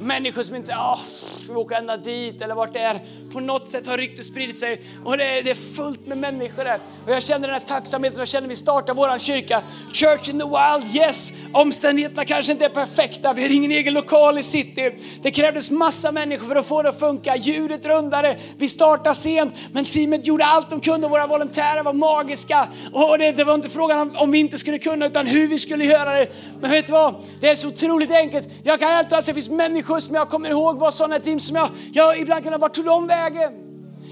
Människor 0.00 0.42
som 0.42 0.56
inte 0.56 0.76
ah, 0.76 0.96
säger, 0.96 1.54
vi 1.54 1.54
åker 1.54 1.76
ända 1.76 1.96
dit 1.96 2.42
eller 2.42 2.54
vart 2.54 2.72
det 2.72 2.78
är. 2.78 3.00
På 3.32 3.40
något 3.40 3.70
sätt 3.70 3.86
har 3.86 3.98
ryktet 3.98 4.26
spridit 4.26 4.58
sig 4.58 4.82
och 5.04 5.16
det 5.16 5.24
är, 5.24 5.42
det 5.42 5.50
är 5.50 5.54
fullt 5.54 6.06
med 6.06 6.18
människor 6.18 6.64
där. 6.64 6.80
Och 7.06 7.12
jag 7.12 7.22
känner 7.22 7.48
den 7.48 7.60
här 7.60 7.66
tacksamheten 7.66 8.14
som 8.14 8.20
jag 8.20 8.28
känner 8.28 8.42
när 8.42 8.48
vi 8.48 8.56
startar 8.56 8.94
vår 8.94 9.18
kyrka. 9.18 9.62
Church 9.92 10.28
in 10.28 10.38
the 10.38 10.44
wild, 10.44 10.96
yes. 10.96 11.32
Omständigheterna 11.52 12.24
kanske 12.24 12.52
inte 12.52 12.64
är 12.64 12.68
perfekta. 12.68 13.32
Vi 13.32 13.42
har 13.42 13.54
ingen 13.54 13.70
egen 13.70 13.94
lokal 13.94 14.38
i 14.38 14.42
city. 14.42 14.92
Det 15.22 15.30
krävdes 15.30 15.70
massa 15.70 16.12
människor 16.12 16.48
för 16.48 16.56
att 16.56 16.66
få 16.66 16.82
det 16.82 16.88
att 16.88 16.98
funka. 16.98 17.36
Ljudet 17.36 17.86
rundade. 17.86 18.38
Vi 18.58 18.68
startade 18.68 19.14
sent, 19.14 19.54
men 19.72 19.84
teamet 19.84 20.26
gjorde 20.26 20.44
allt 20.44 20.70
de 20.70 20.80
kunde. 20.80 21.08
Våra 21.08 21.26
volontärer 21.26 21.82
var 21.82 21.92
magiska. 21.92 22.68
Och 22.92 23.18
det, 23.18 23.32
det 23.32 23.44
var 23.44 23.54
inte 23.54 23.68
frågan 23.68 24.00
om, 24.00 24.16
om 24.16 24.30
vi 24.30 24.38
inte 24.38 24.58
skulle 24.58 24.78
kunna, 24.78 25.06
utan 25.06 25.26
hur 25.26 25.48
vi 25.48 25.58
skulle 25.58 25.84
göra 25.84 26.14
det. 26.14 26.26
Men 26.60 26.70
vet 26.70 26.86
du 26.86 26.92
vad? 26.92 27.14
Det 27.40 27.48
är 27.48 27.54
så 27.54 27.68
otroligt 27.68 28.10
enkelt. 28.10 28.48
Jag 28.62 28.80
kan 28.80 28.92
helt 28.92 29.12
att 29.12 29.26
det 29.26 29.34
finns 29.34 29.48
människor 29.48 29.87
men 29.88 30.14
jag 30.14 30.28
kommer 30.28 30.50
ihåg 30.50 30.78
var 30.78 30.90
sådana 30.90 31.20
team 31.20 31.40
som 31.40 31.56
jag, 31.56 31.70
jag 31.92 32.20
ibland 32.20 32.42
kunde 32.42 32.56
ha 32.56 32.60
varit 32.60 32.74
tog 32.74 32.84
de 32.84 33.06
vägen? 33.06 33.52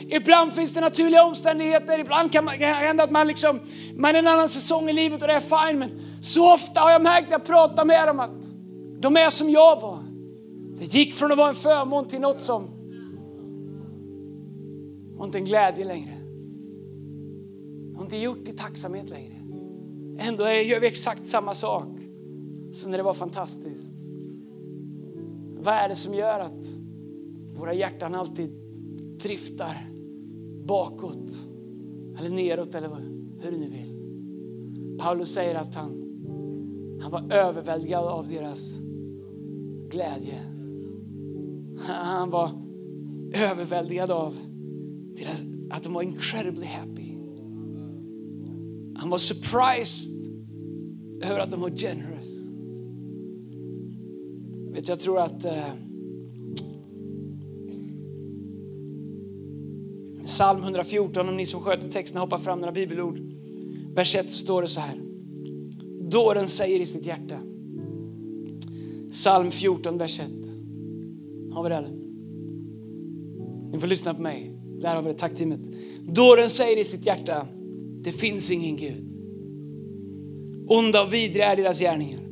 Ibland 0.09 0.53
finns 0.53 0.75
det 0.75 0.81
naturliga 0.81 1.25
omständigheter, 1.25 1.99
ibland 1.99 2.33
kan 2.33 2.47
det 2.47 2.67
hända 2.67 3.05
att 3.05 3.11
man 3.11 3.27
liksom, 3.27 3.61
man 3.97 4.15
är 4.15 4.19
en 4.19 4.29
annan 4.29 4.49
säsong 4.49 4.89
i 4.89 4.93
livet 4.93 5.23
och 5.23 5.29
det 5.29 5.35
är 5.35 5.69
fine. 5.69 5.79
Men 5.79 5.91
så 6.23 6.55
ofta 6.55 6.81
har 6.81 6.91
jag 6.91 7.03
märkt 7.03 7.29
när 7.29 7.33
jag 7.33 7.45
pratar 7.45 7.85
med 7.85 8.09
dem 8.09 8.21
att 8.21 8.31
de 9.01 9.17
är 9.17 9.31
som 9.31 9.51
jag 9.51 9.81
var. 9.81 9.99
Det 10.79 10.85
gick 10.85 11.15
från 11.15 11.33
att 11.33 11.39
vara 11.39 11.49
en 11.49 11.55
förmån 11.55 12.05
till 12.05 12.21
något 12.21 12.41
som 12.41 12.69
var 15.17 15.27
inte 15.27 15.39
en 15.39 15.45
glädje 15.45 15.85
längre. 15.85 16.13
Har 17.97 18.05
inte 18.05 18.17
gjort 18.17 18.49
i 18.49 18.53
tacksamhet 18.53 19.11
längre. 19.11 19.35
Ändå 20.19 20.49
gör 20.49 20.81
vi 20.81 20.87
exakt 20.87 21.27
samma 21.27 21.55
sak 21.55 21.89
som 22.73 22.91
när 22.91 22.99
det 22.99 23.05
var 23.05 23.15
fantastiskt. 23.15 23.95
Vad 25.67 25.75
är 25.75 25.89
det 25.89 25.95
som 25.95 26.15
gör 26.15 26.41
att 26.41 26.67
våra 27.55 27.75
hjärtan 27.75 28.15
alltid 28.15 28.51
driftar 29.23 29.91
bakåt 30.67 31.33
eller 32.19 32.31
neråt 32.31 32.75
eller 32.75 32.89
hur 33.41 33.51
du 33.51 33.59
nu 33.59 33.69
vill. 33.69 33.97
Paulus 34.99 35.29
säger 35.29 35.55
att 35.55 35.75
han, 35.75 35.91
han 37.01 37.11
var 37.11 37.33
överväldigad 37.33 38.05
av 38.05 38.29
deras 38.29 38.79
glädje. 39.91 40.41
Han 41.87 42.31
var 42.31 42.51
överväldigad 43.35 44.11
av 44.11 44.35
deras, 45.17 45.43
att 45.71 45.83
de 45.83 45.93
var 45.93 46.03
incredibly 46.03 46.67
happy. 46.67 47.13
Han 48.97 49.11
var 49.11 49.19
surprised 49.19 50.35
över 51.23 51.39
att 51.39 51.51
de 51.51 51.61
var 51.61 51.71
generous. 51.71 52.36
Vet, 54.87 54.89
jag 54.89 55.01
tror 55.01 55.19
att 55.19 55.45
eh, 55.45 55.73
Psalm 60.25 60.63
114, 60.63 61.29
om 61.29 61.37
ni 61.37 61.47
som 61.47 61.61
sköter 61.61 61.89
texten 61.89 62.21
hoppar 62.21 62.39
fram 62.39 62.59
några 62.59 62.73
bibelord. 62.73 63.19
Vers 63.95 64.17
1 64.17 64.31
så 64.31 64.39
står 64.39 64.63
det 64.63 64.69
så 64.69 64.81
här. 64.81 65.01
Dåren 66.01 66.49
säger 66.49 66.81
i 66.81 66.87
sitt 66.87 67.07
hjärta. 67.07 67.39
Psalm 69.11 69.51
14, 69.51 69.99
vers 69.99 70.21
1. 70.21 70.33
Har 71.53 71.63
vi 71.63 71.69
det 71.69 71.77
eller? 71.77 71.93
Ni 73.73 73.79
får 73.79 73.87
lyssna 73.87 74.15
på 74.15 74.23
mig. 74.23 74.53
Där 74.81 74.95
har 74.95 75.03
vi 75.03 75.13
det, 75.13 75.19
tack 75.19 75.35
teamet. 75.35 75.61
Dåren 76.09 76.51
säger 76.51 76.79
i 76.79 76.85
sitt 76.85 77.07
hjärta, 77.07 77.47
det 78.01 78.13
finns 78.13 78.51
ingen 78.51 78.77
Gud. 78.77 79.05
Onda 80.69 81.03
och 81.03 81.15
vidriga 81.15 81.53
är 81.53 81.57
deras 81.57 81.79
gärningar. 81.79 82.26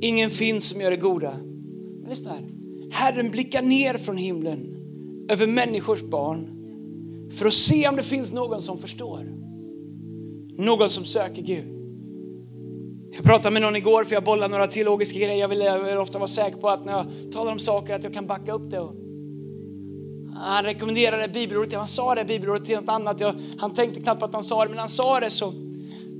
Ingen 0.00 0.30
finns 0.30 0.68
som 0.68 0.80
gör 0.80 0.90
det 0.90 0.96
goda. 0.96 1.34
Men 2.00 2.10
lyssna 2.10 2.30
här. 2.30 2.44
Herren 2.90 3.30
blickar 3.30 3.62
ner 3.62 3.98
från 3.98 4.16
himlen 4.16 4.76
över 5.30 5.46
människors 5.46 6.02
barn 6.02 6.50
för 7.30 7.46
att 7.46 7.54
se 7.54 7.88
om 7.88 7.96
det 7.96 8.02
finns 8.02 8.32
någon 8.32 8.62
som 8.62 8.78
förstår. 8.78 9.20
Någon 10.56 10.90
som 10.90 11.04
söker 11.04 11.42
Gud. 11.42 11.64
Jag 13.12 13.24
pratade 13.24 13.52
med 13.52 13.62
någon 13.62 13.76
igår 13.76 14.04
för 14.04 14.14
jag 14.14 14.24
bollade 14.24 14.48
några 14.48 14.66
teologiska 14.66 15.18
grejer. 15.18 15.34
Jag 15.34 15.48
vill, 15.48 15.60
jag 15.60 15.84
vill 15.84 15.98
ofta 15.98 16.18
vara 16.18 16.28
säker 16.28 16.58
på 16.58 16.68
att 16.68 16.84
när 16.84 16.92
jag 16.92 17.32
talar 17.32 17.52
om 17.52 17.58
saker 17.58 17.94
att 17.94 18.04
jag 18.04 18.14
kan 18.14 18.26
backa 18.26 18.52
upp 18.52 18.70
det. 18.70 18.88
Han 20.36 20.64
rekommenderade 20.64 21.28
bibelordet, 21.28 21.74
han 21.74 21.86
sa 21.86 22.14
det 22.14 22.24
bibelordet 22.24 22.64
till 22.64 22.76
något 22.76 22.88
annat. 22.88 23.20
Jag, 23.20 23.34
han 23.58 23.72
tänkte 23.72 24.00
knappt 24.00 24.22
att 24.22 24.34
han 24.34 24.44
sa 24.44 24.64
det, 24.64 24.70
men 24.70 24.78
han 24.78 24.88
sa 24.88 25.20
det 25.20 25.30
så 25.30 25.52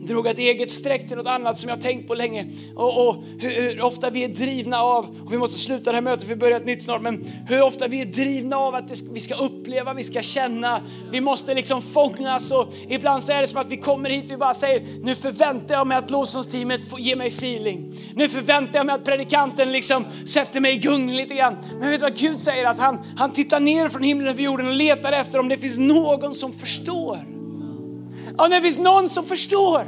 drog 0.06 0.26
ett 0.26 0.38
eget 0.38 0.70
streck 0.70 1.08
till 1.08 1.16
något 1.16 1.26
annat 1.26 1.58
som 1.58 1.68
jag 1.68 1.80
tänkt 1.80 2.08
på 2.08 2.14
länge. 2.14 2.46
Och, 2.76 3.08
och 3.08 3.24
hur, 3.38 3.50
hur, 3.50 3.82
ofta 3.82 4.10
vi 4.10 4.24
är 4.24 4.28
drivna 4.28 4.82
av, 4.82 5.16
och 5.24 5.32
vi 5.32 5.38
måste 5.38 5.58
sluta 5.58 5.90
det 5.90 5.96
här 5.96 6.02
mötet, 6.02 6.28
vi 6.28 6.36
börjar 6.36 6.60
ett 6.60 6.66
nytt 6.66 6.82
snart, 6.82 7.02
men 7.02 7.24
hur 7.48 7.62
ofta 7.62 7.88
vi 7.88 8.00
är 8.00 8.06
drivna 8.06 8.56
av 8.56 8.74
att 8.74 8.88
det, 8.88 9.00
vi 9.12 9.20
ska 9.20 9.34
uppleva, 9.34 9.94
vi 9.94 10.02
ska 10.02 10.22
känna, 10.22 10.80
vi 11.10 11.20
måste 11.20 11.54
liksom 11.54 11.82
fångas 11.82 12.52
och 12.52 12.74
ibland 12.88 13.22
så 13.22 13.32
är 13.32 13.40
det 13.40 13.46
som 13.46 13.60
att 13.60 13.72
vi 13.72 13.76
kommer 13.76 14.10
hit 14.10 14.24
och 14.24 14.30
vi 14.30 14.36
bara 14.36 14.54
säger, 14.54 14.82
nu 15.02 15.14
förväntar 15.14 15.74
jag 15.74 15.86
mig 15.86 15.98
att 15.98 16.10
lovsångsteamet 16.10 16.80
ger 16.98 17.16
mig 17.16 17.28
feeling. 17.28 17.92
Nu 18.14 18.28
förväntar 18.28 18.78
jag 18.78 18.86
mig 18.86 18.94
att 18.94 19.04
predikanten 19.04 19.72
liksom 19.72 20.04
sätter 20.26 20.60
mig 20.60 20.74
i 20.74 20.78
gungning 20.78 21.16
lite 21.16 21.34
grann. 21.34 21.56
Men 21.70 21.90
vet 21.90 22.00
du 22.00 22.06
vad 22.06 22.16
Gud 22.16 22.40
säger? 22.40 22.64
Att 22.64 22.78
han, 22.78 22.98
han 23.16 23.32
tittar 23.32 23.60
ner 23.60 23.88
från 23.88 24.02
himlen 24.02 24.28
över 24.28 24.42
jorden 24.42 24.66
och 24.66 24.72
letar 24.72 25.12
efter 25.12 25.38
om 25.38 25.48
det 25.48 25.58
finns 25.58 25.78
någon 25.78 26.34
som 26.34 26.52
förstår. 26.52 27.33
Om 28.38 28.50
det 28.50 28.60
finns 28.60 28.78
någon 28.78 29.08
som 29.08 29.24
förstår. 29.24 29.86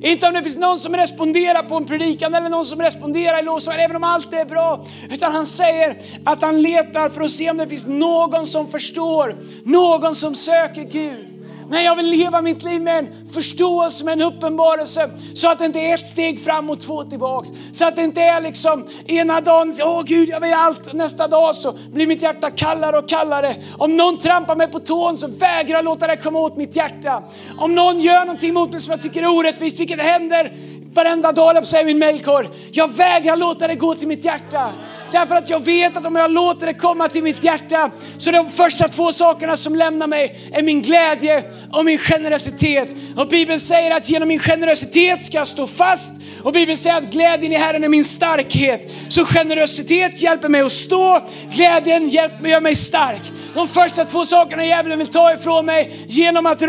Inte 0.00 0.26
om 0.28 0.34
det 0.34 0.42
finns 0.42 0.58
någon 0.58 0.78
som 0.78 0.96
responderar 0.96 1.62
på 1.62 1.74
en 1.74 1.84
predikan 1.84 2.34
eller 2.34 2.48
någon 2.48 2.64
som 2.64 2.82
responderar 2.82 3.38
i 3.38 3.42
lovsång, 3.42 3.74
även 3.74 3.96
om 3.96 4.04
allt 4.04 4.32
är 4.32 4.44
bra. 4.44 4.84
Utan 5.10 5.32
han 5.32 5.46
säger 5.46 5.96
att 6.24 6.42
han 6.42 6.62
letar 6.62 7.08
för 7.08 7.22
att 7.22 7.30
se 7.30 7.50
om 7.50 7.56
det 7.56 7.68
finns 7.68 7.86
någon 7.86 8.46
som 8.46 8.66
förstår, 8.66 9.36
någon 9.64 10.14
som 10.14 10.34
söker 10.34 10.82
Gud. 10.82 11.37
Nej, 11.70 11.84
jag 11.84 11.96
vill 11.96 12.06
leva 12.06 12.42
mitt 12.42 12.62
liv 12.62 12.82
med 12.82 12.98
en 12.98 13.28
förståelse, 13.32 14.04
med 14.04 14.12
en 14.12 14.22
uppenbarelse. 14.22 15.10
Så 15.34 15.50
att 15.50 15.58
det 15.58 15.64
inte 15.64 15.80
är 15.80 15.94
ett 15.94 16.06
steg 16.06 16.44
fram 16.44 16.70
och 16.70 16.80
två 16.80 17.04
tillbaks. 17.04 17.48
Så 17.72 17.86
att 17.86 17.96
det 17.96 18.02
inte 18.02 18.20
är 18.20 18.40
liksom 18.40 18.86
ena 19.06 19.40
dagen, 19.40 19.72
åh 19.82 20.02
Gud 20.02 20.28
jag 20.28 20.40
vill 20.40 20.52
allt. 20.52 20.94
Nästa 20.94 21.28
dag 21.28 21.54
så 21.54 21.72
blir 21.92 22.06
mitt 22.06 22.22
hjärta 22.22 22.50
kallare 22.50 22.98
och 22.98 23.08
kallare. 23.08 23.56
Om 23.78 23.96
någon 23.96 24.18
trampar 24.18 24.56
mig 24.56 24.68
på 24.68 24.78
tån 24.78 25.16
så 25.16 25.28
vägrar 25.28 25.76
jag 25.76 25.84
låta 25.84 26.06
det 26.06 26.16
komma 26.16 26.38
åt 26.38 26.56
mitt 26.56 26.76
hjärta. 26.76 27.22
Om 27.58 27.74
någon 27.74 28.00
gör 28.00 28.20
någonting 28.20 28.54
mot 28.54 28.72
mig 28.72 28.80
som 28.80 28.90
jag 28.90 29.00
tycker 29.00 29.22
är 29.22 29.38
orättvist, 29.38 29.80
vilket 29.80 30.00
händer 30.00 30.52
varenda 30.98 31.32
dag, 31.32 31.56
jag 31.56 31.66
säger 31.66 31.84
min 31.84 31.98
mejlkorg. 31.98 32.48
Jag 32.72 32.92
vägrar 32.96 33.36
låta 33.36 33.66
det 33.68 33.74
gå 33.74 33.94
till 33.94 34.08
mitt 34.08 34.24
hjärta. 34.24 34.72
Därför 35.12 35.34
att 35.34 35.50
jag 35.50 35.64
vet 35.64 35.96
att 35.96 36.06
om 36.06 36.16
jag 36.16 36.30
låter 36.30 36.66
det 36.66 36.74
komma 36.74 37.08
till 37.08 37.22
mitt 37.22 37.44
hjärta 37.44 37.90
så 38.18 38.30
de 38.30 38.50
första 38.50 38.88
två 38.88 39.12
sakerna 39.12 39.56
som 39.56 39.76
lämnar 39.76 40.06
mig 40.06 40.50
är 40.52 40.62
min 40.62 40.82
glädje 40.82 41.44
och 41.72 41.84
min 41.84 41.98
generositet. 41.98 42.88
Och 43.16 43.28
Bibeln 43.28 43.60
säger 43.60 43.96
att 43.96 44.10
genom 44.10 44.28
min 44.28 44.38
generositet 44.38 45.24
ska 45.24 45.38
jag 45.38 45.48
stå 45.48 45.66
fast 45.66 46.14
och 46.44 46.52
Bibeln 46.52 46.78
säger 46.78 46.96
att 46.96 47.10
glädjen 47.10 47.52
i 47.52 47.56
Herren 47.56 47.84
är 47.84 47.88
min 47.88 48.04
starkhet. 48.04 48.90
Så 49.08 49.24
generositet 49.24 50.22
hjälper 50.22 50.48
mig 50.48 50.60
att 50.60 50.72
stå, 50.72 51.20
glädjen 51.50 52.08
hjälper, 52.08 52.48
gör 52.48 52.60
mig 52.60 52.74
stark. 52.74 53.22
De 53.58 53.68
första 53.68 54.04
två 54.04 54.24
sakerna 54.24 54.64
djävulen 54.66 54.98
vill 54.98 55.08
ta 55.08 55.32
ifrån 55.32 55.66
mig 55.66 56.04
genom 56.08 56.46
att 56.46 56.62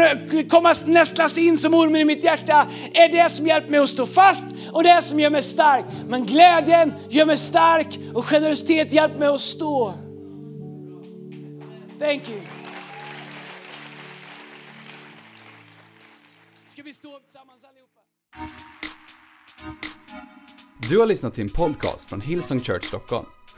komma 0.49 0.73
nästlas 0.85 1.37
in 1.37 1.57
som 1.57 1.73
ormen 1.73 2.01
i 2.01 2.05
mitt 2.05 2.23
hjärta 2.23 2.67
är 2.93 3.09
det 3.09 3.29
som 3.29 3.47
hjälper 3.47 3.69
mig 3.69 3.79
att 3.79 3.89
stå 3.89 4.05
fast 4.05 4.45
och 4.71 4.83
det 4.83 5.01
som 5.01 5.19
gör 5.19 5.29
mig 5.29 5.43
stark. 5.43 5.85
Men 6.07 6.25
glädjen 6.25 6.93
gör 7.09 7.25
mig 7.25 7.37
stark 7.37 7.99
och 8.15 8.25
generositet 8.25 8.93
hjälper 8.93 9.19
mig 9.19 9.27
att 9.27 9.41
stå. 9.41 9.93
Thank 11.99 12.29
you. 12.29 12.39
Ska 16.65 16.83
vi 16.83 16.93
stå 16.93 17.19
tillsammans 17.19 17.63
allihopa? 17.63 17.99
Du 20.89 20.99
har 20.99 21.07
lyssnat 21.07 21.35
till 21.35 21.43
en 21.43 21.49
podcast 21.49 22.09
från 22.09 22.21
Hillsong 22.21 22.59
Church 22.59 22.85
Stockholm. 22.85 23.25